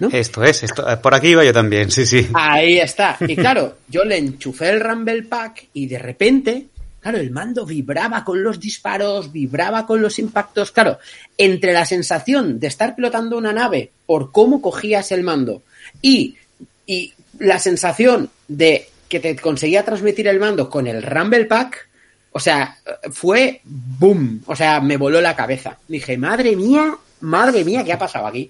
¿no? 0.00 0.10
Esto 0.12 0.44
es, 0.44 0.64
esto, 0.64 0.84
por 1.00 1.14
aquí 1.14 1.28
iba 1.28 1.44
yo 1.44 1.52
también, 1.54 1.90
sí, 1.90 2.04
sí. 2.04 2.28
Ahí 2.34 2.78
está. 2.78 3.16
Y 3.20 3.34
claro, 3.36 3.78
yo 3.88 4.04
le 4.04 4.18
enchufé 4.18 4.68
el 4.68 4.80
Rumble 4.80 5.22
Pack 5.22 5.68
y 5.72 5.86
de 5.86 5.98
repente 5.98 6.66
Claro, 7.02 7.18
el 7.18 7.32
mando 7.32 7.66
vibraba 7.66 8.24
con 8.24 8.44
los 8.44 8.60
disparos, 8.60 9.32
vibraba 9.32 9.86
con 9.86 10.00
los 10.00 10.20
impactos. 10.20 10.70
Claro, 10.70 10.98
entre 11.36 11.72
la 11.72 11.84
sensación 11.84 12.60
de 12.60 12.68
estar 12.68 12.94
pilotando 12.94 13.36
una 13.36 13.52
nave 13.52 13.90
por 14.06 14.30
cómo 14.30 14.62
cogías 14.62 15.10
el 15.10 15.24
mando 15.24 15.62
y, 16.00 16.36
y 16.86 17.12
la 17.40 17.58
sensación 17.58 18.30
de 18.46 18.88
que 19.08 19.18
te 19.18 19.34
conseguía 19.34 19.84
transmitir 19.84 20.28
el 20.28 20.38
mando 20.38 20.70
con 20.70 20.86
el 20.86 21.02
Rumble 21.02 21.46
Pack, 21.46 21.88
o 22.30 22.38
sea, 22.38 22.78
fue 23.10 23.60
boom. 23.64 24.44
O 24.46 24.54
sea, 24.54 24.80
me 24.80 24.96
voló 24.96 25.20
la 25.20 25.34
cabeza. 25.34 25.78
Dije, 25.88 26.16
madre 26.16 26.54
mía, 26.54 26.96
madre 27.20 27.64
mía, 27.64 27.82
¿qué 27.82 27.92
ha 27.92 27.98
pasado 27.98 28.28
aquí? 28.28 28.48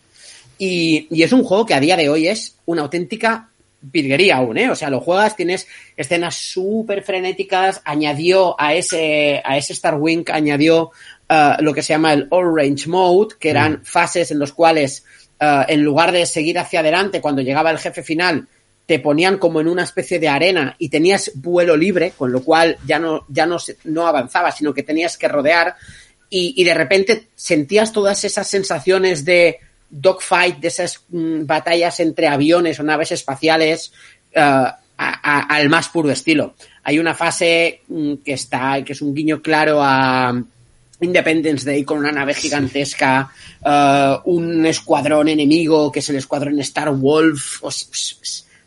Y, 0.59 1.09
y 1.11 1.23
es 1.23 1.33
un 1.33 1.43
juego 1.43 1.65
que 1.65 1.75
a 1.75 1.81
día 1.81 1.97
de 1.97 2.11
hoy 2.11 2.29
es 2.29 2.55
una 2.67 2.83
auténtica 2.83 3.49
virguería 3.83 4.37
aún, 4.37 4.57
¿eh? 4.57 4.71
O 4.71 4.77
sea, 4.77 4.89
lo 4.91 5.01
juegas, 5.01 5.37
tienes 5.37 5.67
escenas 5.97 6.37
súper 6.37 7.03
frenéticas, 7.03 7.83
añadió 7.85 8.55
a 8.59 8.75
ese, 8.75 9.43
a 9.45 9.57
ese 9.57 9.73
Star 9.73 9.97
Wing, 9.97 10.25
añadió 10.33 10.93
uh, 11.29 11.63
lo 11.63 11.75
que 11.75 11.83
se 11.83 11.93
llama 11.93 12.13
el 12.13 12.29
All 12.31 12.57
Range 12.57 12.89
Mode, 12.89 13.35
que 13.39 13.51
eran 13.51 13.73
mm. 13.73 13.85
fases 13.85 14.31
en 14.31 14.39
los 14.39 14.53
cuales, 14.53 15.05
uh, 15.41 15.65
en 15.69 15.83
lugar 15.83 16.13
de 16.13 16.25
seguir 16.27 16.59
hacia 16.59 16.81
adelante, 16.81 17.21
cuando 17.21 17.43
llegaba 17.43 17.71
el 17.71 17.79
jefe 17.79 18.03
final, 18.03 18.47
te 18.87 18.99
ponían 19.01 19.39
como 19.39 19.61
en 19.61 19.69
una 19.69 19.83
especie 19.83 20.19
de 20.19 20.29
arena 20.29 20.77
y 20.79 20.89
tenías 20.89 21.33
vuelo 21.35 21.77
libre, 21.77 22.13
con 22.17 22.31
lo 22.31 22.43
cual 22.43 22.79
ya 22.87 22.99
no, 22.99 23.27
ya 23.29 23.47
no, 23.47 23.57
no 23.85 24.07
avanzabas, 24.07 24.59
sino 24.59 24.73
que 24.73 24.83
tenías 24.83 25.19
que 25.19 25.29
rodear 25.29 25.75
y, 26.29 26.55
y 26.57 26.65
de 26.65 26.75
repente 26.75 27.29
sentías 27.35 27.93
todas 27.93 28.25
esas 28.25 28.49
sensaciones 28.49 29.25
de, 29.25 29.59
dogfight, 29.93 30.59
de 30.59 30.69
esas 30.69 31.05
mm, 31.11 31.45
batallas 31.45 32.01
entre 32.01 32.27
aviones 32.27 32.81
o 32.81 32.83
naves 32.83 33.13
espaciales 33.13 33.93
uh, 34.35 34.41
a, 34.41 34.77
a, 34.97 35.41
al 35.55 35.69
más 35.69 35.89
puro 35.89 36.11
estilo. 36.11 36.55
Hay 36.83 36.99
una 36.99 37.15
fase 37.15 37.83
mm, 37.87 38.15
que 38.25 38.33
está, 38.33 38.83
que 38.83 38.95
es 38.95 39.03
un 39.03 39.15
guiño 39.15 39.43
claro 39.43 39.81
a 39.83 40.43
Independence 41.01 41.67
Day 41.67 41.85
con 41.85 41.99
una 41.99 42.11
nave 42.11 42.35
gigantesca, 42.35 43.31
uh, 43.65 44.31
un 44.31 44.65
escuadrón 44.67 45.29
enemigo 45.29 45.93
que 45.93 45.99
es 45.99 46.09
el 46.09 46.17
escuadrón 46.17 46.59
Star 46.61 46.91
Wolf, 46.91 47.63
o, 47.63 47.71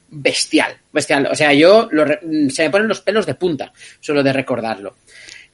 bestial, 0.10 0.78
bestial. 0.92 1.28
O 1.32 1.36
sea, 1.36 1.54
yo 1.54 1.90
lo, 1.92 2.06
se 2.50 2.64
me 2.64 2.70
ponen 2.70 2.88
los 2.88 3.02
pelos 3.02 3.26
de 3.26 3.36
punta 3.36 3.74
solo 4.00 4.22
de 4.22 4.32
recordarlo. 4.32 4.96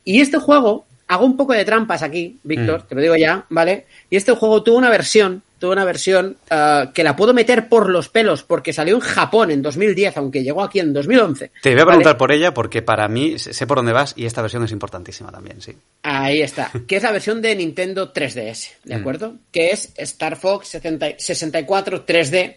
Y 0.03 0.19
este 0.19 0.37
juego, 0.37 0.85
hago 1.07 1.25
un 1.25 1.37
poco 1.37 1.53
de 1.53 1.63
trampas 1.63 2.03
aquí, 2.03 2.39
Víctor, 2.43 2.83
mm. 2.83 2.87
te 2.87 2.95
lo 2.95 3.01
digo 3.01 3.15
ya, 3.15 3.45
¿vale? 3.49 3.85
Y 4.09 4.17
este 4.17 4.33
juego 4.33 4.63
tuvo 4.63 4.77
una 4.77 4.89
versión 4.89 5.43
tuve 5.61 5.73
una 5.73 5.85
versión 5.85 6.37
uh, 6.49 6.91
que 6.91 7.03
la 7.03 7.15
puedo 7.15 7.35
meter 7.35 7.69
por 7.69 7.87
los 7.87 8.09
pelos 8.09 8.41
porque 8.41 8.73
salió 8.73 8.95
en 8.95 8.99
Japón 8.99 9.51
en 9.51 9.61
2010, 9.61 10.17
aunque 10.17 10.43
llegó 10.43 10.63
aquí 10.63 10.79
en 10.79 10.91
2011. 10.91 11.51
Te 11.61 11.71
voy 11.73 11.81
a 11.81 11.85
preguntar 11.85 12.13
¿vale? 12.13 12.17
por 12.17 12.31
ella 12.31 12.53
porque 12.53 12.81
para 12.81 13.07
mí 13.07 13.37
sé 13.37 13.67
por 13.67 13.77
dónde 13.77 13.93
vas 13.93 14.15
y 14.17 14.25
esta 14.25 14.41
versión 14.41 14.63
es 14.63 14.71
importantísima 14.71 15.31
también, 15.31 15.61
sí. 15.61 15.77
Ahí 16.01 16.41
está, 16.41 16.71
que 16.87 16.95
es 16.95 17.03
la 17.03 17.11
versión 17.11 17.43
de 17.43 17.55
Nintendo 17.55 18.11
3DS, 18.11 18.71
¿de 18.83 18.95
acuerdo? 18.95 19.33
Mm. 19.33 19.39
Que 19.51 19.69
es 19.69 19.93
Star 19.95 20.35
Fox 20.35 20.69
70, 20.69 21.19
64 21.19 22.07
3D 22.07 22.55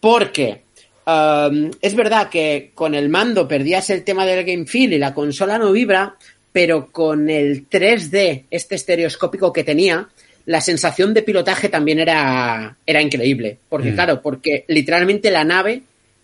porque 0.00 0.62
um, 1.06 1.70
es 1.80 1.94
verdad 1.94 2.28
que 2.28 2.72
con 2.74 2.96
el 2.96 3.08
mando 3.08 3.46
perdías 3.46 3.90
el 3.90 4.02
tema 4.02 4.26
del 4.26 4.44
game 4.44 4.66
feel 4.66 4.92
y 4.92 4.98
la 4.98 5.14
consola 5.14 5.56
no 5.56 5.70
vibra, 5.70 6.16
pero 6.50 6.90
con 6.90 7.30
el 7.30 7.68
3D, 7.68 8.46
este 8.50 8.74
estereoscópico 8.74 9.52
que 9.52 9.62
tenía, 9.62 10.08
la 10.46 10.60
sensación 10.60 11.14
de 11.14 11.22
pilotaje 11.22 11.68
también 11.68 11.98
era, 11.98 12.76
era 12.86 13.02
increíble. 13.02 13.58
Porque, 13.68 13.92
mm. 13.92 13.94
claro, 13.94 14.22
porque 14.22 14.64
literalmente 14.68 15.30
la 15.30 15.44
nave 15.44 15.82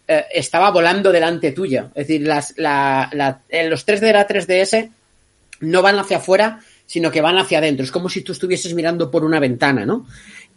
eh, 0.09 0.25
estaba 0.33 0.71
volando 0.71 1.13
delante 1.13 1.53
tuya. 1.53 1.91
Es 1.95 2.07
decir, 2.07 2.27
las, 2.27 2.55
la, 2.57 3.11
la, 3.13 3.41
los 3.69 3.85
3 3.85 4.01
de 4.01 4.13
la 4.13 4.27
3DS 4.27 4.91
no 5.61 5.83
van 5.83 5.99
hacia 5.99 6.19
afuera, 6.19 6.61
sino 6.87 7.11
que 7.11 7.21
van 7.21 7.39
hacia 7.39 7.59
adentro. 7.59 7.85
Es 7.85 7.91
como 7.91 8.09
si 8.09 8.23
tú 8.23 8.33
estuvieses 8.33 8.75
mirando 8.75 9.11
por 9.11 9.25
una 9.25 9.41
ventana, 9.41 9.85
¿no? 9.85 10.07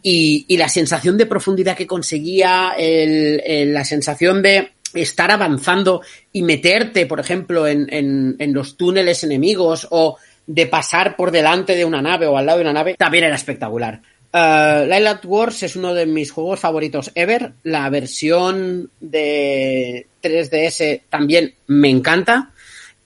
Y, 0.01 0.45
y 0.47 0.57
la 0.57 0.69
sensación 0.69 1.17
de 1.17 1.25
profundidad 1.25 1.75
que 1.75 1.87
conseguía, 1.87 2.73
el, 2.77 3.41
el, 3.45 3.73
la 3.73 3.83
sensación 3.83 4.41
de 4.41 4.71
estar 4.93 5.29
avanzando 5.31 6.01
y 6.31 6.41
meterte, 6.41 7.05
por 7.05 7.19
ejemplo, 7.19 7.67
en, 7.67 7.87
en, 7.93 8.35
en 8.39 8.53
los 8.53 8.77
túneles 8.77 9.23
enemigos 9.23 9.87
o 9.91 10.17
de 10.49 10.65
pasar 10.65 11.15
por 11.15 11.29
delante 11.29 11.75
de 11.75 11.85
una 11.85 12.01
nave 12.01 12.25
o 12.25 12.35
al 12.35 12.45
lado 12.47 12.57
de 12.57 12.63
una 12.63 12.73
nave, 12.73 12.95
también 12.97 13.23
era 13.23 13.35
espectacular. 13.35 14.01
Uh, 14.33 14.85
Light 14.87 15.23
Wars 15.25 15.61
es 15.63 15.75
uno 15.75 15.93
de 15.93 16.07
mis 16.07 16.31
juegos 16.31 16.59
favoritos 16.59 17.11
ever. 17.13 17.53
La 17.63 17.87
versión 17.89 18.89
de 18.99 20.07
3DS 20.23 21.01
también 21.09 21.53
me 21.67 21.89
encanta 21.89 22.49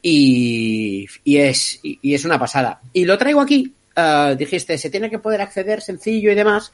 y, 0.01 1.05
y 1.25 1.37
es, 1.37 1.79
y, 1.83 1.99
y 2.01 2.13
es 2.13 2.23
una 2.23 2.39
pasada. 2.39 2.79
Y 2.93 3.03
lo 3.03 3.17
traigo 3.17 3.41
aquí, 3.41 3.73
uh, 3.97 4.35
dijiste, 4.35 4.77
se 4.77 4.89
tiene 4.89 5.09
que 5.09 5.19
poder 5.19 5.41
acceder 5.41 5.81
sencillo 5.81 6.31
y 6.31 6.35
demás, 6.35 6.71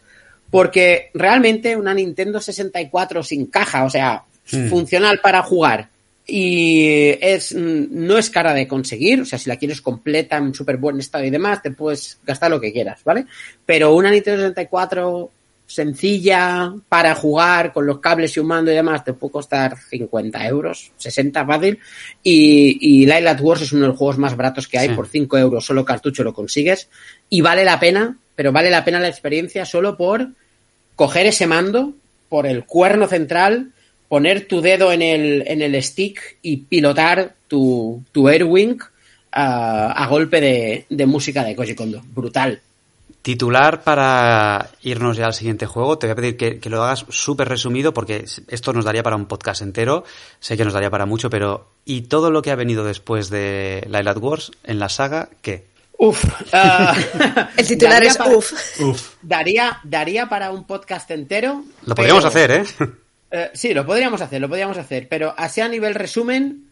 porque 0.52 1.10
realmente 1.16 1.76
una 1.76 1.96
Nintendo 1.96 2.40
64 2.40 3.24
sin 3.24 3.48
caja, 3.48 3.86
o 3.86 3.90
sea, 3.90 4.24
Hmm. 4.52 4.70
funcional 4.70 5.20
para 5.20 5.44
jugar 5.44 5.90
y 6.30 7.10
es 7.20 7.54
mm, 7.54 7.88
no 7.90 8.18
es 8.18 8.30
cara 8.30 8.54
de 8.54 8.68
conseguir, 8.68 9.22
o 9.22 9.26
sea, 9.26 9.40
si 9.40 9.50
la 9.50 9.58
quieres 9.58 9.82
completa 9.82 10.38
en 10.38 10.54
súper 10.54 10.78
buen 10.78 11.00
estado 11.00 11.26
y 11.26 11.30
demás, 11.30 11.62
te 11.62 11.72
puedes 11.72 12.20
gastar 12.26 12.52
lo 12.52 12.62
que 12.62 12.72
quieras, 12.72 13.02
¿vale? 13.04 13.26
Pero 13.66 13.96
una 13.96 14.12
Nintendo 14.12 14.42
64 14.42 15.32
sencilla 15.66 16.74
para 16.90 17.14
jugar 17.14 17.72
con 17.74 17.86
los 17.86 18.00
cables 18.00 18.36
y 18.36 18.40
un 18.40 18.48
mando 18.48 18.72
y 18.72 18.76
demás 18.76 19.04
te 19.04 19.14
puede 19.14 19.32
costar 19.34 19.78
50 19.78 20.48
euros, 20.48 20.92
60 20.98 21.46
fácil 21.46 21.80
y, 22.24 22.78
y 23.02 23.06
Light 23.06 23.28
at 23.28 23.40
Wars 23.40 23.62
es 23.62 23.72
uno 23.72 23.84
de 23.84 23.88
los 23.90 23.98
juegos 23.98 24.18
más 24.18 24.36
baratos 24.36 24.68
que 24.68 24.80
hay, 24.80 24.90
Sí. 24.90 24.96
por 24.96 25.08
5 25.08 25.38
euros 25.38 25.66
solo 25.66 25.86
cartucho 25.86 26.24
lo 26.24 26.34
consigues 26.34 26.90
y 27.30 27.42
vale 27.42 27.64
la 27.64 27.80
pena, 27.80 28.18
pero 28.36 28.52
vale 28.52 28.70
la 28.72 28.84
pena 28.84 29.00
la 29.00 29.10
experiencia 29.10 29.64
solo 29.66 29.96
por 29.96 30.30
coger 30.96 31.28
ese 31.28 31.46
mando 31.46 31.94
por 32.30 32.46
el 32.48 32.66
cuerno 32.66 33.08
central, 33.08 33.72
poner 34.10 34.48
tu 34.48 34.60
dedo 34.60 34.92
en 34.92 35.02
el, 35.02 35.44
en 35.48 35.62
el 35.62 35.82
stick 35.82 36.38
y 36.42 36.58
pilotar 36.58 37.36
tu, 37.48 38.04
tu 38.12 38.28
Airwing 38.28 38.80
ah, 39.32 39.94
a 39.96 40.08
golpe 40.08 40.42
de, 40.42 40.86
de 40.90 41.06
música 41.06 41.44
de 41.44 41.56
Koji 41.56 41.76
Kondo. 41.76 42.02
Brutal. 42.14 42.60
Titular 43.22 43.84
para 43.84 44.70
irnos 44.82 45.18
ya 45.18 45.26
al 45.26 45.34
siguiente 45.34 45.66
juego. 45.66 45.98
Te 45.98 46.08
voy 46.08 46.14
a 46.14 46.16
pedir 46.16 46.38
que, 46.38 46.60
que 46.60 46.70
lo 46.70 46.82
hagas 46.84 47.06
súper 47.10 47.50
resumido 47.50 47.94
porque 47.94 48.26
esto 48.48 48.74
nos 48.74 48.86
daría 48.86 49.04
para 49.04 49.16
un 49.18 49.26
podcast 49.26 49.62
entero. 49.62 50.06
Sé 50.40 50.56
que 50.58 50.64
nos 50.64 50.74
daría 50.74 50.90
para 50.90 51.06
mucho, 51.06 51.30
pero 51.30 51.68
¿y 51.86 52.04
todo 52.04 52.32
lo 52.32 52.42
que 52.42 52.52
ha 52.52 52.56
venido 52.56 52.86
después 52.86 53.30
de 53.30 53.86
Light 53.90 54.18
Wars 54.18 54.52
en 54.64 54.80
la 54.80 54.88
saga 54.90 55.30
qué? 55.42 55.68
Uf. 55.98 56.24
ah, 56.54 56.96
El 57.58 57.68
titular 57.68 57.96
daría 57.96 58.10
es 58.12 58.18
para- 58.18 58.38
uf. 58.38 59.16
Daría, 59.22 59.80
daría 59.84 60.30
para 60.30 60.52
un 60.52 60.66
podcast 60.66 61.12
entero. 61.12 61.64
Lo 61.86 61.94
podríamos 61.96 62.24
pero- 62.26 62.30
hacer, 62.30 62.52
¿eh? 62.52 62.90
Eh, 63.32 63.52
sí, 63.54 63.74
lo 63.74 63.86
podríamos 63.86 64.22
hacer, 64.22 64.42
lo 64.42 64.50
podríamos 64.50 64.78
hacer, 64.78 65.08
pero 65.08 65.34
así 65.38 65.62
a 65.62 65.68
nivel 65.68 65.96
resumen, 65.96 66.66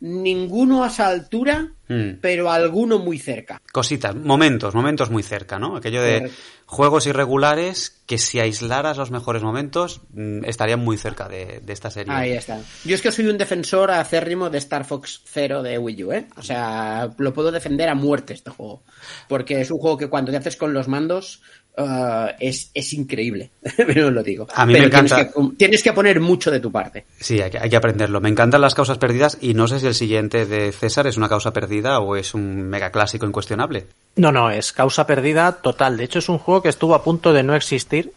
ninguno 0.00 0.84
a 0.84 0.88
esa 0.88 1.08
altura, 1.08 1.70
Mm. 1.88 2.18
pero 2.22 2.50
alguno 2.50 2.98
muy 2.98 3.18
cerca. 3.18 3.60
Cositas, 3.72 4.14
momentos, 4.14 4.74
momentos 4.74 5.10
muy 5.10 5.22
cerca, 5.22 5.58
¿no? 5.58 5.76
Aquello 5.76 6.02
de 6.02 6.14
Correcto. 6.20 6.36
juegos 6.66 7.06
irregulares 7.06 8.02
que 8.06 8.16
si 8.16 8.40
aislaras 8.40 8.96
los 8.96 9.10
mejores 9.10 9.42
momentos 9.42 10.00
mm, 10.14 10.44
estarían 10.46 10.80
muy 10.80 10.96
cerca 10.96 11.28
de, 11.28 11.60
de 11.62 11.72
esta 11.74 11.90
serie. 11.90 12.12
Ahí 12.14 12.32
está. 12.32 12.58
Yo 12.84 12.94
es 12.94 13.02
que 13.02 13.12
soy 13.12 13.26
un 13.26 13.36
defensor 13.36 13.90
acérrimo 13.90 14.48
de 14.48 14.58
Star 14.58 14.84
Fox 14.86 15.20
Zero 15.26 15.62
de 15.62 15.78
Wii 15.78 16.04
U, 16.04 16.12
¿eh? 16.12 16.26
O 16.36 16.42
sea, 16.42 17.10
lo 17.18 17.34
puedo 17.34 17.52
defender 17.52 17.88
a 17.90 17.94
muerte 17.94 18.32
este 18.32 18.50
juego. 18.50 18.82
Porque 19.28 19.60
es 19.60 19.70
un 19.70 19.78
juego 19.78 19.98
que 19.98 20.08
cuando 20.08 20.30
te 20.32 20.38
haces 20.38 20.56
con 20.56 20.72
los 20.72 20.88
mandos 20.88 21.42
ah, 21.76 22.32
es, 22.38 22.70
es 22.74 22.92
increíble. 22.92 23.50
Pero 23.76 24.10
lo 24.10 24.22
digo. 24.22 24.46
A 24.54 24.66
mí 24.66 24.72
me 24.72 24.78
Pero 24.78 24.88
encanta. 24.88 25.16
Tienes 25.16 25.34
que, 25.34 25.56
tienes 25.56 25.82
que 25.82 25.92
poner 25.92 26.20
mucho 26.20 26.50
de 26.50 26.60
tu 26.60 26.70
parte. 26.70 27.04
Sí, 27.20 27.40
hay 27.40 27.50
que, 27.50 27.58
hay 27.58 27.70
que 27.70 27.76
aprenderlo. 27.76 28.20
Me 28.20 28.28
encantan 28.28 28.60
las 28.60 28.74
causas 28.74 28.98
perdidas 28.98 29.38
y 29.40 29.54
no 29.54 29.68
sé 29.68 29.80
si 29.80 29.86
el 29.86 29.94
siguiente 29.94 30.46
de 30.46 30.72
César 30.72 31.06
es 31.06 31.16
una 31.16 31.28
causa 31.28 31.52
perdida 31.52 32.00
o 32.00 32.16
es 32.16 32.34
un 32.34 32.62
mega 32.62 32.90
clásico 32.90 33.26
incuestionable. 33.26 33.86
No, 34.16 34.32
no, 34.32 34.50
es 34.50 34.72
causa 34.72 35.06
perdida 35.06 35.52
total. 35.52 35.96
De 35.96 36.04
hecho, 36.04 36.18
es 36.18 36.28
un 36.28 36.38
juego 36.38 36.62
que 36.62 36.68
estuvo 36.68 36.94
a 36.94 37.02
punto 37.02 37.32
de 37.32 37.42
no 37.42 37.54
existir 37.54 38.12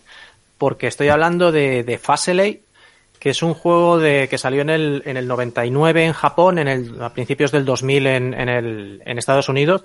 porque 0.57 0.87
estoy 0.87 1.09
hablando 1.09 1.51
de, 1.51 1.83
de 1.83 1.97
Faseley, 1.97 2.61
que 3.19 3.31
es 3.31 3.41
un 3.41 3.53
juego 3.53 3.99
de, 3.99 4.27
que 4.29 4.37
salió 4.37 4.61
en 4.61 4.69
el, 4.69 5.03
en 5.05 5.17
el 5.17 5.27
99 5.27 6.05
en 6.05 6.13
Japón, 6.13 6.59
en 6.59 6.67
el, 6.67 7.01
a 7.01 7.13
principios 7.13 7.51
del 7.51 7.65
2000 7.65 8.07
en, 8.07 8.33
en, 8.33 8.49
el, 8.49 9.01
en 9.05 9.17
Estados 9.17 9.49
Unidos, 9.49 9.83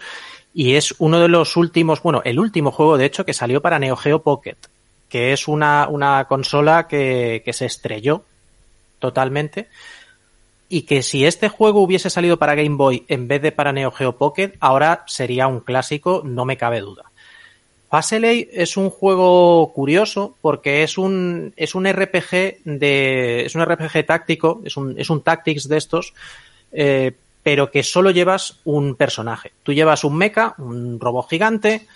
y 0.55 0.74
es 0.74 0.94
uno 0.98 1.20
de 1.20 1.28
los 1.28 1.57
últimos, 1.57 2.03
bueno, 2.03 2.22
el 2.24 2.38
último 2.38 2.70
juego, 2.70 2.98
de 2.98 3.07
hecho, 3.07 3.24
que 3.24 3.34
salió 3.34 3.62
para 3.62 3.78
Neo 3.78 3.96
Geo 3.96 4.22
Pocket, 4.22 4.57
que 5.09 5.32
es 5.32 5.48
una, 5.48 5.88
una 5.88 6.26
consola 6.26 6.86
que, 6.88 7.42
que 7.44 7.53
se 7.53 7.66
estrelló 7.66 8.24
totalmente 8.98 9.68
y 10.68 10.82
que 10.82 11.03
si 11.03 11.26
este 11.26 11.50
juego 11.50 11.82
hubiese 11.82 12.09
salido 12.09 12.38
para 12.38 12.55
Game 12.55 12.76
Boy 12.76 13.05
en 13.09 13.28
vez 13.28 13.42
de 13.42 13.53
para 13.53 13.72
Neo 13.72 13.90
Geo 13.90 14.16
Pocket, 14.16 14.53
ahora 14.59 15.05
sería 15.07 15.46
un 15.46 15.61
clásico, 15.61 16.22
no 16.24 16.46
me 16.46 16.57
cabe 16.57 16.80
duda. 16.80 17.05
Faseley 17.90 18.48
es 18.50 18.78
un 18.78 18.88
juego 18.88 19.70
curioso 19.74 20.34
porque 20.40 20.82
es 20.82 20.96
un, 20.96 21.53
es 21.57 21.74
un 21.74 21.86
RPG 21.86 22.64
de, 22.64 23.44
es 23.44 23.55
un 23.55 23.62
RPG 23.62 24.07
táctico, 24.07 24.62
es 24.64 24.78
un, 24.78 24.98
es 24.98 25.11
un 25.11 25.20
tactics 25.20 25.68
de 25.68 25.76
estos, 25.76 26.14
eh, 26.72 27.12
pero 27.43 27.70
que 27.70 27.82
solo 27.82 28.11
llevas 28.11 28.61
un 28.64 28.95
personaje. 28.95 29.53
Tú 29.62 29.72
llevas 29.72 30.05
un 30.05 30.16
mecha, 30.16 30.55
un 30.59 31.01
robot 31.01 31.28
gigante, 31.28 31.86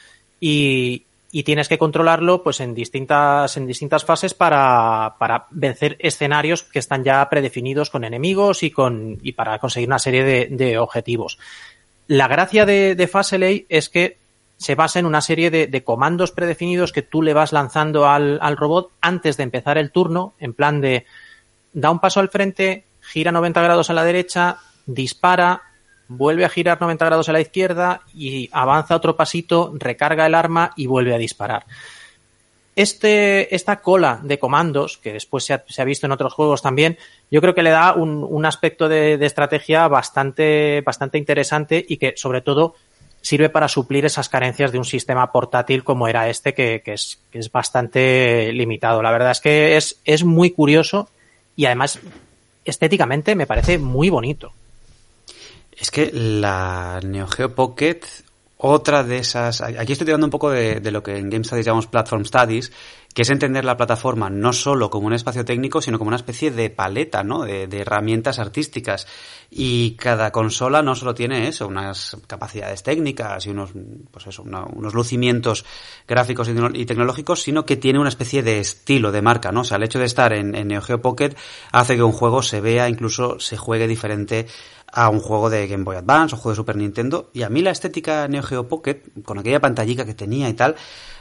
y, 0.40 1.05
y 1.36 1.42
tienes 1.42 1.68
que 1.68 1.76
controlarlo 1.76 2.42
pues 2.42 2.61
en 2.61 2.74
distintas, 2.74 3.57
en 3.57 3.66
distintas 3.66 4.05
fases 4.05 4.34
para, 4.34 5.16
para 5.18 5.47
vencer 5.51 5.97
escenarios 5.99 6.62
que 6.62 6.78
están 6.78 7.05
ya 7.05 7.28
predefinidos 7.28 7.90
con 7.90 8.05
enemigos 8.05 8.62
y 8.62 8.70
con, 8.70 9.18
y 9.22 9.32
para 9.32 9.59
conseguir 9.59 9.88
una 9.88 9.99
serie 9.99 10.49
de, 10.49 10.78
objetivos. 10.78 11.38
La 12.09 12.28
gracia 12.28 12.64
de, 12.64 12.94
de 12.94 13.07
Faseley 13.07 13.66
es 13.68 13.88
que 13.88 14.16
se 14.57 14.74
basa 14.74 14.99
en 14.99 15.07
una 15.07 15.20
serie 15.20 15.51
de, 15.51 15.66
de, 15.66 15.84
comandos 15.84 16.30
predefinidos 16.30 16.92
que 16.92 17.03
tú 17.03 17.20
le 17.20 17.34
vas 17.34 17.53
lanzando 17.53 18.09
al, 18.09 18.38
al, 18.40 18.57
robot 18.57 18.90
antes 19.03 19.36
de 19.36 19.42
empezar 19.42 19.76
el 19.76 19.90
turno, 19.90 20.32
en 20.40 20.55
plan 20.55 20.80
de 20.80 21.05
da 21.74 21.90
un 21.90 21.99
paso 21.99 22.20
al 22.20 22.30
frente, 22.30 22.84
gira 23.03 23.30
90 23.30 23.61
grados 23.61 23.90
a 23.90 23.92
la 23.92 24.05
derecha, 24.05 24.57
dispara, 24.87 25.62
vuelve 26.09 26.45
a 26.45 26.49
girar 26.49 26.80
90 26.80 27.05
grados 27.05 27.28
a 27.28 27.32
la 27.32 27.41
izquierda 27.41 28.03
y 28.14 28.49
avanza 28.53 28.97
otro 28.97 29.16
pasito, 29.16 29.72
recarga 29.74 30.26
el 30.26 30.34
arma 30.34 30.72
y 30.76 30.87
vuelve 30.87 31.14
a 31.14 31.18
disparar. 31.18 31.66
Este, 32.76 33.55
esta 33.55 33.80
cola 33.80 34.20
de 34.22 34.39
comandos, 34.39 34.99
que 34.99 35.14
después 35.14 35.45
se 35.45 35.55
ha, 35.55 35.84
visto 35.84 36.05
en 36.05 36.12
otros 36.12 36.34
juegos 36.34 36.61
también, 36.61 36.99
yo 37.30 37.41
creo 37.41 37.55
que 37.55 37.62
le 37.62 37.70
da 37.70 37.95
un, 37.95 38.45
aspecto 38.45 38.87
de, 38.87 39.14
estrategia 39.24 39.89
bastante, 39.89 40.82
bastante 40.82 41.16
interesante 41.16 41.84
y 41.89 41.97
que, 41.97 42.12
sobre 42.16 42.43
todo, 42.43 42.74
sirve 43.22 43.49
para 43.49 43.68
suplir 43.68 44.05
esas 44.05 44.28
carencias 44.28 44.72
de 44.72 44.78
un 44.78 44.84
sistema 44.84 45.32
portátil 45.32 45.84
como 45.84 46.07
era 46.07 46.28
este, 46.28 46.53
que, 46.53 46.82
que, 46.84 46.93
es, 46.93 47.18
que 47.30 47.39
es 47.39 47.51
bastante 47.51 48.53
limitado. 48.53 49.03
La 49.03 49.11
verdad 49.11 49.30
es 49.30 49.41
que 49.41 49.78
es, 49.78 49.99
es 50.05 50.22
muy 50.22 50.51
curioso 50.51 51.09
y 51.57 51.64
además 51.64 51.99
estéticamente 52.66 53.34
me 53.34 53.47
parece 53.47 53.78
muy 53.78 54.11
bonito. 54.11 54.53
Es 55.77 55.91
que 55.91 56.11
la 56.12 57.01
Neo 57.05 57.27
Geo 57.27 57.55
Pocket, 57.55 58.01
otra 58.57 59.05
de 59.05 59.18
esas. 59.18 59.61
Aquí 59.61 59.93
estoy 59.93 60.07
tirando 60.07 60.27
un 60.27 60.31
poco 60.31 60.51
de, 60.51 60.81
lo 60.91 61.03
que 61.03 61.18
en 61.18 61.29
Game 61.29 61.45
Studies 61.45 61.66
llamamos 61.66 61.87
Platform 61.87 62.24
Studies, 62.24 62.72
que 63.12 63.22
es 63.22 63.31
entender 63.31 63.64
la 63.64 63.77
plataforma 63.77 64.31
no 64.31 64.55
solo 64.55 64.89
como 64.89 65.07
un 65.07 65.12
espacio 65.12 65.45
técnico, 65.45 65.83
sino 65.83 65.99
como 65.99 66.09
una 66.09 66.16
especie 66.16 66.51
de 66.51 66.70
paleta, 66.70 67.22
¿no? 67.22 67.43
De, 67.43 67.66
de 67.66 67.81
herramientas 67.81 68.39
artísticas. 68.39 69.07
Y 69.51 69.93
cada 69.97 70.33
consola 70.33 70.83
no 70.83 70.95
solo 70.95 71.14
tiene 71.14 71.47
eso, 71.47 71.66
unas 71.66 72.16
capacidades 72.27 72.83
técnicas 72.83 73.45
y 73.47 73.51
unos, 73.51 73.72
pues 74.11 74.27
eso, 74.27 74.43
una, 74.43 74.64
unos 74.64 74.95
lucimientos 74.95 75.66
gráficos 76.09 76.49
y, 76.49 76.87
tecnológicos, 76.87 77.43
sino 77.43 77.66
que 77.66 77.77
tiene 77.77 77.99
una 77.99 78.09
especie 78.09 78.43
de 78.43 78.61
estilo, 78.61 79.12
de 79.12 79.20
marca, 79.20 79.53
¿no? 79.53 79.61
O 79.61 79.64
sea, 79.64 79.77
el 79.77 79.83
hecho 79.83 79.99
de 79.99 80.07
estar 80.07 80.33
en 80.33 80.53
Neo 80.53 80.81
Geo 80.81 81.03
Pocket 81.03 81.37
hace 81.72 81.97
que 81.97 82.03
un 82.03 82.12
juego 82.12 82.43
se 82.43 82.62
vea, 82.62 82.89
incluso 82.89 83.39
se 83.39 83.59
juegue 83.59 83.87
diferente 83.87 84.47
a 84.97 85.11
un 85.11 85.20
juego 85.20 85.51
de 85.51 85.68
Game 85.68 85.84
Boy 85.84 85.97
Advance 85.97 86.34
o 86.34 86.38
juego 86.38 86.53
de 86.53 86.57
Super 86.57 86.76
Nintendo. 86.76 87.28
Y 87.34 87.42
a 87.42 87.51
mí 87.51 87.61
la 87.61 87.70
estética 87.70 88.26
Neo 88.28 88.42
Geo 88.42 88.66
Pocket, 88.66 89.03
con 89.24 89.38
aquella 89.38 89.61
pantallica 89.61 90.07
que 90.07 90.14
tenía 90.14 90.49
y 90.49 90.55
tal, 90.55 90.74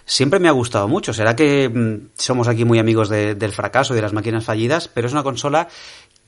siempre 0.05 0.39
me 0.39 0.47
ha 0.47 0.53
gustado 0.53 0.87
mucho. 0.87 1.13
Será 1.13 1.35
que 1.35 1.67
mmm, 1.67 2.07
somos 2.17 2.47
aquí 2.47 2.63
muy 2.63 2.79
amigos 2.79 3.09
de, 3.09 3.35
del 3.35 3.51
fracaso 3.51 3.93
y 3.93 3.97
de 3.97 4.01
las 4.01 4.13
máquinas 4.13 4.45
fallidas, 4.45 4.87
pero 4.87 5.07
es 5.07 5.13
una 5.13 5.23
consola 5.23 5.67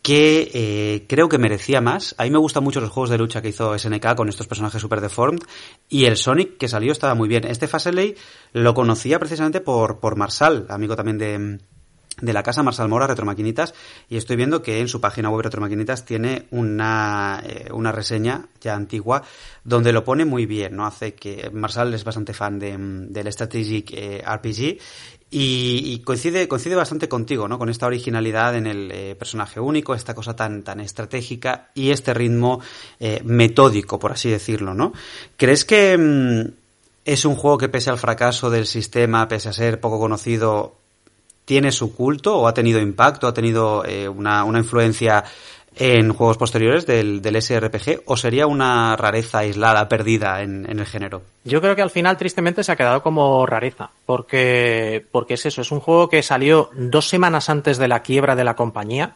que 0.01 0.51
eh, 0.53 1.05
creo 1.07 1.29
que 1.29 1.37
merecía 1.37 1.79
más. 1.79 2.15
A 2.17 2.25
mí 2.25 2.31
me 2.31 2.37
gustan 2.37 2.65
mucho 2.65 2.81
los 2.81 2.89
juegos 2.89 3.11
de 3.11 3.17
lucha 3.17 3.41
que 3.41 3.47
hizo 3.47 3.79
SNK 3.79 4.15
con 4.15 4.27
estos 4.27 4.47
personajes 4.47 4.81
super 4.81 4.99
deformed 4.99 5.43
y 5.87 6.03
el 6.03 6.17
Sonic 6.17 6.57
que 6.57 6.67
salió 6.67 6.91
estaba 6.91 7.15
muy 7.15 7.29
bien. 7.29 7.45
Este 7.45 7.69
Faseley 7.69 8.15
lo 8.51 8.73
conocía 8.73 9.19
precisamente 9.19 9.61
por, 9.61 10.01
por 10.01 10.17
Marsal, 10.17 10.65
amigo 10.67 10.97
también 10.97 11.17
de, 11.17 11.59
de 12.21 12.33
la 12.33 12.43
casa 12.43 12.63
Marsal 12.63 12.89
Mora 12.89 13.07
Retromaquinitas 13.07 13.73
y 14.09 14.17
estoy 14.17 14.35
viendo 14.35 14.61
que 14.61 14.79
en 14.79 14.87
su 14.87 14.99
página 14.99 15.29
web 15.29 15.43
Retromaquinitas 15.43 16.05
tiene 16.05 16.47
una, 16.51 17.43
eh, 17.45 17.69
una 17.71 17.91
reseña 17.91 18.47
ya 18.59 18.75
antigua 18.75 19.23
donde 19.63 19.91
lo 19.91 20.03
pone 20.03 20.25
muy 20.25 20.45
bien, 20.45 20.75
¿no? 20.75 20.85
Hace 20.85 21.13
que 21.13 21.49
Marsal 21.51 21.93
es 21.93 22.03
bastante 22.03 22.33
fan 22.33 22.57
de, 22.57 22.75
del 22.77 23.31
Strategic 23.31 23.91
eh, 23.93 24.23
RPG 24.25 24.79
Y, 25.29 25.81
y 25.91 25.99
coincide, 26.05 26.47
coincide 26.47 26.75
bastante 26.75 27.09
contigo, 27.09 27.49
¿no? 27.49 27.59
Con 27.59 27.69
esta 27.69 27.85
originalidad 27.85 28.55
en 28.55 28.65
el 28.65 28.91
eh, 28.91 29.15
personaje 29.15 29.59
único, 29.59 29.93
esta 29.93 30.15
cosa 30.15 30.37
tan, 30.37 30.63
tan 30.63 30.79
estratégica 30.79 31.69
y 31.75 31.91
este 31.91 32.13
ritmo 32.13 32.61
eh, 32.99 33.21
metódico, 33.25 33.99
por 33.99 34.13
así 34.13 34.29
decirlo, 34.29 34.73
¿no? 34.73 34.93
¿Crees 35.35 35.65
que 35.65 35.97
mm, 35.97 36.53
es 37.03 37.25
un 37.25 37.35
juego 37.35 37.57
que 37.57 37.67
pese 37.67 37.89
al 37.89 37.97
fracaso 37.97 38.49
del 38.49 38.65
sistema, 38.65 39.27
pese 39.27 39.49
a 39.49 39.53
ser 39.53 39.81
poco 39.81 39.99
conocido, 39.99 40.76
tiene 41.47 41.71
su 41.71 41.95
culto 41.95 42.37
o 42.37 42.45
ha 42.45 42.53
tenido 42.53 42.81
impacto, 42.81 43.25
ha 43.25 43.33
tenido 43.33 43.85
eh, 43.85 44.09
una, 44.09 44.43
influencia 44.57 45.23
en 45.77 46.11
juegos 46.11 46.35
posteriores 46.35 46.85
del, 46.85 47.21
del 47.21 47.41
SRPG 47.41 48.01
o 48.05 48.17
sería 48.17 48.47
una 48.47 48.97
rareza 48.97 49.39
aislada, 49.39 49.87
perdida 49.87 50.41
en, 50.41 50.69
en 50.69 50.79
el 50.79 50.85
género? 50.85 51.21
Yo 51.45 51.61
creo 51.61 51.73
que 51.73 51.81
al 51.81 51.89
final, 51.89 52.17
tristemente, 52.17 52.65
se 52.65 52.73
ha 52.73 52.75
quedado 52.75 53.01
como 53.01 53.45
rareza. 53.45 53.91
Porque, 54.05 55.05
porque 55.09 55.35
es 55.35 55.45
eso, 55.45 55.61
es 55.61 55.71
un 55.71 55.79
juego 55.79 56.09
que 56.09 56.21
salió 56.21 56.69
dos 56.75 57.07
semanas 57.07 57.47
antes 57.49 57.77
de 57.77 57.87
la 57.87 58.01
quiebra 58.01 58.35
de 58.35 58.43
la 58.43 58.57
compañía, 58.57 59.15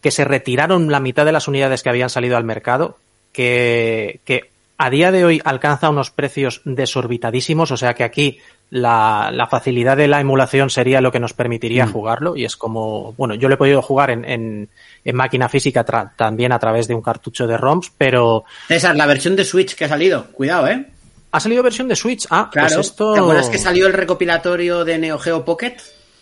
que 0.00 0.10
se 0.10 0.24
retiraron 0.24 0.90
la 0.90 0.98
mitad 0.98 1.24
de 1.24 1.30
las 1.30 1.46
unidades 1.46 1.84
que 1.84 1.90
habían 1.90 2.10
salido 2.10 2.36
al 2.36 2.42
mercado, 2.42 2.98
que, 3.32 4.18
que 4.24 4.50
a 4.76 4.90
día 4.90 5.12
de 5.12 5.24
hoy 5.24 5.40
alcanza 5.44 5.88
unos 5.88 6.10
precios 6.10 6.62
desorbitadísimos, 6.64 7.70
o 7.70 7.76
sea 7.76 7.94
que 7.94 8.02
aquí 8.02 8.40
la, 8.74 9.30
la 9.32 9.46
facilidad 9.46 9.98
de 9.98 10.08
la 10.08 10.18
emulación 10.18 10.70
sería 10.70 11.02
lo 11.02 11.12
que 11.12 11.20
nos 11.20 11.34
permitiría 11.34 11.84
Mm. 11.84 11.92
jugarlo, 11.92 12.36
y 12.36 12.46
es 12.46 12.56
como, 12.56 13.12
bueno, 13.18 13.34
yo 13.34 13.48
lo 13.48 13.54
he 13.54 13.58
podido 13.58 13.82
jugar 13.82 14.10
en, 14.10 14.24
en, 14.24 14.70
en 15.04 15.16
máquina 15.16 15.48
física 15.50 15.84
tra- 15.84 16.12
también 16.16 16.52
a 16.52 16.58
través 16.58 16.88
de 16.88 16.94
un 16.94 17.02
cartucho 17.02 17.46
de 17.46 17.58
ROMs, 17.58 17.92
pero 17.98 18.44
César, 18.68 18.96
la 18.96 19.04
versión 19.04 19.36
de 19.36 19.44
Switch 19.44 19.74
que 19.74 19.84
ha 19.84 19.88
salido, 19.88 20.24
cuidado, 20.32 20.68
¿eh? 20.68 20.86
ha 21.32 21.40
salido 21.40 21.62
versión 21.62 21.86
de 21.88 21.96
Switch. 21.96 22.26
Ah, 22.30 22.48
Claro, 22.50 22.68
pues 22.74 22.86
esto... 22.86 23.12
¿te 23.12 23.20
acuerdas 23.20 23.50
que 23.50 23.58
salió 23.58 23.86
el 23.86 23.92
recopilatorio 23.92 24.84
de 24.86 24.98
Neo 24.98 25.18
Geo 25.18 25.44
Pocket? 25.44 25.76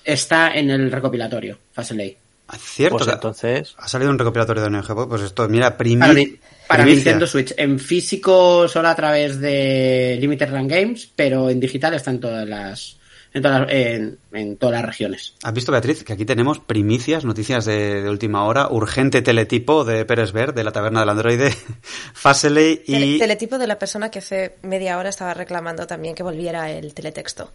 Está 0.05 0.53
en 0.53 0.71
el 0.71 0.91
recopilatorio, 0.91 1.59
Faseley. 1.73 2.17
Ah, 2.53 2.59
Cierto, 2.59 2.99
Pues 2.99 3.09
entonces... 3.09 3.75
ha 3.79 3.87
salido 3.87 4.11
un 4.11 4.19
recopilatorio 4.19 4.63
de 4.63 4.71
Neo 4.71 4.83
Geo, 4.83 5.09
pues 5.09 5.23
esto, 5.23 5.49
mira, 5.49 5.79
primi- 5.79 6.01
Para, 6.67 6.83
para. 6.83 6.85
Nintendo 6.85 7.27
Switch. 7.27 7.55
En 7.57 7.79
físico 7.79 8.67
solo 8.69 8.89
a 8.89 8.95
través 8.97 9.39
de 9.41 10.17
Limited 10.21 10.51
Run 10.51 10.67
Games, 10.69 11.09
pero 11.15 11.49
en 11.51 11.61
digital 11.61 11.95
está 11.95 12.11
en 12.11 12.19
todas 12.21 12.49
las, 12.49 12.97
en 13.35 13.43
todas 13.43 13.61
las, 13.61 13.71
en, 13.73 14.19
en 14.33 14.57
todas 14.57 14.75
las 14.77 14.85
regiones. 14.85 15.35
¿Has 15.45 15.53
visto, 15.53 15.71
Beatriz, 15.71 16.03
que 16.03 16.13
aquí 16.13 16.25
tenemos 16.25 16.59
primicias, 16.59 17.25
noticias 17.25 17.65
de, 17.67 18.03
de 18.03 18.11
última 18.11 18.43
hora, 18.45 18.69
urgente 18.69 19.23
teletipo 19.23 19.85
de 19.85 20.05
Pérez 20.05 20.33
Ver, 20.33 20.53
de 20.53 20.65
la 20.65 20.73
taberna 20.73 21.01
del 21.01 21.09
androide, 21.11 21.55
Faseley 22.15 22.83
Tele- 22.87 23.07
y... 23.07 23.19
Teletipo 23.19 23.59
de 23.59 23.67
la 23.67 23.79
persona 23.79 24.11
que 24.11 24.19
hace 24.21 24.57
media 24.63 24.99
hora 24.99 25.09
estaba 25.11 25.35
reclamando 25.35 25.87
también 25.87 26.15
que 26.15 26.23
volviera 26.25 26.71
el 26.71 26.95
teletexto. 26.95 27.53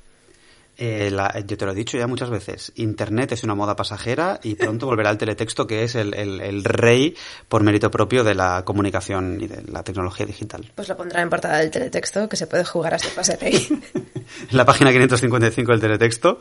Eh, 0.78 1.09
la- 1.11 1.39
yo 1.45 1.57
te 1.57 1.65
lo 1.65 1.71
he 1.71 1.76
dicho 1.76 1.97
ya 1.97 2.07
muchas 2.07 2.30
veces, 2.30 2.71
Internet 2.76 3.32
es 3.32 3.43
una 3.43 3.55
moda 3.55 3.76
pasajera 3.76 4.39
y 4.43 4.55
pronto 4.55 4.86
volverá 4.88 5.09
el 5.09 5.17
teletexto, 5.17 5.65
que 5.67 5.84
es 5.84 5.95
el, 5.95 6.13
el- 6.13 6.41
el 6.41 6.63
rey 6.63 7.15
por 7.47 7.63
mérito 7.63 7.89
propio 7.91 8.23
de 8.23 8.36
la 8.36 8.63
comunicación 8.65 9.39
y 9.41 9.47
de 9.47 9.63
la 9.71 9.84
tecnología 9.84 10.26
digital. 10.26 10.71
Pues 10.76 10.88
lo 10.89 10.97
pondrá 10.97 11.21
en 11.21 11.30
portada 11.30 11.59
del 11.59 11.71
teletexto, 11.71 12.28
que 12.30 12.36
se 12.38 12.47
puede 12.47 12.65
jugar 12.65 12.93
hasta 12.93 13.21
ahí. 13.45 13.67
En 14.49 14.57
la 14.57 14.65
página 14.65 14.91
555 14.91 15.71
del 15.71 15.82
teletexto 15.82 16.39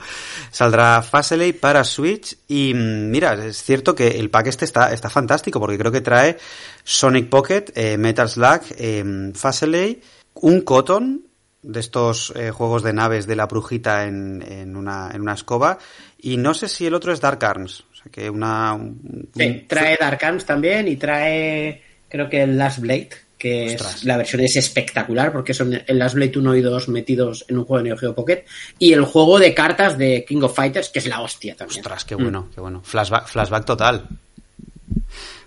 saldrá 0.51 1.03
Faseley 1.03 1.53
para 1.53 1.85
Switch 1.85 2.37
y 2.49 2.73
mm, 2.75 3.11
mira, 3.11 3.35
es 3.47 3.63
cierto 3.63 3.95
que 3.95 4.09
el 4.09 4.31
pack 4.31 4.47
este 4.49 4.65
está, 4.65 4.93
está 4.93 5.11
fantástico 5.11 5.61
porque 5.61 5.79
creo 5.79 5.93
que 5.93 6.01
trae 6.01 6.39
Sonic 6.83 7.29
Pocket, 7.29 7.67
eh, 7.75 7.97
Metal 7.99 8.29
Slug, 8.29 8.61
eh, 8.79 9.33
Faseley, 9.35 10.01
un 10.35 10.63
Cotton 10.63 11.23
de 11.65 11.81
estos 11.81 12.33
eh, 12.37 12.51
juegos 12.51 12.83
de 12.83 12.93
naves 12.93 13.27
de 13.27 13.37
la 13.37 13.47
brujita 13.47 14.05
en, 14.05 14.43
en, 14.47 14.77
una, 14.77 15.11
en 15.15 15.21
una 15.23 15.33
escoba 15.35 15.79
y 16.21 16.37
no 16.37 16.55
sé 16.55 16.69
si 16.69 16.87
el 16.87 16.95
otro 16.95 17.13
es 17.13 17.21
Dark 17.21 17.43
Arms, 17.45 17.85
o 17.93 17.95
sea 17.97 18.13
que 18.13 18.29
una... 18.31 18.75
un- 18.75 19.29
Sí, 19.37 19.65
trae 19.69 19.97
Dark 19.99 20.23
Arms 20.25 20.45
también 20.45 20.87
y 20.89 20.97
trae, 20.97 21.83
creo 22.09 22.29
que 22.29 22.43
el 22.43 22.57
Last 22.59 22.79
Blade, 22.81 23.11
que 23.39 23.75
es- 23.75 24.05
la 24.05 24.17
versión 24.19 24.43
es 24.43 24.57
espectacular 24.57 25.33
porque 25.33 25.53
son 25.55 25.73
el 25.87 25.99
Last 25.99 26.15
Blade 26.15 26.39
1 26.39 26.55
y 26.57 26.61
2 26.63 26.89
metidos 26.89 27.45
en 27.49 27.59
un 27.59 27.65
juego 27.65 27.83
de 27.83 27.89
Neo 27.89 27.97
Geo 27.99 28.15
Pocket 28.15 28.45
y 28.79 28.93
el 28.93 29.05
juego 29.05 29.39
de 29.39 29.53
cartas 29.55 29.97
de 29.99 30.25
King 30.27 30.43
of 30.43 30.55
Fighters, 30.55 30.89
que 30.91 30.99
es 30.99 31.07
la 31.07 31.21
hostia 31.21 31.55
también. 31.57 31.81
Ostras, 31.81 32.05
qué 32.05 32.15
bueno, 32.15 32.49
qué 32.55 32.61
bueno. 32.61 32.83
Flashback, 32.85 33.27
flashback 33.27 33.65
total. 33.65 34.07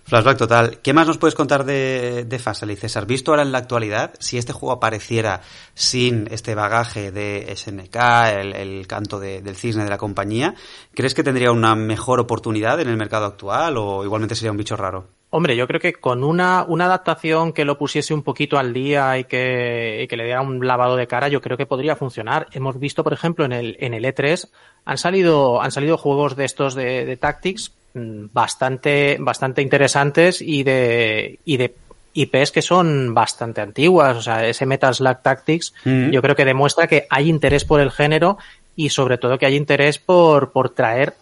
Flashback 0.07 0.37
total. 0.37 0.79
¿Qué 0.81 0.93
más 0.93 1.05
nos 1.05 1.17
puedes 1.17 1.35
contar 1.35 1.65
de, 1.65 2.23
de 2.25 2.39
Faseley, 2.39 2.77
César? 2.77 3.05
Visto 3.05 3.31
ahora 3.31 3.43
en 3.43 3.51
la 3.51 3.57
actualidad, 3.57 4.13
si 4.19 4.37
este 4.37 4.53
juego 4.53 4.71
apareciera 4.71 5.41
sin 5.73 6.29
este 6.31 6.55
bagaje 6.55 7.11
de 7.11 7.53
SNK, 7.53 7.95
el, 8.39 8.55
el 8.55 8.87
canto 8.87 9.19
de- 9.19 9.41
del 9.41 9.57
cisne 9.57 9.83
de 9.83 9.89
la 9.89 9.97
compañía, 9.97 10.55
¿crees 10.93 11.13
que 11.13 11.23
tendría 11.23 11.51
una 11.51 11.75
mejor 11.75 12.21
oportunidad 12.21 12.79
en 12.79 12.87
el 12.87 12.95
mercado 12.95 13.25
actual 13.25 13.75
o 13.77 14.05
igualmente 14.05 14.35
sería 14.35 14.51
un 14.51 14.57
bicho 14.57 14.77
raro? 14.77 15.07
Hombre, 15.29 15.57
yo 15.57 15.67
creo 15.67 15.81
que 15.81 15.91
con 15.91 16.23
una, 16.23 16.63
una 16.65 16.85
adaptación 16.85 17.51
que 17.51 17.65
lo 17.65 17.77
pusiese 17.77 18.13
un 18.13 18.23
poquito 18.23 18.57
al 18.57 18.71
día 18.71 19.17
y 19.17 19.25
que, 19.25 20.03
y 20.03 20.07
que 20.07 20.15
le 20.15 20.23
diera 20.23 20.41
un 20.41 20.65
lavado 20.65 20.95
de 20.95 21.05
cara, 21.05 21.27
yo 21.27 21.41
creo 21.41 21.57
que 21.57 21.65
podría 21.65 21.97
funcionar. 21.97 22.47
Hemos 22.53 22.79
visto, 22.79 23.03
por 23.03 23.11
ejemplo, 23.11 23.43
en 23.43 23.51
el, 23.51 23.75
en 23.81 23.93
el 23.93 24.05
E3, 24.05 24.49
han 24.85 24.97
salido, 24.97 25.61
han 25.61 25.71
salido 25.71 25.97
juegos 25.97 26.37
de 26.37 26.45
estos 26.45 26.75
de, 26.75 27.03
de 27.05 27.17
Tactics 27.17 27.73
bastante, 27.93 29.17
bastante 29.19 29.61
interesantes 29.61 30.41
y 30.41 30.63
de, 30.63 31.39
y 31.45 31.57
de 31.57 31.75
IPs 32.13 32.51
que 32.51 32.61
son 32.61 33.13
bastante 33.13 33.61
antiguas. 33.61 34.17
O 34.17 34.21
sea, 34.21 34.45
ese 34.47 34.65
Metal 34.65 34.93
Slug 34.93 35.21
Tactics, 35.21 35.73
Mm. 35.85 36.09
yo 36.11 36.21
creo 36.21 36.35
que 36.35 36.45
demuestra 36.45 36.87
que 36.87 37.05
hay 37.09 37.29
interés 37.29 37.65
por 37.65 37.79
el 37.79 37.91
género 37.91 38.37
y 38.75 38.89
sobre 38.89 39.17
todo 39.17 39.37
que 39.37 39.45
hay 39.45 39.55
interés 39.55 39.97
por, 39.99 40.51
por 40.51 40.69
traer 40.69 41.13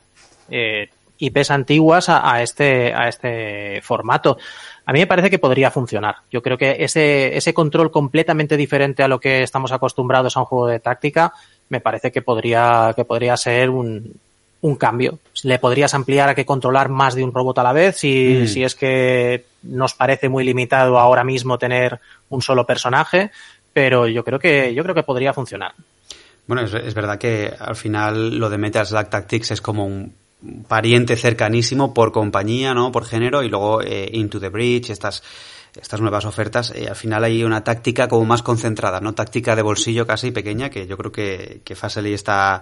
eh, 0.50 0.90
IPs 1.18 1.52
antiguas 1.52 2.10
a, 2.10 2.34
a 2.34 2.42
este, 2.42 2.94
a 2.94 3.08
este 3.08 3.82
formato. 3.82 4.38
A 4.86 4.94
mí 4.94 5.00
me 5.00 5.08
parece 5.08 5.30
que 5.30 5.40
podría 5.40 5.72
funcionar. 5.72 6.18
Yo 6.30 6.42
creo 6.42 6.58
que 6.58 6.78
ese, 6.80 7.36
ese 7.36 7.54
control 7.54 7.90
completamente 7.92 8.58
diferente 8.58 9.02
a 9.02 9.08
lo 9.08 9.20
que 9.20 9.42
estamos 9.42 9.72
acostumbrados 9.72 10.36
a 10.36 10.42
un 10.42 10.46
juego 10.46 10.68
de 10.68 10.80
táctica, 10.80 11.34
me 11.70 11.80
parece 11.82 12.12
que 12.12 12.22
podría, 12.22 12.94
que 12.96 13.06
podría 13.06 13.36
ser 13.38 13.70
un, 13.70 14.14
un 14.62 14.76
cambio. 14.76 15.20
Le 15.44 15.60
podrías 15.60 15.94
ampliar 15.94 16.30
a 16.30 16.36
que 16.36 16.46
controlar 16.46 16.90
más 16.90 17.16
de 17.16 17.24
un 17.24 17.34
robot 17.34 17.60
a 17.60 17.64
la 17.64 17.74
vez 17.74 17.98
si, 17.98 18.42
Mm. 18.42 18.48
si 18.48 18.64
es 18.64 18.76
que 18.76 19.46
nos 19.64 19.94
parece 19.94 20.30
muy 20.30 20.44
limitado 20.44 20.98
ahora 21.00 21.24
mismo 21.24 21.58
tener 21.58 22.00
un 22.30 22.42
solo 22.42 22.66
personaje, 22.66 23.32
pero 23.74 24.08
yo 24.08 24.24
creo 24.24 24.40
que, 24.40 24.74
yo 24.74 24.84
creo 24.84 24.96
que 24.96 25.04
podría 25.04 25.34
funcionar. 25.34 25.74
Bueno, 26.48 26.64
es, 26.64 26.74
es 26.74 26.94
verdad 26.94 27.18
que 27.18 27.52
al 27.58 27.76
final 27.76 28.38
lo 28.38 28.50
de 28.50 28.58
Metal 28.58 28.86
Slug 28.86 29.10
Tactics 29.10 29.52
es 29.52 29.62
como 29.62 29.86
un 29.86 30.14
pariente 30.68 31.16
cercanísimo 31.16 31.94
por 31.94 32.12
compañía, 32.12 32.74
¿no? 32.74 32.92
Por 32.92 33.06
género 33.06 33.44
y 33.44 33.50
luego 33.50 33.82
eh, 33.82 34.10
Into 34.14 34.40
the 34.40 34.50
Breach, 34.50 34.90
estas 34.90 35.24
estas 35.76 36.00
nuevas 36.00 36.24
ofertas, 36.24 36.72
eh, 36.74 36.88
al 36.88 36.96
final 36.96 37.24
hay 37.24 37.44
una 37.44 37.64
táctica 37.64 38.08
como 38.08 38.24
más 38.26 38.42
concentrada, 38.42 39.02
¿no? 39.02 39.14
Táctica 39.14 39.56
de 39.56 39.62
bolsillo 39.62 40.08
casi 40.08 40.32
pequeña 40.32 40.70
que 40.70 40.88
yo 40.88 40.98
creo 40.98 41.12
que, 41.12 41.62
que 41.66 41.76
Faseley 41.76 42.14
está 42.14 42.62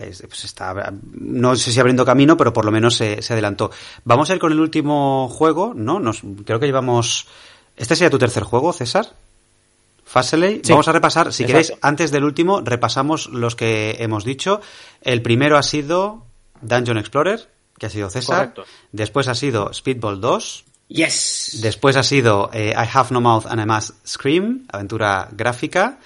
es- 0.00 0.22
pues 0.22 0.44
está, 0.44 0.92
no 1.12 1.56
sé 1.56 1.72
si 1.72 1.80
abriendo 1.80 2.04
camino, 2.04 2.36
pero 2.36 2.52
por 2.52 2.64
lo 2.64 2.70
menos 2.70 2.94
se, 2.96 3.22
se 3.22 3.32
adelantó. 3.32 3.70
Vamos 4.04 4.30
a 4.30 4.34
ir 4.34 4.38
con 4.40 4.52
el 4.52 4.60
último 4.60 5.28
juego, 5.28 5.72
¿no? 5.74 6.00
Nos, 6.00 6.22
creo 6.44 6.58
que 6.60 6.66
llevamos... 6.66 7.26
¿Este 7.76 7.96
sería 7.96 8.10
tu 8.10 8.18
tercer 8.18 8.42
juego, 8.44 8.72
César? 8.72 9.08
Faseley. 10.04 10.60
Sí. 10.62 10.70
Vamos 10.72 10.86
a 10.88 10.92
repasar, 10.92 11.32
si 11.32 11.42
Exacto. 11.44 11.46
queréis, 11.66 11.78
antes 11.82 12.10
del 12.10 12.24
último, 12.24 12.60
repasamos 12.60 13.26
los 13.28 13.56
que 13.56 13.96
hemos 13.98 14.24
dicho. 14.24 14.60
El 15.02 15.22
primero 15.22 15.56
ha 15.56 15.62
sido 15.62 16.24
Dungeon 16.60 16.98
Explorer, 16.98 17.48
que 17.78 17.86
ha 17.86 17.90
sido 17.90 18.10
César. 18.10 18.52
Correcto. 18.52 18.64
Después 18.92 19.26
ha 19.28 19.34
sido 19.34 19.72
Speedball 19.72 20.20
2. 20.20 20.64
Yes. 20.88 21.58
Después 21.62 21.96
ha 21.96 22.02
sido 22.02 22.50
eh, 22.52 22.74
I 22.76 22.88
Have 22.92 23.08
No 23.10 23.20
Mouth 23.20 23.46
and 23.46 23.60
I 23.60 23.66
Must 23.66 24.06
Scream, 24.06 24.66
aventura 24.70 25.28
gráfica. 25.32 25.98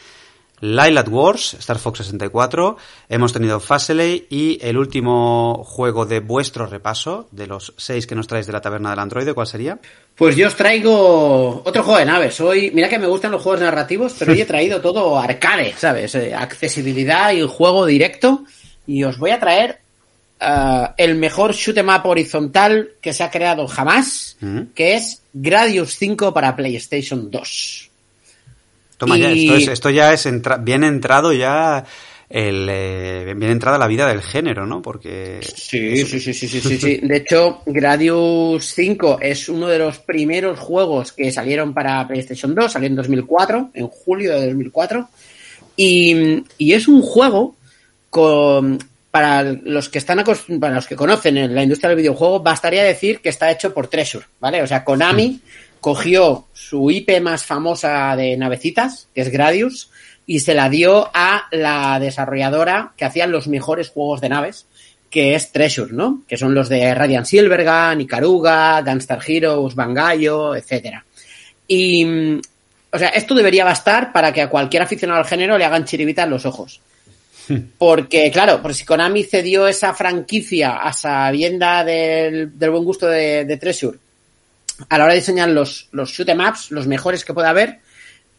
Lilat 0.61 1.09
Wars, 1.09 1.55
Star 1.61 1.79
Fox 1.79 1.99
64. 1.99 2.77
Hemos 3.09 3.33
tenido 3.33 3.61
Faseley 3.61 4.27
y 4.29 4.59
el 4.61 4.77
último 4.77 5.63
juego 5.65 6.05
de 6.07 6.21
vuestro 6.21 6.67
repaso, 6.67 7.29
de 7.31 7.47
los 7.47 7.75
seis 7.77 8.07
que 8.07 8.15
nos 8.15 8.27
traéis 8.27 8.47
de 8.47 8.53
la 8.53 8.61
taberna 8.61 8.91
del 8.91 8.99
androide, 8.99 9.35
¿cuál 9.35 9.47
sería? 9.47 9.79
Pues 10.17 10.35
yo 10.37 10.49
os 10.49 10.57
traigo 10.57 11.63
otro 11.65 11.83
juego 11.83 11.99
de 12.01 12.07
naves. 12.07 12.41
Hoy, 12.41 12.71
mira 12.75 12.89
que 12.89 12.99
me 12.99 13.07
gustan 13.07 13.31
los 13.31 13.43
juegos 13.43 13.61
narrativos, 13.61 14.15
pero 14.19 14.33
hoy 14.33 14.41
he 14.41 14.45
traído 14.47 14.81
todo 14.81 15.19
arcade, 15.19 15.75
¿sabes? 15.77 16.15
Eh, 16.17 16.35
accesibilidad 16.35 17.33
y 17.33 17.43
juego 17.47 17.87
directo. 17.87 18.45
Y 18.87 19.05
os 19.05 19.19
voy 19.19 19.31
a 19.31 19.39
traer 19.39 19.79
ah, 20.41 20.95
el 20.97 21.15
mejor 21.17 21.53
shoot 21.53 21.77
'em 21.79 21.89
up 21.89 22.07
horizontal 22.07 22.91
que 23.01 23.13
se 23.13 23.23
ha 23.23 23.31
creado 23.31 23.67
jamás, 23.69 24.37
Mm. 24.41 24.73
que 24.75 24.95
es 24.95 25.21
Gradius 25.33 25.97
5 25.97 26.33
para 26.33 26.55
PlayStation 26.55 27.29
2. 27.31 27.88
Toma 28.99 29.17
ya, 29.17 29.31
esto, 29.33 29.57
es- 29.57 29.69
esto 29.69 29.91
ya 29.91 30.13
es 30.13 30.27
entra- 30.27 30.63
bien 30.63 30.85
entrado 30.85 31.33
ya 31.33 31.85
el 32.31 32.69
eh, 32.71 33.33
bien 33.35 33.53
entrada 33.53 33.79
la 33.79 33.87
vida 33.87 34.07
del 34.07 34.21
género, 34.21 34.67
¿no? 34.67 34.83
Porque 34.83 35.41
Sí, 35.43 36.05
sí, 36.05 36.21
sí, 36.21 36.35
sí, 36.35 36.49
sí, 36.49 36.61
sí, 36.61 36.77
sí. 36.79 36.97
De 37.03 37.17
hecho, 37.17 37.63
Gradius 37.65 38.67
5 38.75 39.19
es 39.23 39.49
uno 39.49 39.67
de 39.69 39.79
los 39.79 39.99
primeros 40.01 40.59
juegos 40.59 41.13
que 41.13 41.33
salieron 41.33 41.73
para 41.73 42.07
PlayStation 42.07 42.55
2, 42.55 42.71
salió 42.71 42.87
en 42.89 42.97
2004, 42.97 43.71
en 43.73 43.87
julio 43.89 44.35
de 44.39 44.47
2004. 44.49 45.09
Y, 45.77 46.45
y 46.59 46.73
es 46.75 46.87
un 46.89 47.01
juego 47.01 47.57
con, 48.11 48.79
para 49.11 49.43
los 49.45 49.89
que 49.89 49.99
están 49.99 50.23
para 50.61 50.75
los 50.75 50.87
que 50.87 50.97
conocen 50.97 51.55
la 51.55 51.63
industria 51.63 51.89
del 51.91 51.99
videojuego, 51.99 52.41
bastaría 52.41 52.83
decir 52.85 53.21
que 53.21 53.29
está 53.29 53.51
hecho 53.51 53.73
por 53.73 53.87
Treasure, 53.89 54.27
¿vale? 54.41 54.63
O 54.63 54.67
sea, 54.67 54.85
Konami 54.85 55.41
cogió 55.81 56.47
su 56.53 56.91
IP 56.91 57.21
más 57.21 57.45
famosa 57.45 58.15
de 58.17 58.37
navecitas, 58.37 59.09
que 59.15 59.23
es 59.23 59.31
Gradius, 59.31 59.91
y 60.27 60.41
se 60.41 60.55
la 60.55 60.69
dio 60.69 61.11
a 61.15 61.47
la 61.51 61.99
desarrolladora 61.99 62.93
que 62.97 63.05
hacía 63.05 63.27
los 63.27 63.49
mejores 63.49 63.89
juegos 63.89 64.21
de 64.21 64.29
naves, 64.29 64.67
que 65.11 65.35
es 65.35 65.53
Treasure, 65.53 65.93
¿no? 65.93 66.23
Que 66.29 66.37
son 66.37 66.55
los 66.55 66.69
de 66.69 66.95
Radiant 66.95 67.27
Silvergun, 67.27 68.03
Ikaruga, 68.03 68.83
Gunstar 68.83 69.21
Heroes, 69.27 69.75
Bangayo, 69.75 70.55
etcétera. 70.55 71.05
Y, 71.67 72.41
o 72.93 72.99
sea, 72.99 73.09
esto 73.09 73.35
debería 73.35 73.65
bastar 73.65 74.13
para 74.13 74.33
que 74.33 74.43
a 74.43 74.51
cualquier 74.51 74.83
aficionado 74.83 75.21
al 75.21 75.27
género 75.27 75.57
le 75.57 75.65
hagan 75.65 75.87
chiribitas 75.87 76.29
los 76.29 76.45
ojos. 76.45 76.83
Porque, 77.79 78.31
claro, 78.31 78.61
por 78.61 78.75
si 78.75 78.85
Konami 78.85 79.25
cedió 79.25 79.67
esa 79.67 79.95
franquicia 79.95 80.77
a 80.77 80.93
sabienda 80.93 81.85
del, 81.85 82.59
del 82.59 82.71
buen 82.71 82.85
gusto 82.85 83.07
de, 83.07 83.47
de 83.47 83.57
Treasure 83.57 83.99
a 84.89 84.99
la 84.99 85.05
hora 85.05 85.13
de 85.13 85.21
diseñar 85.21 85.49
los, 85.49 85.89
los 85.93 86.11
shoot 86.11 86.29
'em 86.29 86.41
ups, 86.41 86.71
los 86.71 86.87
mejores 86.87 87.25
que 87.25 87.35
pueda 87.35 87.51
haber, 87.51 87.81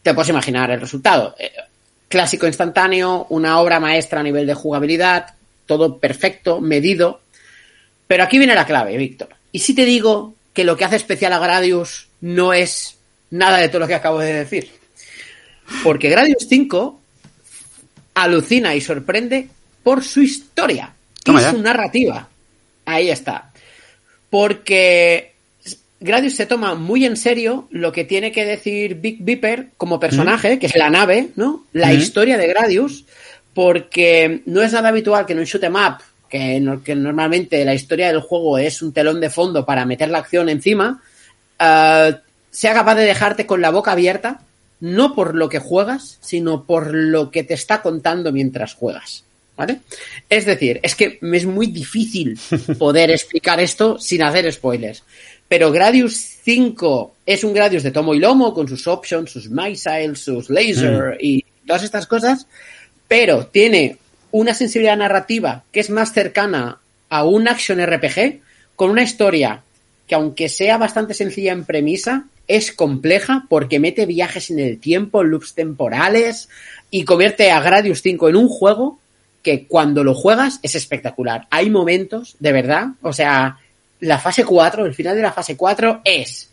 te 0.02 0.14
puedes 0.14 0.30
imaginar 0.30 0.70
el 0.70 0.80
resultado. 0.80 1.34
Eh, 1.38 1.52
clásico 2.08 2.46
instantáneo, 2.46 3.26
una 3.28 3.60
obra 3.60 3.80
maestra 3.80 4.20
a 4.20 4.22
nivel 4.22 4.46
de 4.46 4.54
jugabilidad, 4.54 5.34
todo 5.66 5.98
perfecto, 5.98 6.60
medido. 6.60 7.20
Pero 8.06 8.24
aquí 8.24 8.38
viene 8.38 8.54
la 8.54 8.66
clave, 8.66 8.96
Víctor. 8.96 9.28
¿Y 9.52 9.60
si 9.60 9.74
te 9.74 9.84
digo 9.84 10.34
que 10.52 10.64
lo 10.64 10.76
que 10.76 10.84
hace 10.84 10.96
especial 10.96 11.32
a 11.32 11.38
Gradius 11.38 12.08
no 12.20 12.52
es 12.52 12.96
nada 13.30 13.58
de 13.58 13.68
todo 13.68 13.80
lo 13.80 13.86
que 13.86 13.94
acabo 13.94 14.18
de 14.18 14.32
decir? 14.32 14.70
Porque 15.84 16.10
Gradius 16.10 16.46
5 16.48 17.00
alucina 18.14 18.74
y 18.74 18.80
sorprende 18.80 19.48
por 19.82 20.02
su 20.02 20.22
historia 20.22 20.92
y 21.24 21.38
su 21.38 21.58
narrativa. 21.62 22.28
Ahí 22.84 23.10
está. 23.10 23.52
Porque 24.28 25.29
Gradius 26.00 26.34
se 26.36 26.46
toma 26.46 26.74
muy 26.74 27.04
en 27.04 27.16
serio 27.16 27.68
lo 27.70 27.92
que 27.92 28.04
tiene 28.04 28.32
que 28.32 28.44
decir 28.46 28.94
Big 28.96 29.18
Beeper 29.22 29.68
como 29.76 30.00
personaje, 30.00 30.58
que 30.58 30.66
es 30.66 30.76
la 30.76 30.88
nave, 30.90 31.28
¿no? 31.36 31.66
La 31.72 31.88
Mm. 31.92 31.98
historia 31.98 32.38
de 32.38 32.46
Gradius, 32.46 33.04
porque 33.54 34.42
no 34.46 34.62
es 34.62 34.72
nada 34.72 34.88
habitual 34.88 35.26
que 35.26 35.32
en 35.34 35.40
un 35.40 35.44
shoot 35.44 35.62
'em 35.64 35.74
up, 35.74 35.98
que, 36.28 36.60
no- 36.60 36.82
que 36.82 36.94
normalmente 36.94 37.64
la 37.64 37.74
historia 37.74 38.08
del 38.08 38.20
juego 38.20 38.56
es 38.58 38.80
un 38.82 38.92
telón 38.92 39.20
de 39.20 39.30
fondo 39.30 39.66
para 39.66 39.84
meter 39.84 40.08
la 40.10 40.18
acción 40.18 40.48
encima, 40.48 41.02
eh, 41.58 42.14
sea 42.50 42.72
capaz 42.74 42.94
de 42.94 43.04
dejarte 43.04 43.46
con 43.46 43.60
la 43.60 43.70
boca 43.70 43.92
abierta, 43.92 44.40
no 44.80 45.14
por 45.14 45.34
lo 45.34 45.48
que 45.48 45.58
juegas, 45.58 46.18
sino 46.22 46.64
por 46.64 46.94
lo 46.94 47.30
que 47.30 47.42
te 47.44 47.54
está 47.54 47.82
contando 47.82 48.32
mientras 48.32 48.74
juegas. 48.74 49.24
¿Vale? 49.56 49.80
Es 50.30 50.46
decir, 50.46 50.80
es 50.82 50.94
que 50.94 51.18
me 51.20 51.36
es 51.36 51.44
muy 51.44 51.66
difícil 51.66 52.38
poder 52.78 53.10
explicar 53.10 53.60
esto 53.60 53.98
sin 53.98 54.22
hacer 54.22 54.50
spoilers. 54.50 55.02
Pero 55.50 55.72
Gradius 55.72 56.14
5 56.44 57.16
es 57.26 57.42
un 57.42 57.52
Gradius 57.52 57.82
de 57.82 57.90
tomo 57.90 58.14
y 58.14 58.20
lomo, 58.20 58.54
con 58.54 58.68
sus 58.68 58.86
options, 58.86 59.32
sus 59.32 59.50
missiles, 59.50 60.20
sus 60.20 60.48
laser 60.48 61.18
y 61.20 61.44
todas 61.66 61.82
estas 61.82 62.06
cosas, 62.06 62.46
pero 63.08 63.46
tiene 63.46 63.98
una 64.30 64.54
sensibilidad 64.54 64.96
narrativa 64.96 65.64
que 65.72 65.80
es 65.80 65.90
más 65.90 66.12
cercana 66.12 66.78
a 67.08 67.24
un 67.24 67.48
action 67.48 67.84
RPG, 67.84 68.38
con 68.76 68.90
una 68.90 69.02
historia 69.02 69.64
que 70.06 70.14
aunque 70.14 70.48
sea 70.48 70.78
bastante 70.78 71.14
sencilla 71.14 71.50
en 71.50 71.64
premisa, 71.64 72.26
es 72.46 72.70
compleja 72.70 73.46
porque 73.48 73.80
mete 73.80 74.06
viajes 74.06 74.52
en 74.52 74.60
el 74.60 74.78
tiempo, 74.78 75.24
loops 75.24 75.54
temporales 75.54 76.48
y 76.92 77.04
convierte 77.04 77.50
a 77.50 77.60
Gradius 77.60 78.02
5 78.02 78.28
en 78.28 78.36
un 78.36 78.48
juego 78.48 79.00
que 79.42 79.66
cuando 79.66 80.04
lo 80.04 80.14
juegas 80.14 80.60
es 80.62 80.76
espectacular. 80.76 81.48
Hay 81.50 81.70
momentos, 81.70 82.36
de 82.38 82.52
verdad, 82.52 82.90
o 83.02 83.12
sea, 83.12 83.58
la 84.00 84.18
fase 84.18 84.44
4, 84.44 84.86
el 84.86 84.94
final 84.94 85.16
de 85.16 85.22
la 85.22 85.32
fase 85.32 85.56
4 85.56 86.02
es, 86.04 86.48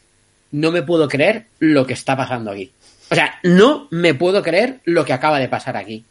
no 0.51 0.71
me 0.71 0.83
puedo 0.83 1.07
creer 1.07 1.45
lo 1.59 1.85
que 1.85 1.93
está 1.93 2.15
pasando 2.15 2.51
aquí. 2.51 2.71
O 3.09 3.15
sea, 3.15 3.39
no 3.43 3.87
me 3.91 4.13
puedo 4.13 4.43
creer 4.43 4.79
lo 4.85 5.05
que 5.05 5.13
acaba 5.13 5.39
de 5.39 5.47
pasar 5.47 5.77
aquí. 5.77 6.03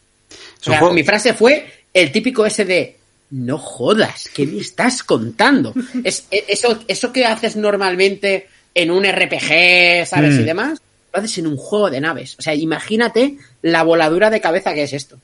O 0.60 0.64
sea, 0.64 0.80
mi 0.90 1.04
frase 1.04 1.34
fue 1.34 1.66
el 1.92 2.10
típico 2.10 2.46
ese 2.46 2.64
de 2.64 2.96
no 3.30 3.58
jodas, 3.58 4.30
¿qué 4.32 4.46
me 4.46 4.60
estás 4.60 5.02
contando? 5.02 5.74
es, 6.04 6.26
e- 6.30 6.44
eso, 6.48 6.78
eso 6.88 7.12
que 7.12 7.26
haces 7.26 7.56
normalmente 7.56 8.48
en 8.74 8.90
un 8.90 9.04
RPG, 9.04 10.06
¿sabes? 10.06 10.34
Mm. 10.34 10.40
Y 10.40 10.44
demás, 10.44 10.80
lo 11.12 11.18
haces 11.18 11.38
en 11.38 11.46
un 11.46 11.56
juego 11.56 11.90
de 11.90 12.00
naves. 12.00 12.36
O 12.38 12.42
sea, 12.42 12.54
imagínate 12.54 13.36
la 13.62 13.82
voladura 13.82 14.30
de 14.30 14.40
cabeza 14.40 14.74
que 14.74 14.84
es 14.84 14.92
esto. 14.92 15.18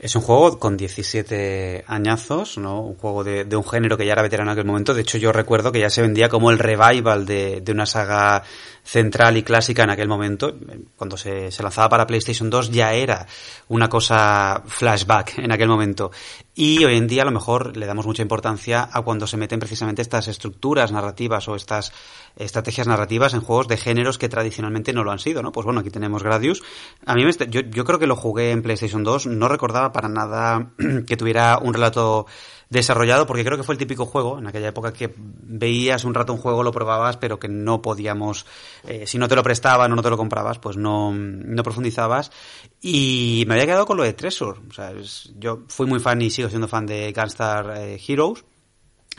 Es 0.00 0.16
un 0.16 0.22
juego 0.22 0.58
con 0.58 0.76
17 0.76 1.84
añazos, 1.86 2.56
¿no? 2.56 2.80
Un 2.80 2.94
juego 2.94 3.24
de, 3.24 3.44
un 3.54 3.64
género 3.64 3.96
que 3.98 4.06
ya 4.06 4.12
era 4.12 4.22
veterano 4.22 4.50
en 4.50 4.58
aquel 4.58 4.66
momento. 4.66 4.94
De 4.94 5.02
hecho, 5.02 5.18
yo 5.18 5.32
recuerdo 5.32 5.70
que 5.70 5.80
ya 5.80 5.90
se 5.90 6.00
vendía 6.00 6.28
como 6.28 6.50
el 6.50 6.58
revival 6.58 7.26
de, 7.26 7.60
de 7.60 7.72
una 7.72 7.86
saga 7.86 8.42
central 8.84 9.36
y 9.36 9.42
clásica 9.42 9.84
en 9.84 9.90
aquel 9.90 10.08
momento. 10.08 10.56
Cuando 10.96 11.16
se, 11.16 11.50
se 11.50 11.62
lanzaba 11.62 11.88
para 11.88 12.06
PlayStation 12.06 12.50
2 12.50 12.70
ya 12.70 12.94
era 12.94 13.26
una 13.68 13.88
cosa 13.88 14.62
flashback 14.66 15.38
en 15.38 15.52
aquel 15.52 15.68
momento. 15.68 16.10
Y 16.54 16.84
hoy 16.84 16.96
en 16.96 17.06
día 17.06 17.22
a 17.22 17.24
lo 17.24 17.30
mejor 17.30 17.76
le 17.76 17.86
damos 17.86 18.06
mucha 18.06 18.22
importancia 18.22 18.88
a 18.92 19.02
cuando 19.02 19.26
se 19.26 19.38
meten 19.38 19.58
precisamente 19.58 20.02
estas 20.02 20.28
estructuras 20.28 20.92
narrativas 20.92 21.48
o 21.48 21.56
estas 21.56 21.92
estrategias 22.36 22.86
narrativas 22.86 23.32
en 23.34 23.40
juegos 23.40 23.68
de 23.68 23.76
géneros 23.76 24.18
que 24.18 24.28
tradicionalmente 24.28 24.92
no 24.92 25.04
lo 25.04 25.12
han 25.12 25.18
sido, 25.18 25.42
¿no? 25.42 25.52
Pues 25.52 25.64
bueno, 25.64 25.80
aquí 25.80 25.90
tenemos 25.90 26.22
Gradius. 26.22 26.62
A 27.06 27.14
mí 27.14 27.24
me, 27.24 27.32
yo, 27.48 27.60
yo 27.60 27.84
creo 27.84 27.98
que 27.98 28.06
lo 28.06 28.16
jugué 28.16 28.50
en 28.50 28.62
PlayStation 28.62 29.02
2, 29.02 29.28
no 29.28 29.48
recordaba 29.48 29.81
para 29.90 30.08
nada 30.08 30.70
que 31.06 31.16
tuviera 31.16 31.58
un 31.58 31.72
relato 31.74 32.26
desarrollado, 32.72 33.26
porque 33.26 33.44
creo 33.44 33.58
que 33.58 33.64
fue 33.64 33.74
el 33.74 33.78
típico 33.78 34.06
juego 34.06 34.38
en 34.38 34.46
aquella 34.46 34.68
época 34.68 34.94
que 34.94 35.12
veías 35.16 36.04
un 36.04 36.14
rato 36.14 36.32
un 36.32 36.38
juego, 36.38 36.62
lo 36.62 36.72
probabas, 36.72 37.18
pero 37.18 37.38
que 37.38 37.46
no 37.46 37.82
podíamos, 37.82 38.46
eh, 38.84 39.06
si 39.06 39.18
no 39.18 39.28
te 39.28 39.36
lo 39.36 39.42
prestaban 39.42 39.92
o 39.92 39.94
no 39.94 40.02
te 40.02 40.08
lo 40.08 40.16
comprabas, 40.16 40.58
pues 40.58 40.78
no, 40.78 41.12
no 41.12 41.62
profundizabas. 41.62 42.32
Y 42.80 43.44
me 43.46 43.54
había 43.54 43.66
quedado 43.66 43.84
con 43.84 43.98
lo 43.98 44.04
de 44.04 44.14
Treasure. 44.14 44.58
O 44.70 44.72
sea, 44.72 44.92
yo 45.38 45.64
fui 45.68 45.86
muy 45.86 46.00
fan 46.00 46.22
y 46.22 46.30
sigo 46.30 46.48
siendo 46.48 46.66
fan 46.66 46.86
de 46.86 47.12
Gunstar 47.14 47.74
eh, 47.76 48.00
Heroes. 48.08 48.42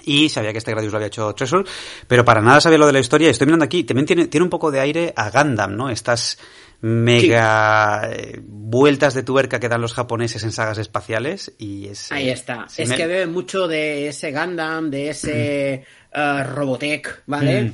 Y 0.05 0.29
sabía 0.29 0.51
que 0.51 0.57
este 0.57 0.71
Gradius 0.71 0.91
lo 0.91 0.97
había 0.97 1.07
hecho 1.07 1.33
Treasure, 1.33 1.63
pero 2.07 2.25
para 2.25 2.41
nada 2.41 2.59
sabía 2.59 2.79
lo 2.79 2.87
de 2.87 2.93
la 2.93 2.99
historia. 2.99 3.29
Estoy 3.29 3.45
mirando 3.45 3.65
aquí, 3.65 3.83
también 3.83 4.07
tiene, 4.07 4.27
tiene 4.27 4.43
un 4.43 4.49
poco 4.49 4.71
de 4.71 4.79
aire 4.79 5.13
a 5.15 5.29
Gundam, 5.29 5.75
¿no? 5.75 5.91
Estas 5.91 6.39
mega 6.83 8.09
eh, 8.11 8.39
vueltas 8.43 9.13
de 9.13 9.23
tuerca 9.23 9.59
que 9.59 9.69
dan 9.69 9.81
los 9.81 9.93
japoneses 9.93 10.43
en 10.43 10.51
sagas 10.51 10.77
espaciales. 10.77 11.53
Y 11.57 11.87
es, 11.87 12.11
Ahí 12.11 12.29
eh, 12.29 12.33
está. 12.33 12.67
es 12.77 12.89
me- 12.89 12.95
que 12.95 13.07
bebe 13.07 13.25
mucho 13.27 13.67
de 13.67 14.09
ese 14.09 14.31
Gundam, 14.31 14.89
de 14.89 15.09
ese 15.09 15.73
eh, 16.13 16.43
Robotech, 16.43 17.23
¿vale? 17.25 17.63
Mm. 17.63 17.73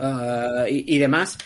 Y, 0.70 0.95
y 0.95 0.97
demás. 0.99 1.38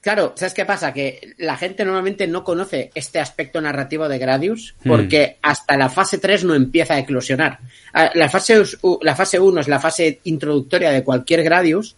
Claro, 0.00 0.32
¿sabes 0.36 0.52
qué 0.54 0.64
pasa? 0.64 0.92
Que 0.92 1.34
la 1.38 1.56
gente 1.56 1.84
normalmente 1.84 2.26
no 2.26 2.42
conoce 2.42 2.90
este 2.94 3.20
aspecto 3.20 3.60
narrativo 3.60 4.08
de 4.08 4.18
Gradius 4.18 4.74
Mm. 4.82 4.88
porque 4.88 5.36
hasta 5.42 5.76
la 5.76 5.88
fase 5.90 6.18
3 6.18 6.44
no 6.44 6.54
empieza 6.54 6.94
a 6.94 6.98
eclosionar. 6.98 7.58
Ah, 7.92 8.10
La 8.14 8.28
fase, 8.28 8.60
la 9.02 9.14
fase 9.14 9.38
1 9.38 9.60
es 9.60 9.68
la 9.68 9.78
fase 9.78 10.18
introductoria 10.24 10.90
de 10.90 11.04
cualquier 11.04 11.42
Gradius. 11.44 11.94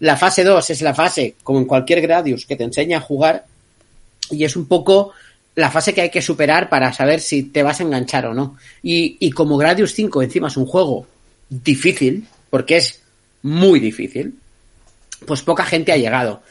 La 0.00 0.16
fase 0.16 0.44
2 0.44 0.70
es 0.70 0.82
la 0.82 0.94
fase, 0.94 1.34
como 1.42 1.58
en 1.58 1.64
cualquier 1.64 2.00
Gradius, 2.02 2.46
que 2.46 2.54
te 2.54 2.62
enseña 2.64 2.98
a 2.98 3.00
jugar 3.00 3.46
y 4.30 4.44
es 4.44 4.56
un 4.56 4.66
poco 4.66 5.12
la 5.54 5.70
fase 5.70 5.92
que 5.92 6.02
hay 6.02 6.10
que 6.10 6.22
superar 6.22 6.68
para 6.68 6.92
saber 6.92 7.20
si 7.20 7.42
te 7.42 7.62
vas 7.62 7.80
a 7.80 7.82
enganchar 7.82 8.26
o 8.26 8.34
no. 8.34 8.56
Y, 8.82 9.16
y 9.18 9.30
como 9.30 9.56
Gradius 9.56 9.92
5 9.94 10.22
encima 10.22 10.48
es 10.48 10.56
un 10.56 10.66
juego 10.66 11.06
difícil, 11.48 12.26
porque 12.50 12.76
es 12.76 13.00
muy 13.42 13.80
difícil, 13.80 14.34
pues 15.26 15.42
poca 15.42 15.64
gente 15.64 15.92
ha 15.92 15.96
llegado. 15.96 16.42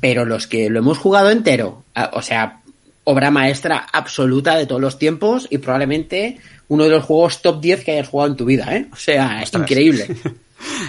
Pero 0.00 0.24
los 0.24 0.46
que 0.46 0.70
lo 0.70 0.78
hemos 0.78 0.98
jugado 0.98 1.30
entero, 1.30 1.84
o 2.12 2.22
sea, 2.22 2.60
obra 3.04 3.30
maestra 3.30 3.86
absoluta 3.92 4.56
de 4.56 4.66
todos 4.66 4.80
los 4.80 4.98
tiempos 4.98 5.46
y 5.50 5.58
probablemente 5.58 6.38
uno 6.68 6.84
de 6.84 6.90
los 6.90 7.04
juegos 7.04 7.42
top 7.42 7.60
10 7.60 7.84
que 7.84 7.92
hayas 7.92 8.08
jugado 8.08 8.30
en 8.30 8.36
tu 8.36 8.44
vida, 8.44 8.74
¿eh? 8.74 8.86
O 8.92 8.96
sea, 8.96 9.38
es 9.38 9.44
Ostras. 9.44 9.62
increíble. 9.62 10.08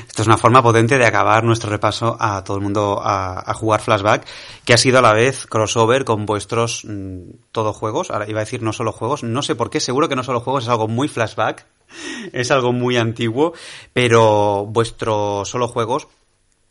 Esto 0.08 0.22
es 0.22 0.28
una 0.28 0.38
forma 0.38 0.62
potente 0.62 0.98
de 0.98 1.06
acabar 1.06 1.44
nuestro 1.44 1.70
repaso 1.70 2.16
a 2.20 2.44
todo 2.44 2.58
el 2.58 2.64
mundo 2.64 3.02
a, 3.04 3.54
jugar 3.54 3.82
Flashback, 3.82 4.26
que 4.66 4.74
ha 4.74 4.78
sido 4.78 5.00
a 5.00 5.02
la 5.02 5.14
vez 5.14 5.48
crossover 5.48 6.06
con 6.06 6.26
vuestros 6.26 6.86
mm, 6.86 7.32
todo 7.52 7.74
juegos. 7.74 8.12
Ahora 8.12 8.30
iba 8.30 8.40
a 8.40 8.46
decir 8.46 8.62
no 8.62 8.74
solo 8.74 8.92
juegos, 8.92 9.24
no 9.24 9.42
sé 9.42 9.56
por 9.56 9.70
qué, 9.70 9.80
seguro 9.80 10.10
que 10.10 10.16
no 10.16 10.24
solo 10.24 10.42
juegos, 10.42 10.64
es 10.64 10.70
algo 10.70 10.88
muy 10.88 11.08
Flashback, 11.08 11.66
es 12.34 12.52
algo 12.52 12.74
muy 12.74 12.98
antiguo, 12.98 13.54
pero 13.94 14.66
vuestros 14.66 15.50
solo 15.50 15.68
juegos 15.68 16.08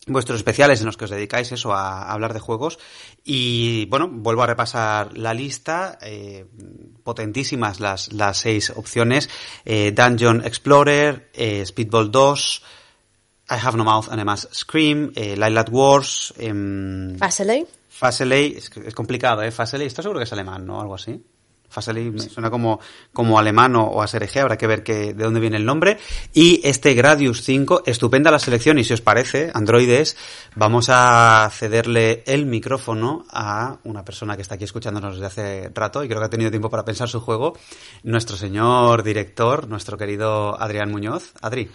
vuestros 0.07 0.39
especiales 0.39 0.81
en 0.81 0.87
los 0.87 0.97
que 0.97 1.05
os 1.05 1.11
dedicáis 1.11 1.53
eso 1.53 1.73
a, 1.73 2.03
a 2.03 2.13
hablar 2.13 2.35
de 2.35 2.41
juegos 2.41 2.79
y 3.25 3.87
bueno 3.87 4.09
vuelvo 4.11 4.43
a 4.43 4.49
repasar 4.49 5.17
la 5.17 5.33
lista 5.33 5.97
eh, 6.03 6.45
potentísimas 7.05 7.79
las, 7.79 8.13
las 8.13 8.39
seis 8.39 8.71
opciones 8.71 9.31
eh, 9.65 9.93
Dungeon 9.93 10.45
Explorer 10.45 11.31
eh, 11.35 11.65
Speedball 11.65 12.11
2 12.11 12.63
I 13.53 13.59
Have 13.63 13.77
No 13.77 13.85
Mouth 13.85 14.09
and 14.11 14.21
I 14.21 14.25
Must 14.25 14.55
Scream 14.55 15.13
eh, 15.15 15.37
Lilac 15.37 15.69
Wars 15.71 16.33
em, 16.39 17.19
Faseley. 17.19 17.67
Faseley 17.89 18.57
es, 18.57 18.95
complicado 18.95 19.43
eh 19.43 19.51
Faseley 19.51 19.87
estoy 19.87 20.03
seguro 20.03 20.19
que 20.21 20.25
es 20.25 20.33
alemán 20.33 20.67
no 20.67 20.81
algo 20.81 20.95
así 20.95 21.23
Faseli 21.73 22.11
me 22.11 22.21
suena 22.21 22.51
como, 22.51 22.81
como 23.13 23.39
alemán 23.39 23.75
o 23.77 24.03
a 24.03 24.07
SRG, 24.07 24.41
habrá 24.41 24.59
que 24.59 24.67
ver 24.67 24.83
que, 24.83 25.15
de 25.15 25.25
dónde 25.25 25.41
viene 25.41 25.57
el 25.57 25.65
nombre. 25.65 25.99
Y 26.35 26.61
este 26.65 26.93
Gradius 26.95 27.43
5, 27.43 27.85
estupenda 27.87 28.31
la 28.31 28.39
selección 28.39 28.79
y 28.79 28.85
si 28.85 28.93
os 28.93 29.01
parece, 29.01 29.51
androides, 29.55 30.17
vamos 30.55 30.89
a 30.91 31.49
cederle 31.51 32.23
el 32.27 32.45
micrófono 32.47 33.25
a 33.31 33.79
una 33.85 34.05
persona 34.05 34.37
que 34.37 34.43
está 34.43 34.57
aquí 34.57 34.65
escuchándonos 34.65 35.15
desde 35.15 35.27
hace 35.27 35.71
rato 35.75 36.05
y 36.05 36.09
creo 36.09 36.21
que 36.21 36.27
ha 36.27 36.31
tenido 36.31 36.51
tiempo 36.51 36.69
para 36.69 36.85
pensar 36.85 37.09
su 37.09 37.21
juego, 37.21 37.57
nuestro 38.03 38.37
señor 38.37 39.03
director, 39.03 39.67
nuestro 39.67 39.97
querido 39.97 40.61
Adrián 40.61 40.91
Muñoz. 40.91 41.33
Adri. 41.41 41.71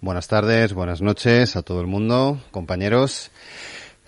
Buenas 0.00 0.28
tardes, 0.28 0.72
buenas 0.72 1.02
noches 1.02 1.56
a 1.56 1.62
todo 1.62 1.80
el 1.80 1.86
mundo, 1.86 2.40
compañeros. 2.52 3.30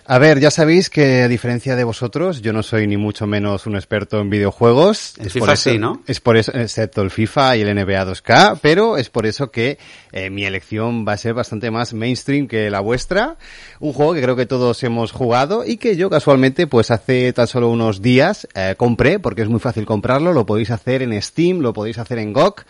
A 0.05 0.17
ver, 0.17 0.41
ya 0.41 0.51
sabéis 0.51 0.89
que 0.89 1.21
a 1.21 1.27
diferencia 1.29 1.77
de 1.77 1.83
vosotros, 1.85 2.41
yo 2.41 2.51
no 2.51 2.61
soy 2.61 2.87
ni 2.87 2.97
mucho 2.97 3.25
menos 3.25 3.67
un 3.67 3.75
experto 3.75 4.19
en 4.19 4.29
videojuegos. 4.29 5.13
En 5.17 5.27
Es 5.27 5.33
FIFA 5.33 5.45
por 5.45 5.53
eso- 5.53 5.69
sí, 5.69 5.77
¿no? 5.77 6.01
Es 6.07 6.19
por 6.19 6.35
eso, 6.35 6.51
excepto 6.53 7.03
el 7.03 7.09
FIFA 7.11 7.55
y 7.55 7.61
el 7.61 7.69
NBA 7.69 8.03
2K, 8.05 8.59
pero 8.61 8.97
es 8.97 9.09
por 9.09 9.25
eso 9.25 9.49
que 9.49 9.77
eh, 10.11 10.29
mi 10.29 10.43
elección 10.45 11.05
va 11.07 11.13
a 11.13 11.17
ser 11.17 11.35
bastante 11.35 11.71
más 11.71 11.93
mainstream 11.93 12.47
que 12.47 12.69
la 12.69 12.81
vuestra. 12.81 13.37
Un 13.79 13.93
juego 13.93 14.13
que 14.13 14.21
creo 14.21 14.35
que 14.35 14.45
todos 14.47 14.83
hemos 14.83 15.11
jugado 15.13 15.63
y 15.63 15.77
que 15.77 15.95
yo 15.95 16.09
casualmente, 16.09 16.67
pues 16.67 16.91
hace 16.91 17.31
tan 17.31 17.47
solo 17.47 17.69
unos 17.69 18.01
días 18.01 18.45
eh, 18.55 18.73
compré, 18.75 19.19
porque 19.19 19.43
es 19.43 19.47
muy 19.47 19.59
fácil 19.61 19.85
comprarlo, 19.85 20.33
lo 20.33 20.45
podéis 20.45 20.71
hacer 20.71 21.01
en 21.03 21.21
Steam, 21.21 21.59
lo 21.59 21.71
podéis 21.71 21.97
hacer 21.99 22.17
en 22.17 22.33
GOG. 22.33 22.65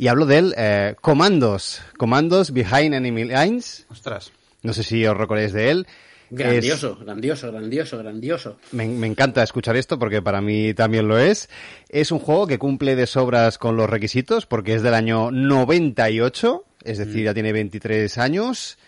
Y 0.00 0.08
hablo 0.08 0.24
del 0.24 0.54
eh, 0.56 0.94
Comandos, 1.02 1.82
Comandos 1.98 2.54
Behind 2.54 2.94
Enemy 2.94 3.24
Lines. 3.24 3.84
Ostras. 3.90 4.32
No 4.62 4.72
sé 4.72 4.82
si 4.82 5.04
os 5.04 5.14
recordáis 5.14 5.52
de 5.52 5.70
él. 5.70 5.86
Grandioso, 6.30 6.96
grandioso, 6.96 7.52
grandioso, 7.52 7.98
grandioso. 7.98 8.56
Me, 8.72 8.88
me 8.88 9.06
encanta 9.06 9.42
escuchar 9.42 9.76
esto 9.76 9.98
porque 9.98 10.22
para 10.22 10.40
mí 10.40 10.72
también 10.72 11.06
lo 11.06 11.18
es. 11.18 11.50
Es 11.90 12.12
un 12.12 12.18
juego 12.18 12.46
que 12.46 12.58
cumple 12.58 12.96
de 12.96 13.06
sobras 13.06 13.58
con 13.58 13.76
los 13.76 13.90
requisitos 13.90 14.46
porque 14.46 14.72
es 14.72 14.82
del 14.82 14.94
año 14.94 15.30
98, 15.30 16.64
es 16.82 16.96
decir, 16.96 17.24
ya 17.26 17.34
tiene 17.34 17.52
23 17.52 18.16
años. 18.16 18.78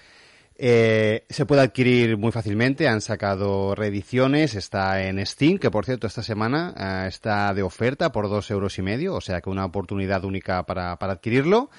Eh, 0.56 1.24
se 1.28 1.46
puede 1.46 1.62
adquirir 1.62 2.16
muy 2.18 2.30
fácilmente, 2.30 2.86
han 2.86 3.00
sacado 3.00 3.74
reediciones, 3.74 4.54
está 4.54 5.02
en 5.02 5.24
Steam, 5.24 5.58
que 5.58 5.70
por 5.70 5.84
cierto 5.84 6.06
esta 6.06 6.22
semana 6.22 6.74
eh, 6.76 7.08
está 7.08 7.52
de 7.54 7.62
oferta 7.62 8.12
por 8.12 8.28
dos 8.28 8.50
euros 8.50 8.78
y 8.78 8.82
medio, 8.82 9.14
o 9.14 9.20
sea 9.20 9.40
que 9.40 9.50
una 9.50 9.64
oportunidad 9.64 10.24
única 10.24 10.64
para, 10.64 10.98
para 10.98 11.14
adquirirlo. 11.14 11.70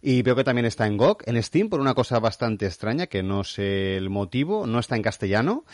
Y 0.00 0.22
veo 0.22 0.36
que 0.36 0.44
también 0.44 0.66
está 0.66 0.86
en 0.86 0.96
GOG, 0.96 1.22
en 1.26 1.42
Steam, 1.42 1.68
por 1.68 1.80
una 1.80 1.94
cosa 1.94 2.20
bastante 2.20 2.66
extraña, 2.66 3.08
que 3.08 3.24
no 3.24 3.42
sé 3.42 3.96
el 3.96 4.10
motivo, 4.10 4.64
no 4.64 4.78
está 4.78 4.94
en 4.94 5.02
castellano, 5.02 5.64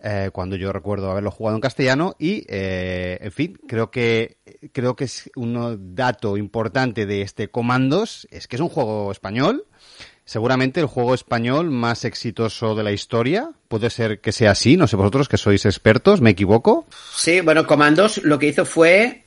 eh, 0.00 0.30
cuando 0.32 0.56
yo 0.56 0.72
recuerdo 0.72 1.10
haberlo 1.10 1.30
jugado 1.30 1.56
en 1.56 1.60
castellano, 1.60 2.16
y, 2.18 2.44
eh, 2.48 3.18
en 3.20 3.30
fin, 3.30 3.58
creo 3.68 3.92
que, 3.92 4.38
creo 4.72 4.96
que 4.96 5.04
es 5.04 5.30
un 5.36 5.94
dato 5.94 6.36
importante 6.36 7.06
de 7.06 7.22
este 7.22 7.50
Comandos, 7.50 8.26
es 8.32 8.48
que 8.48 8.56
es 8.56 8.62
un 8.62 8.68
juego 8.68 9.12
español, 9.12 9.66
seguramente 10.28 10.78
el 10.80 10.86
juego 10.86 11.14
español 11.14 11.70
más 11.70 12.04
exitoso 12.04 12.74
de 12.74 12.82
la 12.84 12.92
historia, 12.92 13.48
puede 13.66 13.88
ser 13.88 14.20
que 14.20 14.30
sea 14.30 14.50
así, 14.50 14.76
no 14.76 14.86
sé 14.86 14.94
vosotros 14.94 15.26
que 15.26 15.38
sois 15.38 15.64
expertos, 15.64 16.20
¿me 16.20 16.30
equivoco? 16.30 16.86
Sí, 17.16 17.40
bueno, 17.40 17.66
Comandos 17.66 18.18
lo 18.24 18.38
que 18.38 18.48
hizo 18.48 18.66
fue, 18.66 19.22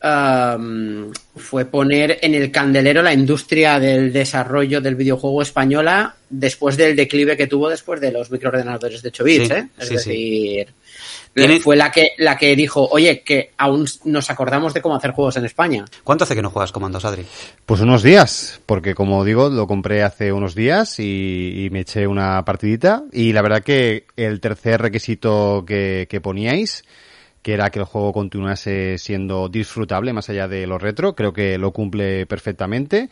fue 1.36 1.66
poner 1.66 2.20
en 2.22 2.36
el 2.36 2.52
candelero 2.52 3.02
la 3.02 3.14
industria 3.14 3.80
del 3.80 4.14
desarrollo 4.14 4.80
del 4.80 4.94
videojuego 4.94 5.42
española 5.42 6.18
después 6.30 6.78
del 6.78 6.96
declive 6.96 7.36
que 7.36 7.48
tuvo 7.48 7.68
después 7.68 8.00
de 8.00 8.12
los 8.12 8.30
microordenadores 8.30 9.02
de 9.02 9.10
8 9.10 9.24
bits, 9.24 9.48
Sí, 9.48 9.54
¿eh? 9.54 9.68
Es 9.80 9.88
sí, 9.88 9.98
sí. 9.98 10.66
Tiene- 11.34 11.60
fue 11.60 11.76
la 11.78 11.92
que, 11.92 12.10
la 12.18 12.38
que 12.38 12.56
dijo, 12.56 12.88
oye, 12.92 13.22
que 13.22 13.52
aún 13.58 13.86
nos 14.04 14.30
acordamos 14.30 14.74
de 14.74 14.82
cómo 14.82 14.96
hacer 14.96 15.12
juegos 15.12 15.38
en 15.38 15.46
España. 15.46 15.86
¿Cuánto 16.04 16.26
hace 16.26 16.36
que 16.36 16.42
no 16.42 16.50
juegas 16.50 16.72
comandos, 16.72 17.06
Adri? 17.06 17.26
Pues 17.66 17.80
unos 17.82 18.04
días, 18.04 18.60
porque 18.66 18.96
como 18.96 19.24
digo, 19.24 19.50
lo 19.50 19.66
compré 19.68 20.04
hace 20.04 20.34
unos 20.34 20.56
días 20.56 21.00
y, 21.00 21.66
y 21.66 21.70
me 21.70 21.82
eché 21.82 22.06
una 22.08 22.44
partidita. 22.44 23.04
Y 23.14 23.32
la 23.34 23.42
verdad 23.42 23.64
que 23.64 24.08
el 24.18 24.42
tercer 24.42 24.82
requisito 24.82 25.64
que, 25.66 26.08
que 26.10 26.20
poníais, 26.20 26.84
que 27.42 27.54
era 27.54 27.70
que 27.70 27.80
el 27.80 27.86
juego 27.86 28.12
continuase 28.14 28.98
siendo 28.98 29.48
disfrutable 29.48 30.14
más 30.14 30.30
allá 30.30 30.48
de 30.48 30.68
lo 30.68 30.78
retro, 30.78 31.16
creo 31.16 31.32
que 31.34 31.58
lo 31.58 31.72
cumple 31.72 32.26
perfectamente. 32.26 33.10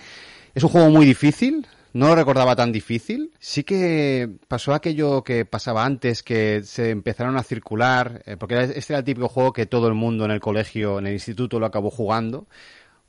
Es 0.53 0.63
un 0.63 0.69
juego 0.69 0.89
muy 0.89 1.05
difícil, 1.05 1.65
no 1.93 2.07
lo 2.07 2.15
recordaba 2.15 2.55
tan 2.55 2.71
difícil. 2.71 3.31
Sí 3.39 3.63
que 3.63 4.29
pasó 4.47 4.73
aquello 4.73 5.23
que 5.23 5.45
pasaba 5.45 5.85
antes, 5.85 6.23
que 6.23 6.61
se 6.63 6.91
empezaron 6.91 7.37
a 7.37 7.43
circular, 7.43 8.21
eh, 8.25 8.37
porque 8.37 8.59
este 8.75 8.93
era 8.93 8.99
el 8.99 9.05
típico 9.05 9.29
juego 9.29 9.53
que 9.53 9.65
todo 9.65 9.87
el 9.87 9.93
mundo 9.93 10.25
en 10.25 10.31
el 10.31 10.39
colegio, 10.39 10.99
en 10.99 11.07
el 11.07 11.13
instituto 11.13 11.59
lo 11.59 11.65
acabó 11.65 11.89
jugando 11.89 12.47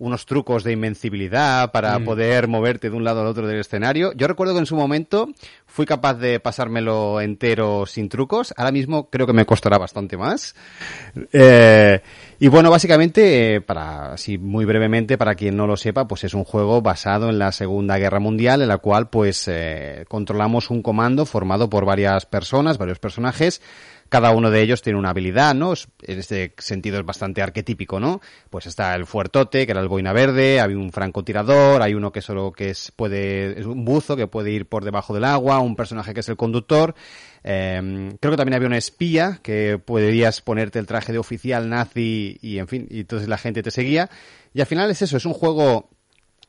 unos 0.01 0.25
trucos 0.25 0.65
de 0.65 0.73
invencibilidad 0.73 1.71
para 1.73 2.01
poder 2.01 2.49
moverte 2.49 2.89
de 2.89 2.97
un 2.97 3.05
lado 3.05 3.21
al 3.21 3.27
otro 3.27 3.47
del 3.47 3.61
escenario. 3.61 4.13
Yo 4.15 4.27
recuerdo 4.27 4.55
que 4.55 4.61
en 4.61 4.67
su 4.67 4.75
momento 4.75 5.29
fui 5.67 5.85
capaz 5.85 6.15
de 6.15 6.41
pasármelo 6.41 7.21
entero 7.21 7.85
sin 7.85 8.09
trucos. 8.09 8.55
Ahora 8.57 8.73
mismo 8.73 9.11
creo 9.11 9.27
que 9.27 9.35
me 9.35 9.45
costará 9.45 9.77
bastante 9.77 10.17
más. 10.17 10.57
Eh, 11.33 12.01
y 12.39 12.49
bueno, 12.49 12.71
básicamente, 12.71 13.57
eh, 13.57 13.61
para 13.61 14.15
así 14.15 14.39
muy 14.39 14.65
brevemente, 14.65 15.19
para 15.19 15.35
quien 15.35 15.55
no 15.55 15.67
lo 15.67 15.77
sepa, 15.77 16.09
pues 16.09 16.25
es 16.25 16.33
un 16.33 16.45
juego 16.45 16.81
basado 16.81 17.29
en 17.29 17.39
la 17.39 17.53
Segunda 17.53 17.99
Guerra 17.99 18.21
Mundial, 18.21 18.63
en 18.63 18.69
la 18.69 18.79
cual 18.79 19.11
pues 19.11 19.47
eh, 19.49 20.07
controlamos 20.09 20.71
un 20.71 20.83
comando 20.83 21.27
formado 21.27 21.69
por 21.69 21.85
varias 21.85 22.25
personas, 22.25 22.79
varios 22.79 22.99
personajes, 22.99 23.61
cada 24.11 24.33
uno 24.33 24.51
de 24.51 24.61
ellos 24.61 24.83
tiene 24.83 24.99
una 24.99 25.11
habilidad, 25.11 25.55
¿no? 25.55 25.73
Es- 25.73 25.89
En 26.03 26.19
este 26.19 26.53
sentido 26.59 26.99
es 26.99 27.07
bastante 27.07 27.41
arquetípico, 27.41 27.99
¿no? 27.99 28.21
Pues 28.51 28.67
está 28.67 28.95
el 28.95 29.07
fuertote, 29.07 29.65
que 29.65 29.73
era 29.73 29.81
el 29.81 29.89
boina 29.89 30.13
verde, 30.13 30.61
hay 30.61 30.75
un 30.75 30.93
francotirador, 30.93 31.81
hay 31.81 31.95
uno 31.95 32.13
que 32.13 32.21
solo 32.21 32.53
que 32.53 32.71
es, 32.71 32.93
puede, 32.95 33.59
es 33.59 33.65
un 33.67 33.85
buzo 33.87 34.17
que 34.17 34.27
puede 34.27 34.51
ir 34.51 34.67
por 34.67 34.85
debajo 34.85 35.15
del 35.15 35.25
agua, 35.25 35.61
un 35.61 35.77
personaje 35.77 36.13
que 36.13 36.21
es 36.21 36.29
el 36.29 36.37
conductor, 36.37 36.95
eh, 37.45 38.13
creo 38.21 38.33
que 38.33 38.37
también 38.37 38.55
había 38.55 38.69
una 38.69 38.77
espía 38.79 39.39
que 39.43 39.79
podrías 39.83 40.41
ponerte 40.43 40.79
el 40.79 40.87
traje 40.87 41.13
de 41.13 41.19
oficial 41.19 41.69
nazi 41.69 42.37
y, 42.43 42.59
en 42.59 42.69
fin, 42.69 42.87
y 42.91 43.01
entonces 43.01 43.29
la 43.29 43.39
gente 43.39 43.63
te 43.63 43.71
seguía. 43.71 44.11
Y 44.53 44.61
al 44.61 44.67
final 44.67 44.91
es 44.91 45.01
eso, 45.03 45.17
es 45.17 45.25
un 45.25 45.33
juego 45.33 45.89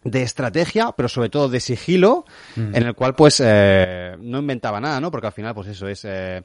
de 0.03 0.23
estrategia, 0.23 0.93
pero 0.97 1.07
sobre 1.07 1.29
todo 1.29 1.47
de 1.47 1.59
sigilo, 1.59 2.25
en 2.55 2.75
el 2.87 2.95
cual 2.95 3.13
pues 3.13 3.39
eh, 3.45 4.15
no 4.19 4.39
inventaba 4.39 4.81
nada, 4.81 4.99
¿no? 4.99 5.11
Porque 5.11 5.27
al 5.27 5.33
final 5.33 5.53
pues 5.53 5.67
eso 5.67 5.87
es 5.87 6.01
eh, 6.05 6.41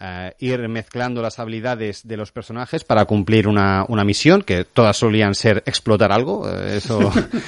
eh, 0.00 0.34
ir 0.40 0.68
mezclando 0.68 1.22
las 1.22 1.38
habilidades 1.38 2.06
de 2.06 2.16
los 2.16 2.32
personajes 2.32 2.84
para 2.84 3.04
cumplir 3.06 3.48
una, 3.48 3.84
una 3.88 4.04
misión, 4.04 4.42
que 4.42 4.64
todas 4.64 4.96
solían 4.96 5.34
ser 5.34 5.62
explotar 5.66 6.12
algo, 6.12 6.48
eh, 6.50 6.76
eso, 6.76 6.98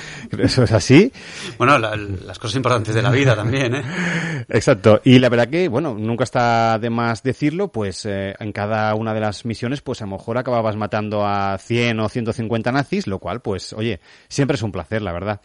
eso 0.39 0.63
es 0.63 0.73
así. 0.73 1.13
Bueno, 1.59 1.79
la- 1.79 1.97
las 1.97 2.39
cosas 2.39 2.57
importantes 2.57 2.95
de 2.95 3.03
la 3.03 3.11
vida 3.11 3.35
también, 3.37 3.75
¿eh? 3.75 3.83
Exacto. 4.49 5.01
Y 5.05 5.19
la 5.19 5.29
verdad 5.29 5.49
que, 5.49 5.69
bueno, 5.69 5.95
nunca 5.99 6.25
está 6.25 6.79
de 6.79 6.91
más 6.91 7.23
decirlo, 7.23 7.69
pues 7.69 8.05
eh, 8.07 8.35
en 8.39 8.53
cada 8.53 8.95
una 8.95 9.13
de 9.15 9.21
las 9.21 9.45
misiones, 9.45 9.81
pues 9.81 10.01
a 10.03 10.07
lo 10.07 10.13
mejor 10.13 10.39
acababas 10.39 10.77
matando 10.77 11.27
a 11.27 11.59
100 11.59 12.01
o 12.01 12.09
150 12.09 12.73
nazis, 12.73 13.07
lo 13.07 13.19
cual, 13.19 13.41
pues, 13.41 13.73
oye, 13.73 14.01
siempre 14.29 14.55
es 14.57 14.63
un 14.63 14.73
placer, 14.73 15.03
la 15.03 15.13
verdad. 15.13 15.41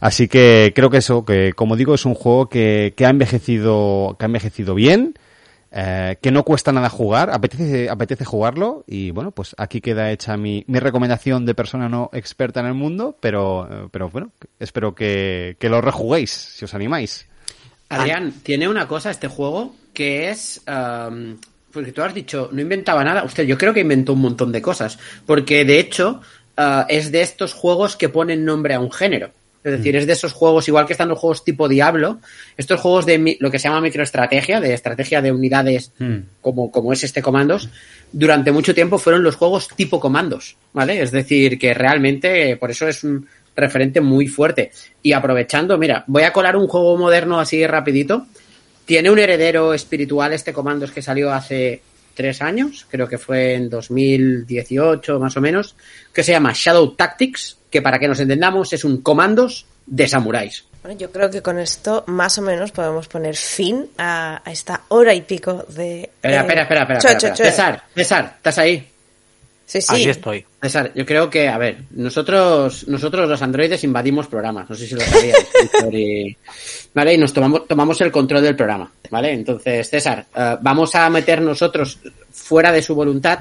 Así 0.00 0.28
que 0.28 0.72
creo 0.74 0.90
que 0.90 0.98
eso, 0.98 1.24
que 1.24 1.52
como 1.52 1.76
digo, 1.76 1.94
es 1.94 2.04
un 2.04 2.14
juego 2.14 2.48
que, 2.48 2.94
que 2.96 3.06
ha 3.06 3.10
envejecido, 3.10 4.16
que 4.18 4.24
ha 4.24 4.26
envejecido 4.26 4.74
bien, 4.74 5.14
eh, 5.70 6.16
que 6.20 6.30
no 6.30 6.44
cuesta 6.44 6.72
nada 6.72 6.88
jugar, 6.88 7.30
apetece, 7.30 7.90
apetece 7.90 8.24
jugarlo 8.24 8.84
y 8.86 9.10
bueno, 9.10 9.30
pues 9.30 9.54
aquí 9.58 9.80
queda 9.80 10.10
hecha 10.10 10.36
mi, 10.36 10.64
mi 10.66 10.80
recomendación 10.80 11.44
de 11.44 11.54
persona 11.54 11.88
no 11.88 12.10
experta 12.12 12.60
en 12.60 12.66
el 12.66 12.74
mundo, 12.74 13.16
pero, 13.20 13.68
eh, 13.70 13.88
pero 13.90 14.08
bueno, 14.08 14.30
espero 14.58 14.94
que, 14.94 15.56
que 15.58 15.68
lo 15.68 15.80
rejuguéis, 15.80 16.30
si 16.30 16.64
os 16.64 16.74
animáis. 16.74 17.26
Adrián, 17.88 18.32
tiene 18.42 18.68
una 18.68 18.86
cosa 18.86 19.10
este 19.10 19.28
juego 19.28 19.74
que 19.94 20.30
es. 20.30 20.60
am, 20.66 21.38
porque 21.72 21.92
tú 21.92 22.02
has 22.02 22.14
dicho, 22.14 22.48
no 22.52 22.60
inventaba 22.60 23.04
nada. 23.04 23.24
Usted, 23.24 23.44
yo 23.44 23.58
creo 23.58 23.74
que 23.74 23.80
inventó 23.80 24.14
un 24.14 24.20
montón 24.20 24.52
de 24.52 24.62
cosas. 24.62 24.98
Porque 25.26 25.64
de 25.64 25.78
hecho, 25.78 26.20
ah, 26.56 26.86
es 26.88 27.12
de 27.12 27.22
estos 27.22 27.52
juegos 27.52 27.96
que 27.96 28.08
ponen 28.08 28.44
nombre 28.44 28.74
a 28.74 28.80
un 28.80 28.90
género. 28.90 29.30
Es 29.64 29.72
decir, 29.72 29.96
es 29.96 30.06
de 30.06 30.12
esos 30.12 30.32
juegos, 30.32 30.68
igual 30.68 30.86
que 30.86 30.92
están 30.92 31.08
los 31.08 31.18
juegos 31.18 31.44
tipo 31.44 31.68
Diablo, 31.68 32.20
estos 32.56 32.80
juegos 32.80 33.06
de 33.06 33.36
lo 33.40 33.50
que 33.50 33.58
se 33.58 33.68
llama 33.68 33.80
microestrategia, 33.80 34.60
de 34.60 34.72
estrategia 34.72 35.20
de 35.20 35.32
unidades, 35.32 35.92
como, 36.40 36.70
como 36.70 36.92
es 36.92 37.02
este 37.04 37.22
Comandos, 37.22 37.68
durante 38.12 38.52
mucho 38.52 38.74
tiempo 38.74 38.98
fueron 38.98 39.22
los 39.22 39.36
juegos 39.36 39.68
tipo 39.74 39.98
Comandos, 39.98 40.56
¿vale? 40.72 41.02
Es 41.02 41.10
decir, 41.10 41.58
que 41.58 41.74
realmente, 41.74 42.52
eh, 42.52 42.56
por 42.56 42.70
eso 42.70 42.86
es 42.86 43.02
un 43.02 43.26
referente 43.56 44.00
muy 44.00 44.28
fuerte. 44.28 44.70
Y 45.02 45.12
aprovechando, 45.12 45.76
mira, 45.76 46.04
voy 46.06 46.22
a 46.22 46.32
colar 46.32 46.56
un 46.56 46.68
juego 46.68 46.96
moderno 46.96 47.40
así 47.40 47.66
rapidito. 47.66 48.26
Tiene 48.84 49.10
un 49.10 49.18
heredero 49.18 49.74
espiritual 49.74 50.32
este 50.32 50.52
Comandos 50.52 50.92
que 50.92 51.02
salió 51.02 51.32
hace 51.32 51.82
tres 52.14 52.42
años, 52.42 52.86
creo 52.90 53.06
que 53.06 53.18
fue 53.18 53.54
en 53.54 53.70
2018 53.70 55.20
más 55.20 55.36
o 55.36 55.40
menos, 55.40 55.76
que 56.12 56.24
se 56.24 56.32
llama 56.32 56.52
Shadow 56.52 56.96
Tactics, 56.96 57.57
que 57.70 57.82
para 57.82 57.98
que 57.98 58.08
nos 58.08 58.20
entendamos 58.20 58.72
es 58.72 58.84
un 58.84 59.02
Comandos 59.02 59.66
de 59.86 60.08
samuráis. 60.08 60.64
Bueno, 60.82 60.98
yo 60.98 61.10
creo 61.10 61.30
que 61.30 61.42
con 61.42 61.58
esto 61.58 62.04
más 62.06 62.38
o 62.38 62.42
menos 62.42 62.70
podemos 62.72 63.08
poner 63.08 63.36
fin 63.36 63.86
a, 63.98 64.40
a 64.44 64.52
esta 64.52 64.82
hora 64.88 65.12
y 65.14 65.22
pico 65.22 65.64
de... 65.68 66.02
Espera, 66.02 66.34
eh, 66.34 66.38
espera, 66.40 66.62
espera, 66.62 66.80
espera, 66.82 67.00
cho, 67.00 67.08
espera, 67.08 67.18
cho, 67.18 67.26
espera. 67.26 67.34
cho. 67.34 67.44
César, 67.44 67.82
César, 67.94 68.32
¿estás 68.36 68.58
ahí? 68.58 68.88
Sí, 69.66 69.82
sí. 69.82 69.94
Aquí 69.96 70.08
estoy. 70.08 70.46
César, 70.62 70.92
yo 70.94 71.04
creo 71.04 71.28
que, 71.28 71.46
a 71.48 71.58
ver, 71.58 71.78
nosotros, 71.90 72.88
nosotros 72.88 73.28
los 73.28 73.42
androides 73.42 73.84
invadimos 73.84 74.26
programas, 74.26 74.70
no 74.70 74.74
sé 74.76 74.86
si 74.86 74.94
lo 74.94 75.00
sabías, 75.02 75.46
Víctor, 75.60 75.94
y- 75.94 76.36
¿vale? 76.94 77.14
Y 77.14 77.18
nos 77.18 77.32
tomamos, 77.34 77.66
tomamos 77.66 78.00
el 78.00 78.10
control 78.10 78.42
del 78.42 78.56
programa, 78.56 78.90
¿vale? 79.10 79.32
Entonces, 79.32 79.90
César, 79.90 80.24
eh, 80.34 80.56
vamos 80.62 80.94
a 80.94 81.10
meter 81.10 81.42
nosotros, 81.42 81.98
fuera 82.30 82.72
de 82.72 82.80
su 82.82 82.94
voluntad, 82.94 83.40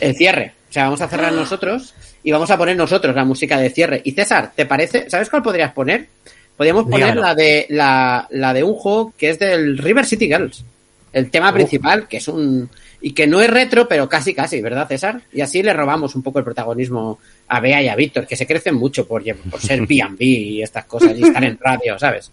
el 0.00 0.14
cierre. 0.14 0.54
O 0.68 0.72
sea, 0.72 0.84
vamos 0.84 1.00
a 1.00 1.08
cerrar 1.08 1.32
nosotros 1.32 1.94
y 2.22 2.30
vamos 2.32 2.50
a 2.50 2.56
poner 2.58 2.76
nosotros 2.76 3.14
la 3.14 3.24
música 3.24 3.58
de 3.58 3.70
cierre. 3.70 4.00
Y 4.04 4.12
César, 4.12 4.52
¿te 4.54 4.66
parece? 4.66 5.08
¿Sabes 5.10 5.28
cuál 5.30 5.42
podrías 5.42 5.72
poner? 5.72 6.08
Podríamos 6.56 6.84
poner 6.84 7.16
la 7.16 7.34
de, 7.34 7.66
la, 7.70 8.26
la 8.30 8.52
de 8.54 8.62
un 8.62 8.74
juego 8.74 9.12
que 9.16 9.30
es 9.30 9.38
del 9.38 9.78
River 9.78 10.04
City 10.06 10.26
Girls. 10.26 10.64
El 11.12 11.30
tema 11.30 11.48
Uf. 11.48 11.54
principal, 11.54 12.06
que 12.08 12.18
es 12.18 12.28
un... 12.28 12.68
Y 13.04 13.12
que 13.14 13.26
no 13.26 13.40
es 13.40 13.50
retro, 13.50 13.88
pero 13.88 14.08
casi, 14.08 14.32
casi, 14.32 14.60
¿verdad, 14.62 14.86
César? 14.86 15.20
Y 15.32 15.40
así 15.40 15.62
le 15.62 15.72
robamos 15.72 16.14
un 16.14 16.22
poco 16.22 16.38
el 16.38 16.44
protagonismo 16.44 17.18
a 17.48 17.58
Bea 17.58 17.82
y 17.82 17.88
a 17.88 17.96
Víctor, 17.96 18.26
que 18.28 18.36
se 18.36 18.46
crecen 18.46 18.76
mucho 18.76 19.06
por, 19.08 19.24
por 19.50 19.60
ser 19.60 19.80
B&B 19.88 20.24
y 20.24 20.62
estas 20.62 20.84
cosas, 20.84 21.18
y 21.18 21.22
estar 21.24 21.42
en 21.42 21.58
radio, 21.60 21.98
¿sabes? 21.98 22.30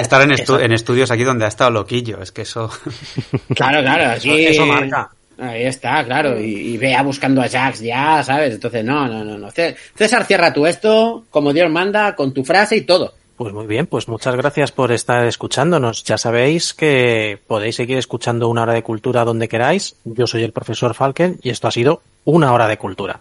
Estar 0.00 0.22
en, 0.22 0.30
estu- 0.30 0.62
en 0.62 0.72
estudios 0.72 1.10
aquí 1.10 1.24
donde 1.24 1.44
ha 1.44 1.48
estado 1.48 1.70
loquillo, 1.72 2.22
es 2.22 2.30
que 2.32 2.42
eso... 2.42 2.70
Claro, 3.56 3.80
claro, 3.82 4.10
aquí... 4.16 4.30
Eso- 4.46 4.62
eso 4.62 4.66
marca. 4.66 5.10
Ahí 5.40 5.64
está, 5.64 6.04
claro, 6.04 6.40
y, 6.40 6.44
y 6.74 6.76
Bea 6.78 7.02
buscando 7.02 7.40
a 7.40 7.48
Jax 7.48 7.80
ya, 7.80 8.22
¿sabes? 8.24 8.54
Entonces, 8.54 8.84
no, 8.84 9.06
no, 9.06 9.24
no, 9.24 9.38
no. 9.38 9.50
Cé- 9.50 9.76
César, 9.94 10.24
cierra 10.24 10.52
tú 10.52 10.66
esto, 10.66 11.24
como 11.30 11.52
Dios 11.52 11.70
manda, 11.70 12.16
con 12.16 12.34
tu 12.34 12.44
frase 12.44 12.76
y 12.76 12.80
todo. 12.80 13.14
Pues 13.36 13.54
muy 13.54 13.68
bien, 13.68 13.86
pues 13.86 14.08
muchas 14.08 14.34
gracias 14.34 14.72
por 14.72 14.90
estar 14.90 15.24
escuchándonos. 15.24 16.02
Ya 16.02 16.18
sabéis 16.18 16.74
que 16.74 17.38
podéis 17.46 17.76
seguir 17.76 17.96
escuchando 17.98 18.48
una 18.48 18.62
hora 18.62 18.72
de 18.72 18.82
cultura 18.82 19.24
donde 19.24 19.46
queráis. 19.46 19.94
Yo 20.04 20.26
soy 20.26 20.42
el 20.42 20.50
profesor 20.50 20.92
Falken 20.94 21.38
y 21.40 21.50
esto 21.50 21.68
ha 21.68 21.70
sido 21.70 22.02
una 22.24 22.52
hora 22.52 22.66
de 22.66 22.78
cultura. 22.78 23.20